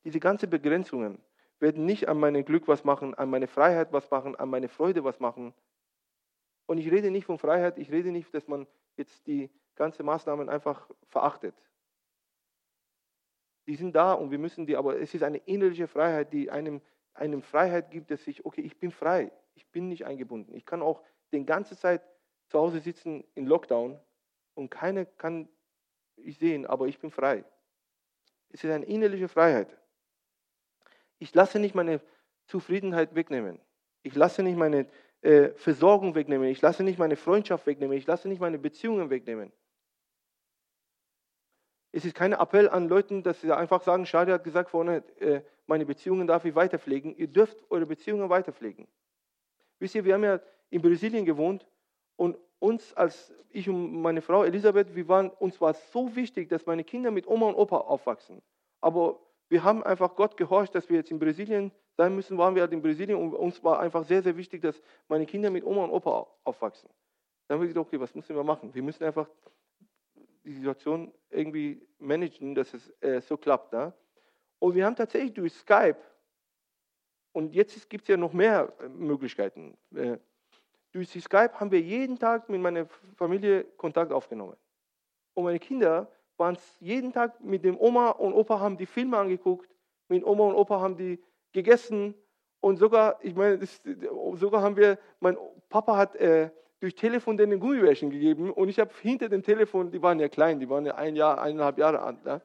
Diese 0.04 0.18
ganzen 0.18 0.50
Begrenzungen 0.50 1.22
werden 1.60 1.84
nicht 1.84 2.08
an 2.08 2.18
mein 2.18 2.44
Glück 2.44 2.66
was 2.68 2.84
machen, 2.84 3.14
an 3.14 3.30
meine 3.30 3.46
Freiheit 3.46 3.92
was 3.92 4.10
machen, 4.10 4.34
an 4.36 4.48
meine 4.48 4.68
Freude 4.68 5.04
was 5.04 5.20
machen. 5.20 5.54
Und 6.66 6.78
ich 6.78 6.90
rede 6.90 7.10
nicht 7.10 7.26
von 7.26 7.38
Freiheit, 7.38 7.78
ich 7.78 7.90
rede 7.90 8.10
nicht, 8.10 8.32
dass 8.34 8.48
man 8.48 8.66
jetzt 8.96 9.26
die 9.26 9.50
ganzen 9.74 10.06
Maßnahmen 10.06 10.48
einfach 10.48 10.88
verachtet. 11.08 11.54
Die 13.66 13.76
sind 13.76 13.94
da 13.94 14.14
und 14.14 14.30
wir 14.30 14.38
müssen 14.38 14.66
die, 14.66 14.76
aber 14.76 14.98
es 14.98 15.14
ist 15.14 15.22
eine 15.22 15.38
innerliche 15.38 15.86
Freiheit, 15.86 16.32
die 16.32 16.50
einem, 16.50 16.80
einem 17.14 17.42
Freiheit 17.42 17.90
gibt, 17.90 18.10
dass 18.10 18.26
ich, 18.26 18.44
okay, 18.44 18.62
ich 18.62 18.78
bin 18.78 18.90
frei, 18.90 19.30
ich 19.54 19.66
bin 19.68 19.88
nicht 19.88 20.06
eingebunden. 20.06 20.54
Ich 20.54 20.64
kann 20.64 20.82
auch 20.82 21.02
die 21.32 21.44
ganze 21.44 21.76
Zeit 21.76 22.02
zu 22.48 22.58
Hause 22.58 22.80
sitzen 22.80 23.24
in 23.34 23.46
Lockdown 23.46 24.00
und 24.54 24.70
keiner 24.70 25.04
kann 25.04 25.48
ich 26.16 26.38
sehen, 26.38 26.66
aber 26.66 26.88
ich 26.88 26.98
bin 26.98 27.10
frei. 27.10 27.44
Es 28.48 28.64
ist 28.64 28.70
eine 28.70 28.86
innerliche 28.86 29.28
Freiheit. 29.28 29.79
Ich 31.20 31.32
lasse 31.34 31.60
nicht 31.60 31.76
meine 31.76 32.00
Zufriedenheit 32.46 33.14
wegnehmen. 33.14 33.60
Ich 34.02 34.16
lasse 34.16 34.42
nicht 34.42 34.56
meine 34.56 34.88
äh, 35.20 35.50
Versorgung 35.50 36.14
wegnehmen. 36.14 36.48
Ich 36.48 36.60
lasse 36.60 36.82
nicht 36.82 36.98
meine 36.98 37.16
Freundschaft 37.16 37.66
wegnehmen. 37.66 37.96
Ich 37.96 38.06
lasse 38.06 38.26
nicht 38.26 38.40
meine 38.40 38.58
Beziehungen 38.58 39.10
wegnehmen. 39.10 39.52
Es 41.92 42.04
ist 42.04 42.14
kein 42.14 42.32
Appell 42.32 42.68
an 42.68 42.88
Leute, 42.88 43.20
dass 43.22 43.40
sie 43.40 43.54
einfach 43.54 43.82
sagen, 43.82 44.06
Shadi 44.06 44.32
hat 44.32 44.44
gesagt 44.44 44.70
vorne, 44.70 45.04
äh, 45.18 45.42
meine 45.66 45.84
Beziehungen 45.84 46.26
darf 46.26 46.44
ich 46.44 46.54
weiterpflegen. 46.54 47.14
Ihr 47.16 47.28
dürft 47.28 47.58
eure 47.70 47.86
Beziehungen 47.86 48.28
weiterpflegen. 48.30 48.88
Wisst 49.78 49.94
ihr, 49.94 50.04
wir 50.04 50.14
haben 50.14 50.24
ja 50.24 50.40
in 50.70 50.82
Brasilien 50.82 51.24
gewohnt 51.24 51.66
und 52.16 52.38
uns 52.60 52.94
als 52.94 53.32
ich 53.50 53.68
und 53.68 54.00
meine 54.00 54.22
Frau 54.22 54.44
Elisabeth, 54.44 54.94
wir 54.94 55.08
waren, 55.08 55.30
uns 55.30 55.60
war 55.60 55.74
so 55.74 56.14
wichtig, 56.14 56.48
dass 56.48 56.66
meine 56.66 56.84
Kinder 56.84 57.10
mit 57.10 57.26
Oma 57.26 57.48
und 57.48 57.56
Opa 57.56 57.78
aufwachsen. 57.78 58.40
Aber 58.80 59.18
wir 59.50 59.64
haben 59.64 59.82
einfach 59.82 60.14
Gott 60.14 60.36
gehorcht, 60.36 60.74
dass 60.74 60.88
wir 60.88 60.96
jetzt 60.96 61.10
in 61.10 61.18
Brasilien 61.18 61.72
sein 61.96 62.14
müssen, 62.14 62.38
waren 62.38 62.54
wir 62.54 62.62
halt 62.62 62.72
in 62.72 62.80
Brasilien 62.80 63.18
und 63.18 63.34
uns 63.34 63.62
war 63.64 63.80
einfach 63.80 64.04
sehr, 64.04 64.22
sehr 64.22 64.36
wichtig, 64.36 64.62
dass 64.62 64.80
meine 65.08 65.26
Kinder 65.26 65.50
mit 65.50 65.64
Oma 65.64 65.84
und 65.84 65.90
Opa 65.90 66.26
aufwachsen. 66.44 66.88
Dann 67.46 67.56
haben 67.56 67.62
wir 67.62 67.68
gesagt, 67.68 67.86
okay, 67.88 68.00
was 68.00 68.14
müssen 68.14 68.36
wir 68.36 68.44
machen? 68.44 68.72
Wir 68.72 68.82
müssen 68.82 69.02
einfach 69.02 69.28
die 70.44 70.52
Situation 70.52 71.12
irgendwie 71.30 71.84
managen, 71.98 72.54
dass 72.54 72.72
es 72.72 72.90
äh, 73.00 73.20
so 73.20 73.36
klappt. 73.36 73.72
Ne? 73.72 73.92
Und 74.60 74.76
wir 74.76 74.86
haben 74.86 74.94
tatsächlich 74.94 75.34
durch 75.34 75.52
Skype, 75.52 75.98
und 77.32 77.52
jetzt 77.52 77.90
gibt 77.90 78.02
es 78.02 78.08
ja 78.08 78.16
noch 78.16 78.32
mehr 78.32 78.72
äh, 78.80 78.88
Möglichkeiten, 78.88 79.76
äh, 79.94 80.16
durch 80.92 81.10
Skype 81.10 81.54
haben 81.54 81.72
wir 81.72 81.80
jeden 81.80 82.18
Tag 82.18 82.48
mit 82.48 82.60
meiner 82.60 82.86
Familie 83.16 83.64
Kontakt 83.76 84.12
aufgenommen. 84.12 84.56
Und 85.34 85.44
meine 85.44 85.58
Kinder 85.58 86.10
waren 86.40 86.58
jeden 86.80 87.12
Tag 87.12 87.40
mit 87.44 87.64
dem 87.64 87.78
Oma 87.78 88.10
und 88.10 88.32
Opa, 88.32 88.58
haben 88.58 88.76
die 88.76 88.86
Filme 88.86 89.18
angeguckt, 89.18 89.70
mit 90.08 90.24
Oma 90.24 90.44
und 90.44 90.54
Opa 90.56 90.80
haben 90.80 90.96
die 90.96 91.22
gegessen 91.52 92.14
und 92.60 92.78
sogar, 92.78 93.18
ich 93.22 93.36
meine, 93.36 93.58
das, 93.58 93.80
sogar 94.34 94.62
haben 94.62 94.76
wir, 94.76 94.98
mein 95.20 95.36
Papa 95.68 95.96
hat 95.96 96.16
äh, 96.16 96.50
durch 96.80 96.94
Telefon 96.94 97.36
denen 97.36 97.60
Gummibärchen 97.60 98.10
gegeben 98.10 98.50
und 98.50 98.68
ich 98.68 98.80
habe 98.80 98.90
hinter 99.02 99.28
dem 99.28 99.42
Telefon, 99.42 99.92
die 99.92 100.02
waren 100.02 100.18
ja 100.18 100.28
klein, 100.28 100.58
die 100.58 100.68
waren 100.68 100.86
ja 100.86 100.94
ein 100.96 101.14
Jahr, 101.14 101.40
eineinhalb 101.40 101.78
Jahre 101.78 102.00
alt, 102.00 102.24
ne? 102.24 102.40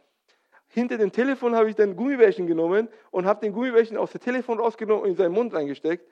hinter 0.67 0.97
dem 0.97 1.11
Telefon 1.11 1.55
habe 1.55 1.69
ich 1.69 1.75
dann 1.75 1.95
Gummibärchen 1.95 2.47
genommen 2.47 2.89
und 3.11 3.25
habe 3.25 3.39
den 3.39 3.53
Gummibärchen 3.53 3.97
aus 3.97 4.11
dem 4.11 4.21
Telefon 4.21 4.59
rausgenommen 4.59 5.03
und 5.03 5.09
in 5.09 5.15
seinen 5.15 5.31
Mund 5.31 5.53
reingesteckt 5.53 6.05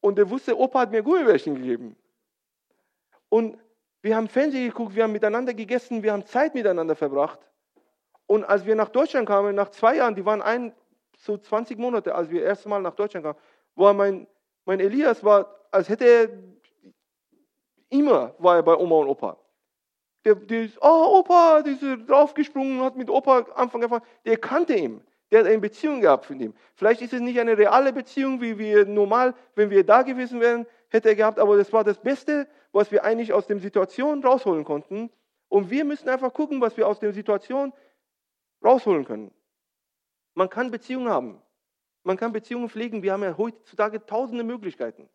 und 0.00 0.16
der 0.16 0.30
wusste, 0.30 0.58
Opa 0.58 0.80
hat 0.80 0.90
mir 0.90 1.02
Gummibärchen 1.02 1.56
gegeben. 1.56 1.94
Und 3.28 3.58
wir 4.08 4.16
haben 4.16 4.28
Fernsehen 4.28 4.66
geguckt, 4.68 4.94
wir 4.94 5.04
haben 5.04 5.12
miteinander 5.12 5.52
gegessen, 5.52 6.02
wir 6.02 6.12
haben 6.14 6.24
Zeit 6.24 6.54
miteinander 6.54 6.96
verbracht. 6.96 7.38
Und 8.26 8.42
als 8.42 8.64
wir 8.64 8.74
nach 8.74 8.88
Deutschland 8.88 9.28
kamen, 9.28 9.54
nach 9.54 9.68
zwei 9.68 9.96
Jahren, 9.96 10.14
die 10.14 10.24
waren 10.24 10.40
ein, 10.40 10.72
so 11.18 11.36
20 11.36 11.78
Monate, 11.78 12.14
als 12.14 12.30
wir 12.30 12.40
das 12.40 12.48
erste 12.48 12.70
Mal 12.70 12.80
nach 12.80 12.94
Deutschland 12.94 13.24
kamen, 13.24 13.38
war 13.74 13.92
mein, 13.92 14.26
mein 14.64 14.80
Elias, 14.80 15.22
war, 15.22 15.54
als 15.70 15.90
hätte 15.90 16.04
er 16.06 16.28
Immer 17.90 18.34
war 18.38 18.56
er 18.56 18.62
bei 18.62 18.76
Oma 18.76 18.96
und 18.96 19.08
Opa. 19.08 19.36
Der, 20.24 20.34
der 20.34 20.64
ist, 20.64 20.78
oh, 20.80 21.18
Opa, 21.18 21.62
der 21.62 21.72
ist 21.72 22.08
draufgesprungen, 22.08 22.82
hat 22.82 22.96
mit 22.96 23.08
Opa 23.10 23.40
Anfang 23.54 23.82
angefangen. 23.82 24.04
Der 24.24 24.36
kannte 24.36 24.74
ihn. 24.74 25.02
Der 25.30 25.40
hat 25.40 25.46
eine 25.46 25.58
Beziehung 25.58 26.00
gehabt 26.00 26.28
mit 26.30 26.40
ihm. 26.40 26.54
Vielleicht 26.74 27.02
ist 27.02 27.12
es 27.12 27.20
nicht 27.20 27.38
eine 27.38 27.56
reale 27.56 27.92
Beziehung, 27.92 28.40
wie 28.40 28.58
wir 28.58 28.86
normal, 28.86 29.34
wenn 29.54 29.70
wir 29.70 29.84
da 29.84 30.02
gewesen 30.02 30.40
wären, 30.40 30.66
hätte 30.88 31.10
er 31.10 31.14
gehabt, 31.14 31.38
aber 31.38 31.56
das 31.56 31.72
war 31.72 31.84
das 31.84 31.98
Beste, 31.98 32.46
was 32.78 32.92
wir 32.92 33.02
eigentlich 33.02 33.32
aus 33.32 33.48
der 33.48 33.58
Situation 33.58 34.24
rausholen 34.24 34.64
konnten. 34.64 35.10
Und 35.48 35.68
wir 35.68 35.84
müssen 35.84 36.08
einfach 36.08 36.32
gucken, 36.32 36.60
was 36.60 36.76
wir 36.76 36.86
aus 36.86 37.00
der 37.00 37.12
Situation 37.12 37.72
rausholen 38.64 39.04
können. 39.04 39.34
Man 40.34 40.48
kann 40.48 40.70
Beziehungen 40.70 41.08
haben. 41.08 41.42
Man 42.04 42.16
kann 42.16 42.32
Beziehungen 42.32 42.68
pflegen. 42.68 43.02
Wir 43.02 43.12
haben 43.12 43.24
ja 43.24 43.36
heutzutage 43.36 44.06
tausende 44.06 44.44
Möglichkeiten. 44.44 45.08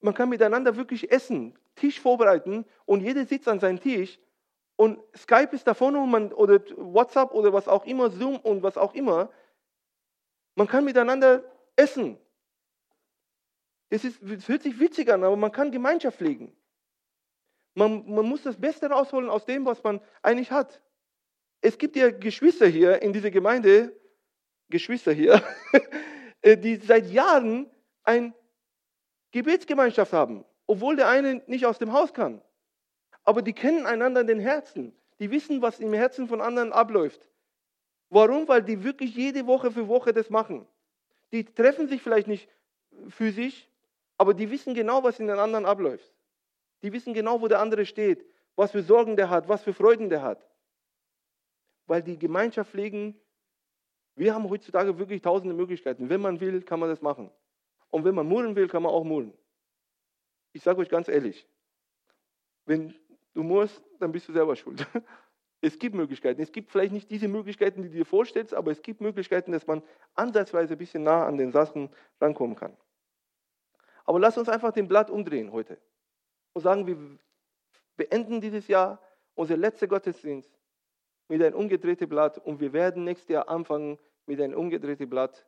Man 0.00 0.14
kann 0.14 0.28
miteinander 0.28 0.74
wirklich 0.76 1.12
essen, 1.12 1.56
Tisch 1.76 2.00
vorbereiten 2.00 2.64
und 2.84 3.00
jeder 3.00 3.24
sitzt 3.24 3.46
an 3.46 3.60
seinem 3.60 3.80
Tisch 3.80 4.18
und 4.76 4.98
Skype 5.16 5.50
ist 5.52 5.66
davon 5.66 5.94
und 5.94 6.10
man, 6.10 6.32
oder 6.32 6.60
WhatsApp 6.76 7.32
oder 7.32 7.52
was 7.52 7.68
auch 7.68 7.86
immer, 7.86 8.10
Zoom 8.10 8.36
und 8.38 8.62
was 8.62 8.76
auch 8.76 8.94
immer. 8.94 9.30
Man 10.56 10.66
kann 10.66 10.84
miteinander 10.84 11.44
essen. 11.76 12.18
Es, 13.94 14.02
ist, 14.04 14.20
es 14.24 14.48
hört 14.48 14.64
sich 14.64 14.80
witzig 14.80 15.08
an, 15.08 15.22
aber 15.22 15.36
man 15.36 15.52
kann 15.52 15.70
Gemeinschaft 15.70 16.18
pflegen. 16.18 16.52
Man, 17.74 18.04
man 18.12 18.26
muss 18.26 18.42
das 18.42 18.60
Beste 18.60 18.90
rausholen 18.90 19.30
aus 19.30 19.44
dem, 19.44 19.64
was 19.66 19.84
man 19.84 20.00
eigentlich 20.20 20.50
hat. 20.50 20.82
Es 21.60 21.78
gibt 21.78 21.94
ja 21.94 22.10
Geschwister 22.10 22.66
hier 22.66 23.00
in 23.02 23.12
dieser 23.12 23.30
Gemeinde, 23.30 23.96
Geschwister 24.68 25.12
hier, 25.12 25.40
die 26.44 26.74
seit 26.74 27.06
Jahren 27.06 27.70
ein 28.02 28.34
Gebetsgemeinschaft 29.30 30.12
haben, 30.12 30.44
obwohl 30.66 30.96
der 30.96 31.08
eine 31.08 31.44
nicht 31.46 31.64
aus 31.64 31.78
dem 31.78 31.92
Haus 31.92 32.12
kann. 32.12 32.42
Aber 33.22 33.42
die 33.42 33.52
kennen 33.52 33.86
einander 33.86 34.22
in 34.22 34.26
den 34.26 34.40
Herzen. 34.40 34.92
Die 35.20 35.30
wissen, 35.30 35.62
was 35.62 35.78
im 35.78 35.92
Herzen 35.92 36.26
von 36.26 36.40
anderen 36.40 36.72
abläuft. 36.72 37.24
Warum? 38.10 38.48
Weil 38.48 38.64
die 38.64 38.82
wirklich 38.82 39.14
jede 39.14 39.46
Woche 39.46 39.70
für 39.70 39.86
Woche 39.86 40.12
das 40.12 40.30
machen. 40.30 40.66
Die 41.30 41.44
treffen 41.44 41.86
sich 41.86 42.02
vielleicht 42.02 42.26
nicht 42.26 42.48
physisch, 43.08 43.68
aber 44.16 44.34
die 44.34 44.50
wissen 44.50 44.74
genau, 44.74 45.02
was 45.02 45.20
in 45.20 45.26
den 45.26 45.38
anderen 45.38 45.66
abläuft. 45.66 46.14
Die 46.82 46.92
wissen 46.92 47.14
genau, 47.14 47.40
wo 47.40 47.48
der 47.48 47.60
andere 47.60 47.86
steht, 47.86 48.24
was 48.56 48.70
für 48.70 48.82
Sorgen 48.82 49.16
der 49.16 49.30
hat, 49.30 49.48
was 49.48 49.62
für 49.62 49.72
Freuden 49.72 50.10
der 50.10 50.22
hat. 50.22 50.46
Weil 51.86 52.02
die 52.02 52.18
Gemeinschaft 52.18 52.70
pflegen, 52.70 53.20
wir 54.16 54.34
haben 54.34 54.48
heutzutage 54.48 54.98
wirklich 54.98 55.22
tausende 55.22 55.54
Möglichkeiten. 55.54 56.08
Wenn 56.08 56.20
man 56.20 56.40
will, 56.40 56.62
kann 56.62 56.80
man 56.80 56.88
das 56.88 57.02
machen. 57.02 57.30
Und 57.90 58.04
wenn 58.04 58.14
man 58.14 58.26
murren 58.26 58.54
will, 58.54 58.68
kann 58.68 58.82
man 58.82 58.92
auch 58.92 59.04
murren. 59.04 59.32
Ich 60.52 60.62
sage 60.62 60.80
euch 60.80 60.88
ganz 60.88 61.08
ehrlich, 61.08 61.48
wenn 62.64 62.94
du 63.34 63.42
murrst, 63.42 63.82
dann 63.98 64.12
bist 64.12 64.28
du 64.28 64.32
selber 64.32 64.56
schuld. 64.56 64.86
Es 65.60 65.78
gibt 65.78 65.94
Möglichkeiten. 65.94 66.42
Es 66.42 66.52
gibt 66.52 66.70
vielleicht 66.70 66.92
nicht 66.92 67.10
diese 67.10 67.26
Möglichkeiten, 67.26 67.80
die 67.80 67.88
du 67.88 67.94
dir 67.94 68.04
vorstellst, 68.04 68.52
aber 68.52 68.70
es 68.70 68.82
gibt 68.82 69.00
Möglichkeiten, 69.00 69.50
dass 69.52 69.66
man 69.66 69.82
ansatzweise 70.14 70.74
ein 70.74 70.78
bisschen 70.78 71.04
nah 71.04 71.26
an 71.26 71.38
den 71.38 71.52
Sachen 71.52 71.88
rankommen 72.20 72.54
kann. 72.54 72.76
Aber 74.04 74.20
lass 74.20 74.38
uns 74.38 74.48
einfach 74.48 74.72
den 74.72 74.88
Blatt 74.88 75.10
umdrehen 75.10 75.52
heute 75.52 75.78
und 76.52 76.62
sagen, 76.62 76.86
wir 76.86 77.18
beenden 77.96 78.40
dieses 78.40 78.68
Jahr 78.68 79.00
unser 79.34 79.56
letzter 79.56 79.88
Gottesdienst 79.88 80.58
mit 81.28 81.42
einem 81.42 81.56
umgedrehten 81.56 82.08
Blatt 82.08 82.38
und 82.38 82.60
wir 82.60 82.72
werden 82.72 83.04
nächstes 83.04 83.28
Jahr 83.28 83.48
anfangen 83.48 83.98
mit 84.26 84.40
einem 84.40 84.58
umgedrehten 84.58 85.08
Blatt 85.08 85.46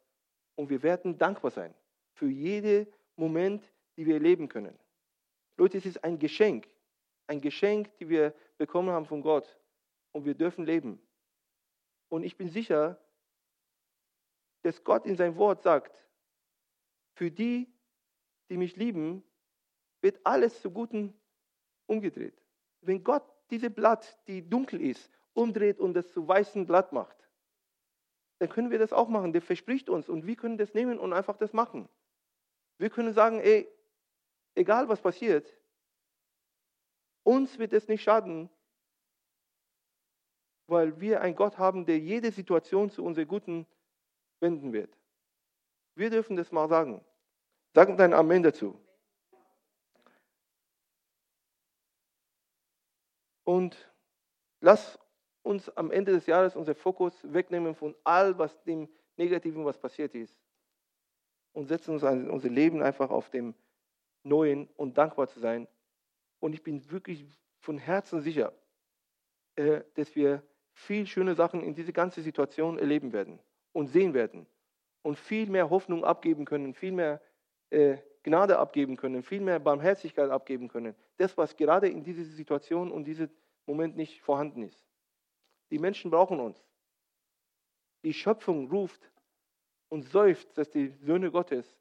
Und 0.57 0.70
wir 0.70 0.82
werden 0.82 1.18
dankbar 1.18 1.50
sein 1.50 1.74
für 2.14 2.28
jeden 2.28 2.86
Moment, 3.16 3.70
die 3.96 4.07
wir 4.07 4.14
erleben 4.14 4.48
können. 4.48 4.78
Leute, 5.59 5.78
es 5.78 5.86
ist 5.86 6.02
ein 6.02 6.18
Geschenk. 6.18 6.68
Ein 7.26 7.40
Geschenk, 7.40 7.96
die 7.98 8.09
wir 8.09 8.34
bekommen 8.57 8.90
haben 8.90 9.07
von 9.07 9.22
Gott. 9.22 9.59
Und 10.12 10.24
wir 10.24 10.34
dürfen 10.34 10.64
leben. 10.64 11.00
Und 12.09 12.22
ich 12.22 12.36
bin 12.36 12.48
sicher, 12.48 12.98
dass 14.62 14.82
Gott 14.82 15.07
in 15.07 15.16
sein 15.16 15.36
Wort 15.36 15.62
sagt, 15.62 16.09
für 17.14 17.30
die, 17.30 17.72
die 18.49 18.57
mich 18.57 18.76
lieben, 18.76 19.22
wird 20.01 20.20
alles 20.24 20.61
zu 20.61 20.70
Guten 20.70 21.18
umgedreht. 21.86 22.40
Wenn 22.80 23.03
Gott 23.03 23.24
diese 23.51 23.70
Blatt, 23.70 24.18
die 24.28 24.49
dunkel 24.49 24.80
ist, 24.80 25.11
umdreht 25.34 25.78
und 25.78 25.94
das 25.94 26.12
zu 26.12 26.26
weißem 26.26 26.66
Blatt 26.66 26.92
macht, 26.92 27.16
dann 28.38 28.49
können 28.49 28.70
wir 28.70 28.78
das 28.78 28.92
auch 28.92 29.09
machen. 29.09 29.32
Der 29.32 29.42
verspricht 29.42 29.88
uns 29.88 30.09
und 30.09 30.26
wir 30.26 30.36
können 30.36 30.59
das 30.59 30.74
nehmen 30.74 30.99
und 30.99 31.12
einfach 31.12 31.36
das 31.36 31.53
machen. 31.53 31.88
Wir 32.78 32.90
können 32.90 33.12
sagen, 33.12 33.40
ey, 33.40 33.68
egal 34.55 34.88
was 34.88 35.01
passiert, 35.01 35.51
uns 37.22 37.59
wird 37.59 37.72
es 37.72 37.88
nicht 37.88 38.03
schaden, 38.03 38.51
weil 40.68 41.01
wir 41.01 41.20
einen 41.20 41.36
Gott 41.36 41.59
haben, 41.59 41.86
der 41.86 41.99
jede 41.99 42.30
Situation 42.30 42.90
zu 42.90 43.05
unserem 43.05 43.28
Guten 43.28 43.66
wenden 44.40 44.72
wird. 44.72 44.97
Wir 45.94 46.11
dürfen 46.11 46.36
das 46.36 46.53
mal 46.53 46.68
sagen. 46.68 47.05
Sag 47.76 47.94
dein 47.98 48.14
Amen 48.14 48.42
dazu. 48.42 48.74
Und 53.44 53.92
lass 54.60 54.98
uns 55.42 55.68
am 55.76 55.90
Ende 55.90 56.12
des 56.12 56.24
Jahres 56.24 56.56
unser 56.56 56.74
Fokus 56.74 57.12
wegnehmen 57.22 57.74
von 57.74 57.94
all 58.02 58.38
was 58.38 58.62
dem 58.62 58.88
Negativen, 59.18 59.66
was 59.66 59.76
passiert 59.76 60.14
ist. 60.14 60.34
Und 61.52 61.66
setzen 61.66 61.90
uns 61.90 62.02
unser 62.02 62.48
Leben 62.48 62.82
einfach 62.82 63.10
auf 63.10 63.28
dem 63.28 63.54
Neuen 64.22 64.68
und 64.78 64.96
dankbar 64.96 65.28
zu 65.28 65.38
sein. 65.38 65.68
Und 66.40 66.54
ich 66.54 66.62
bin 66.62 66.90
wirklich 66.90 67.26
von 67.58 67.76
Herzen 67.76 68.22
sicher, 68.22 68.54
äh, 69.56 69.82
dass 69.96 70.16
wir 70.16 70.42
viel 70.72 71.06
schöne 71.06 71.34
Sachen 71.34 71.62
in 71.62 71.74
diese 71.74 71.92
ganze 71.92 72.22
Situation 72.22 72.78
erleben 72.78 73.12
werden 73.12 73.38
und 73.74 73.88
sehen 73.88 74.14
werden 74.14 74.46
und 75.02 75.18
viel 75.18 75.50
mehr 75.50 75.68
Hoffnung 75.68 76.06
abgeben 76.06 76.46
können, 76.46 76.72
viel 76.72 76.92
mehr 76.92 77.20
äh, 77.70 77.98
Gnade 78.22 78.58
abgeben 78.58 78.96
können, 78.96 79.22
viel 79.22 79.40
mehr 79.40 79.58
Barmherzigkeit 79.58 80.30
abgeben 80.30 80.68
können. 80.68 80.94
Das, 81.16 81.36
was 81.36 81.56
gerade 81.56 81.88
in 81.88 82.02
dieser 82.02 82.24
Situation 82.24 82.90
und 82.90 83.04
diesem 83.04 83.30
Moment 83.66 83.96
nicht 83.96 84.20
vorhanden 84.22 84.62
ist. 84.62 84.84
Die 85.70 85.78
Menschen 85.78 86.10
brauchen 86.10 86.40
uns. 86.40 86.62
Die 88.02 88.12
Schöpfung 88.12 88.68
ruft 88.70 89.10
und 89.88 90.08
seufzt, 90.08 90.56
dass 90.58 90.70
die 90.70 90.88
Söhne 90.88 91.30
Gottes 91.30 91.76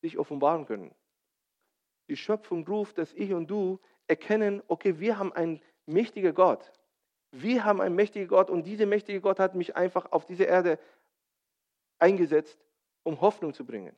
sich 0.00 0.18
offenbaren 0.18 0.66
können. 0.66 0.94
Die 2.08 2.16
Schöpfung 2.16 2.66
ruft, 2.66 2.98
dass 2.98 3.12
ich 3.14 3.32
und 3.32 3.50
du 3.50 3.80
erkennen, 4.06 4.62
okay, 4.68 4.98
wir 5.00 5.18
haben 5.18 5.32
einen 5.32 5.60
mächtigen 5.86 6.34
Gott. 6.34 6.72
Wir 7.32 7.64
haben 7.64 7.80
einen 7.80 7.94
mächtigen 7.94 8.28
Gott 8.28 8.50
und 8.50 8.64
dieser 8.64 8.86
mächtige 8.86 9.20
Gott 9.20 9.38
hat 9.38 9.54
mich 9.54 9.76
einfach 9.76 10.12
auf 10.12 10.24
diese 10.24 10.44
Erde 10.44 10.78
eingesetzt, 11.98 12.64
um 13.02 13.20
Hoffnung 13.20 13.52
zu 13.52 13.64
bringen, 13.64 13.94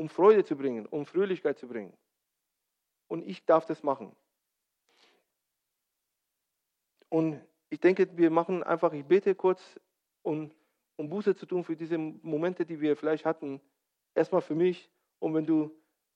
um 0.00 0.08
Freude 0.08 0.42
zu 0.42 0.56
bringen, 0.56 0.86
um 0.86 1.04
Fröhlichkeit 1.04 1.58
zu 1.58 1.68
bringen. 1.68 1.92
Und 3.06 3.22
ich 3.22 3.44
darf 3.44 3.66
das 3.66 3.82
machen. 3.82 4.16
Und 7.10 7.38
ich 7.68 7.80
denke, 7.80 8.08
wir 8.16 8.30
machen 8.30 8.62
einfach, 8.62 8.94
ich 8.94 9.04
bete 9.04 9.34
kurz, 9.34 9.78
um, 10.22 10.50
um 10.96 11.10
Buße 11.10 11.36
zu 11.36 11.44
tun 11.44 11.64
für 11.64 11.76
diese 11.76 11.98
Momente, 11.98 12.64
die 12.64 12.80
wir 12.80 12.96
vielleicht 12.96 13.26
hatten. 13.26 13.60
Erstmal 14.14 14.40
für 14.40 14.54
mich. 14.54 14.90
Und 15.18 15.34
wenn 15.34 15.44
du 15.44 15.70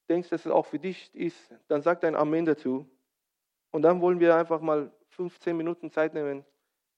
denkst, 0.08 0.30
dass 0.30 0.46
es 0.46 0.50
auch 0.50 0.64
für 0.64 0.78
dich 0.78 1.14
ist, 1.14 1.54
dann 1.68 1.82
sag 1.82 2.00
dein 2.00 2.16
Amen 2.16 2.46
dazu. 2.46 2.88
Und 3.70 3.82
dann 3.82 4.00
wollen 4.00 4.18
wir 4.18 4.34
einfach 4.34 4.62
mal 4.62 4.90
15 5.08 5.54
Minuten 5.54 5.90
Zeit 5.90 6.14
nehmen, 6.14 6.42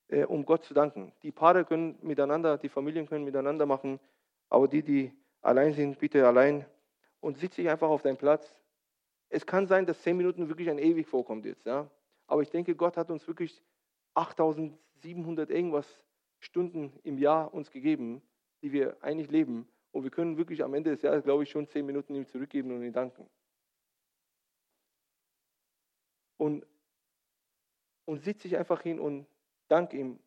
äh, 0.07 0.25
um 0.25 0.47
Gott 0.47 0.63
zu 0.63 0.73
danken. 0.73 1.13
Die 1.25 1.33
Paare 1.33 1.65
können 1.65 1.99
miteinander, 2.01 2.59
die 2.59 2.69
Familien 2.69 3.09
können 3.09 3.25
miteinander 3.25 3.67
machen, 3.67 3.99
aber 4.49 4.69
die, 4.69 4.85
die 4.85 5.13
allein 5.41 5.73
sind, 5.73 5.99
bitte 5.99 6.25
allein 6.25 6.65
und 7.27 7.37
sitze 7.39 7.61
dich 7.61 7.69
einfach 7.69 7.89
auf 7.89 8.03
deinen 8.03 8.19
Platz. 8.19 8.55
Es 9.31 9.45
kann 9.45 9.67
sein, 9.67 9.85
dass 9.85 10.01
10 10.03 10.17
Minuten 10.17 10.49
wirklich 10.49 10.71
ein 10.71 10.79
ewig 10.79 11.09
vorkommt 11.09 11.45
jetzt, 11.45 11.67
ja. 11.67 11.91
Aber 12.29 12.41
ich 12.41 12.51
denke, 12.51 12.77
Gott 12.77 12.97
hat 12.97 13.11
uns 13.11 13.27
wirklich 13.27 13.65
8700 14.15 15.51
irgendwas 15.51 16.05
Stunden 16.39 16.97
im 17.03 17.19
Jahr 17.19 17.53
uns 17.53 17.73
gegeben, 17.73 18.23
die 18.63 18.71
wir 18.71 19.03
eigentlich 19.03 19.29
leben. 19.29 19.67
Und 19.91 20.05
wir 20.05 20.13
können 20.13 20.37
wirklich 20.37 20.63
am 20.63 20.73
Ende 20.73 20.91
des 20.91 21.03
Jahres, 21.03 21.25
glaube 21.25 21.43
ich, 21.43 21.51
schon 21.51 21.67
10 21.67 21.85
Minuten 21.85 22.15
ihm 22.15 22.29
zurückgeben 22.29 22.71
und 22.71 22.85
ihm 22.85 22.93
danken. 22.93 23.29
Und, 26.37 26.65
und 28.05 28.23
sitze 28.23 28.47
ich 28.47 28.57
einfach 28.57 28.83
hin 28.83 29.01
und 29.01 29.27
danke 29.67 29.97
ihm. 29.97 30.21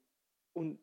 Und 0.52 0.82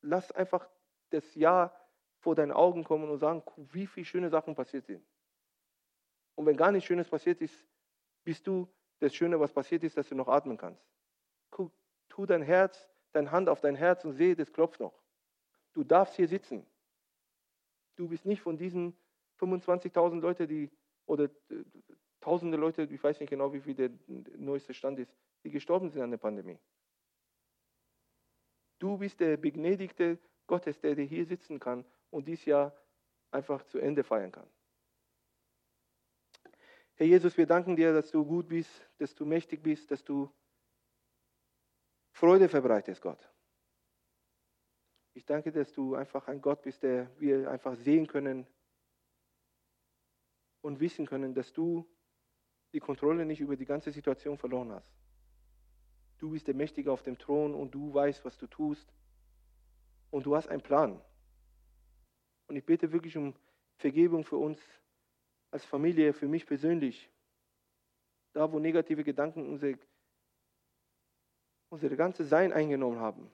lass 0.00 0.30
einfach 0.30 0.70
das 1.10 1.34
Jahr 1.34 1.76
vor 2.20 2.36
deinen 2.36 2.52
Augen 2.52 2.84
kommen 2.84 3.10
und 3.10 3.18
sagen, 3.18 3.42
wie 3.56 3.88
viele 3.88 4.06
schöne 4.06 4.30
Sachen 4.30 4.54
passiert 4.54 4.86
sind. 4.86 5.04
Und 6.34 6.46
wenn 6.46 6.56
gar 6.56 6.72
nichts 6.72 6.86
Schönes 6.86 7.08
passiert 7.08 7.40
ist, 7.40 7.54
bist 8.24 8.46
du 8.46 8.68
das 9.00 9.14
Schöne, 9.14 9.38
was 9.38 9.52
passiert 9.52 9.84
ist, 9.84 9.96
dass 9.96 10.08
du 10.08 10.14
noch 10.14 10.28
atmen 10.28 10.56
kannst. 10.56 10.82
Guck, 11.50 11.72
tu 12.08 12.26
dein 12.26 12.42
Herz, 12.42 12.88
deine 13.12 13.30
Hand 13.30 13.48
auf 13.48 13.60
dein 13.60 13.76
Herz 13.76 14.04
und 14.04 14.14
sehe, 14.14 14.34
das 14.34 14.52
klopft 14.52 14.80
noch. 14.80 14.98
Du 15.72 15.84
darfst 15.84 16.16
hier 16.16 16.28
sitzen. 16.28 16.66
Du 17.96 18.08
bist 18.08 18.24
nicht 18.24 18.42
von 18.42 18.56
diesen 18.56 18.96
25.000 19.38 20.20
Leuten, 20.20 20.48
die, 20.48 20.70
oder 21.06 21.24
äh, 21.24 21.64
tausende 22.20 22.56
Leute, 22.56 22.82
ich 22.82 23.02
weiß 23.02 23.20
nicht 23.20 23.30
genau, 23.30 23.52
wie 23.52 23.60
viel 23.60 23.74
der 23.74 23.90
neueste 24.36 24.74
Stand 24.74 24.98
ist, 24.98 25.14
die 25.44 25.50
gestorben 25.50 25.90
sind 25.90 26.02
an 26.02 26.10
der 26.10 26.18
Pandemie. 26.18 26.58
Du 28.78 28.98
bist 28.98 29.20
der 29.20 29.36
Begnädigte 29.36 30.18
Gottes, 30.46 30.80
der 30.80 30.94
hier 30.96 31.24
sitzen 31.26 31.60
kann 31.60 31.84
und 32.10 32.26
dieses 32.26 32.44
Jahr 32.44 32.74
einfach 33.30 33.62
zu 33.64 33.78
Ende 33.78 34.04
feiern 34.04 34.32
kann. 34.32 34.48
Herr 36.96 37.06
Jesus, 37.06 37.36
wir 37.36 37.46
danken 37.46 37.74
dir, 37.74 37.92
dass 37.92 38.10
du 38.10 38.24
gut 38.24 38.48
bist, 38.48 38.70
dass 38.98 39.14
du 39.14 39.26
mächtig 39.26 39.62
bist, 39.62 39.90
dass 39.90 40.04
du 40.04 40.30
Freude 42.12 42.48
verbreitest, 42.48 43.02
Gott. 43.02 43.28
Ich 45.14 45.24
danke, 45.24 45.50
dass 45.50 45.72
du 45.72 45.96
einfach 45.96 46.28
ein 46.28 46.40
Gott 46.40 46.62
bist, 46.62 46.82
der 46.84 47.10
wir 47.18 47.50
einfach 47.50 47.74
sehen 47.74 48.06
können 48.06 48.46
und 50.60 50.78
wissen 50.78 51.06
können, 51.06 51.34
dass 51.34 51.52
du 51.52 51.84
die 52.72 52.80
Kontrolle 52.80 53.24
nicht 53.24 53.40
über 53.40 53.56
die 53.56 53.66
ganze 53.66 53.90
Situation 53.90 54.38
verloren 54.38 54.72
hast. 54.72 54.92
Du 56.18 56.30
bist 56.30 56.46
der 56.46 56.54
Mächtige 56.54 56.92
auf 56.92 57.02
dem 57.02 57.18
Thron 57.18 57.54
und 57.54 57.74
du 57.74 57.92
weißt, 57.92 58.24
was 58.24 58.38
du 58.38 58.46
tust. 58.46 58.92
Und 60.10 60.26
du 60.26 60.36
hast 60.36 60.48
einen 60.48 60.62
Plan. 60.62 61.00
Und 62.46 62.56
ich 62.56 62.64
bete 62.64 62.92
wirklich 62.92 63.16
um 63.16 63.34
Vergebung 63.78 64.24
für 64.24 64.36
uns 64.36 64.60
als 65.54 65.64
Familie, 65.64 66.12
für 66.12 66.26
mich 66.26 66.46
persönlich. 66.46 67.08
Da, 68.32 68.50
wo 68.50 68.58
negative 68.58 69.04
Gedanken 69.04 69.48
unser, 69.48 69.74
unser 71.68 71.90
ganzes 71.90 72.28
Sein 72.28 72.52
eingenommen 72.52 72.98
haben. 72.98 73.30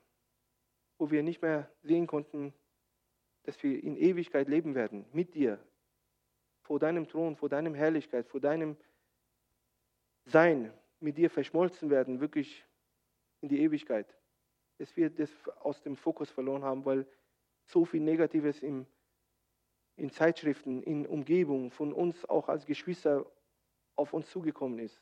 Wo 0.99 1.11
wir 1.11 1.23
nicht 1.23 1.41
mehr 1.41 1.73
sehen 1.83 2.07
konnten, 2.07 2.53
dass 3.45 3.63
wir 3.63 3.83
in 3.83 3.97
Ewigkeit 3.97 4.49
leben 4.49 4.75
werden 4.75 5.07
mit 5.15 5.35
dir. 5.35 5.59
Vor 6.61 6.79
deinem 6.79 7.09
Thron, 7.09 7.37
vor 7.37 7.49
deinem 7.49 7.75
Herrlichkeit, 7.75 8.27
vor 8.27 8.41
deinem 8.41 8.77
sein, 10.27 10.75
mit 11.01 11.17
dir 11.17 11.31
verschmolzen 11.31 11.89
werden, 11.89 12.21
wirklich 12.21 12.67
in 13.41 13.49
die 13.49 13.63
Ewigkeit. 13.63 14.15
Dass 14.77 14.95
wir 14.95 15.09
das 15.09 15.31
aus 15.61 15.81
dem 15.81 15.97
Fokus 15.97 16.31
verloren 16.31 16.65
haben, 16.65 16.85
weil 16.85 17.07
so 17.65 17.87
viel 17.87 18.03
Negatives 18.03 18.63
im, 18.63 18.85
in 20.01 20.11
Zeitschriften, 20.11 20.83
in 20.83 21.07
Umgebung 21.07 21.71
von 21.71 21.93
uns 21.93 22.25
auch 22.25 22.49
als 22.49 22.67
Geschwister 22.67 23.27
auf 23.97 24.13
uns 24.13 24.31
zugekommen 24.31 24.79
ist. 24.79 25.01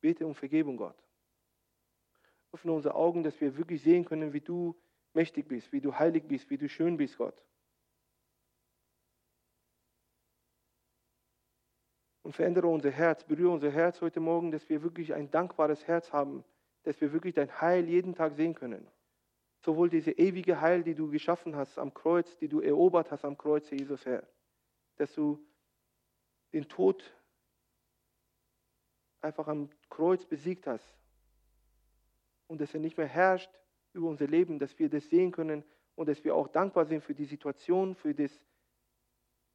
Bete 0.00 0.26
um 0.26 0.34
Vergebung, 0.34 0.76
Gott. 0.76 0.96
Öffne 2.52 2.72
unsere 2.72 2.94
Augen, 2.94 3.22
dass 3.22 3.40
wir 3.40 3.56
wirklich 3.56 3.82
sehen 3.82 4.04
können, 4.04 4.32
wie 4.32 4.40
du 4.40 4.74
mächtig 5.12 5.46
bist, 5.46 5.72
wie 5.72 5.80
du 5.80 5.98
heilig 5.98 6.24
bist, 6.26 6.50
wie 6.50 6.58
du 6.58 6.68
schön 6.68 6.96
bist, 6.96 7.18
Gott. 7.18 7.44
und 12.30 12.36
verändere 12.36 12.68
unser 12.68 12.92
Herz, 12.92 13.24
berühre 13.24 13.50
unser 13.50 13.72
Herz 13.72 14.00
heute 14.00 14.20
Morgen, 14.20 14.52
dass 14.52 14.68
wir 14.68 14.84
wirklich 14.84 15.14
ein 15.14 15.32
dankbares 15.32 15.88
Herz 15.88 16.12
haben, 16.12 16.44
dass 16.84 17.00
wir 17.00 17.12
wirklich 17.12 17.34
dein 17.34 17.60
Heil 17.60 17.88
jeden 17.88 18.14
Tag 18.14 18.36
sehen 18.36 18.54
können. 18.54 18.86
Sowohl 19.60 19.90
diese 19.90 20.12
ewige 20.12 20.60
Heil, 20.60 20.82
die 20.82 20.94
du 20.94 21.10
geschaffen 21.10 21.54
hast 21.54 21.78
am 21.78 21.92
Kreuz, 21.92 22.36
die 22.38 22.48
du 22.48 22.60
erobert 22.60 23.10
hast 23.10 23.24
am 23.24 23.36
Kreuz, 23.36 23.70
Jesus 23.70 24.06
Herr, 24.06 24.26
dass 24.96 25.12
du 25.14 25.38
den 26.52 26.68
Tod 26.68 27.14
einfach 29.20 29.48
am 29.48 29.68
Kreuz 29.90 30.24
besiegt 30.24 30.66
hast 30.66 30.96
und 32.46 32.60
dass 32.60 32.72
er 32.72 32.80
nicht 32.80 32.96
mehr 32.96 33.06
herrscht 33.06 33.50
über 33.92 34.08
unser 34.08 34.26
Leben, 34.26 34.58
dass 34.58 34.78
wir 34.78 34.88
das 34.88 35.08
sehen 35.10 35.30
können 35.30 35.62
und 35.94 36.08
dass 36.08 36.24
wir 36.24 36.34
auch 36.34 36.48
dankbar 36.48 36.86
sind 36.86 37.04
für 37.04 37.14
die 37.14 37.26
Situation, 37.26 37.94
für 37.94 38.14
das, 38.14 38.32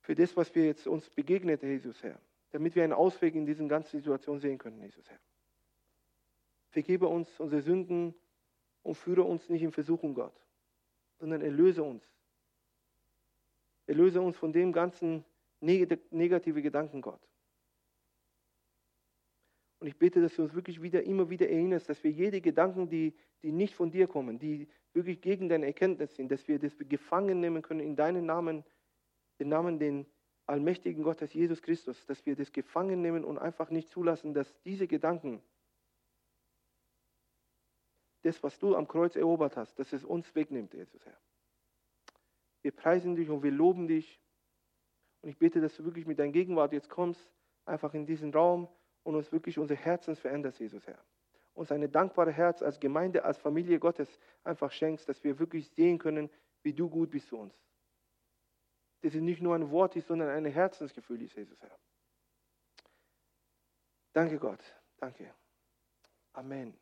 für 0.01 0.13
das, 0.13 0.37
was 0.37 0.53
wir 0.53 0.65
jetzt 0.65 0.85
uns 0.85 1.09
begegnet, 1.09 1.63
Jesus 1.63 2.03
Herr. 2.03 2.19
Damit 2.51 2.75
wir 2.75 2.83
einen 2.83 2.93
Ausweg 2.93 3.33
in 3.33 3.45
diesen 3.45 3.67
ganzen 3.67 3.97
Situationen 3.97 4.39
sehen 4.39 4.59
können, 4.59 4.79
Jesus 4.79 5.09
Herr. 5.09 5.19
Vergebe 6.69 7.07
uns 7.07 7.39
unsere 7.39 7.61
Sünden 7.61 8.13
und 8.85 8.95
führe 8.95 9.23
uns 9.23 9.49
nicht 9.49 9.63
in 9.63 9.71
Versuchung, 9.71 10.13
Gott, 10.13 10.39
sondern 11.19 11.41
erlöse 11.41 11.81
uns. 11.81 12.03
Erlöse 13.87 14.21
uns 14.21 14.37
von 14.37 14.53
dem 14.53 14.71
ganzen 14.71 15.25
negative 15.59 16.61
Gedanken, 16.61 17.01
Gott. 17.01 17.19
Und 19.79 19.87
ich 19.87 19.97
bete, 19.97 20.21
dass 20.21 20.35
du 20.35 20.43
uns 20.43 20.53
wirklich 20.53 20.81
wieder, 20.83 21.03
immer 21.03 21.29
wieder 21.29 21.49
erinnerst, 21.49 21.89
dass 21.89 22.03
wir 22.03 22.11
jede 22.11 22.41
Gedanken, 22.41 22.87
die, 22.87 23.13
die 23.41 23.51
nicht 23.51 23.73
von 23.73 23.89
dir 23.89 24.07
kommen, 24.07 24.37
die 24.37 24.67
wirklich 24.93 25.19
gegen 25.19 25.49
deine 25.49 25.65
Erkenntnis 25.65 26.15
sind, 26.15 26.31
dass 26.31 26.47
wir 26.47 26.59
das 26.59 26.77
gefangen 26.77 27.39
nehmen 27.39 27.63
können 27.63 27.81
in 27.81 27.95
deinen 27.95 28.27
Namen, 28.27 28.63
den 29.39 29.49
Namen, 29.49 29.79
den 29.79 30.05
allmächtigen 30.45 31.03
Gottes 31.03 31.33
Jesus 31.33 31.61
Christus, 31.63 32.05
dass 32.05 32.23
wir 32.27 32.35
das 32.35 32.51
gefangen 32.51 33.01
nehmen 33.01 33.25
und 33.25 33.39
einfach 33.39 33.71
nicht 33.71 33.89
zulassen, 33.89 34.35
dass 34.35 34.61
diese 34.61 34.85
Gedanken, 34.87 35.41
das, 38.25 38.41
was 38.41 38.57
du 38.57 38.75
am 38.75 38.87
Kreuz 38.87 39.15
erobert 39.15 39.55
hast, 39.55 39.77
dass 39.77 39.93
es 39.93 40.03
uns 40.03 40.33
wegnimmt, 40.33 40.73
Jesus 40.73 41.05
Herr. 41.05 41.17
Wir 42.63 42.71
preisen 42.71 43.15
dich 43.15 43.29
und 43.29 43.43
wir 43.43 43.51
loben 43.51 43.87
dich. 43.87 44.19
Und 45.21 45.29
ich 45.29 45.37
bete, 45.37 45.61
dass 45.61 45.75
du 45.75 45.85
wirklich 45.85 46.07
mit 46.07 46.17
deiner 46.17 46.31
Gegenwart 46.31 46.73
jetzt 46.73 46.89
kommst, 46.89 47.31
einfach 47.65 47.93
in 47.93 48.07
diesen 48.07 48.33
Raum 48.33 48.67
und 49.03 49.15
uns 49.15 49.31
wirklich 49.31 49.59
unser 49.59 49.75
Herzens 49.75 50.19
veränderst, 50.19 50.59
Jesus 50.59 50.87
Herr. 50.87 50.97
Uns 51.53 51.71
ein 51.71 51.89
dankbares 51.91 52.35
Herz 52.35 52.63
als 52.63 52.79
Gemeinde, 52.79 53.23
als 53.23 53.37
Familie 53.37 53.79
Gottes 53.79 54.19
einfach 54.43 54.71
schenkst, 54.71 55.07
dass 55.07 55.23
wir 55.23 55.37
wirklich 55.37 55.69
sehen 55.69 55.99
können, 55.99 56.29
wie 56.63 56.73
du 56.73 56.89
gut 56.89 57.11
bist 57.11 57.27
zu 57.27 57.37
uns. 57.37 57.53
Das 59.01 59.13
ist 59.13 59.21
nicht 59.21 59.41
nur 59.41 59.53
ein 59.53 59.69
Wort 59.69 59.95
ist, 59.95 60.07
sondern 60.07 60.29
ein 60.29 60.45
Herzensgefühl 60.45 61.21
ist, 61.21 61.35
Jesus 61.35 61.61
Herr. 61.61 61.77
Danke 64.13 64.39
Gott. 64.39 64.63
Danke. 64.97 65.31
Amen. 66.33 66.75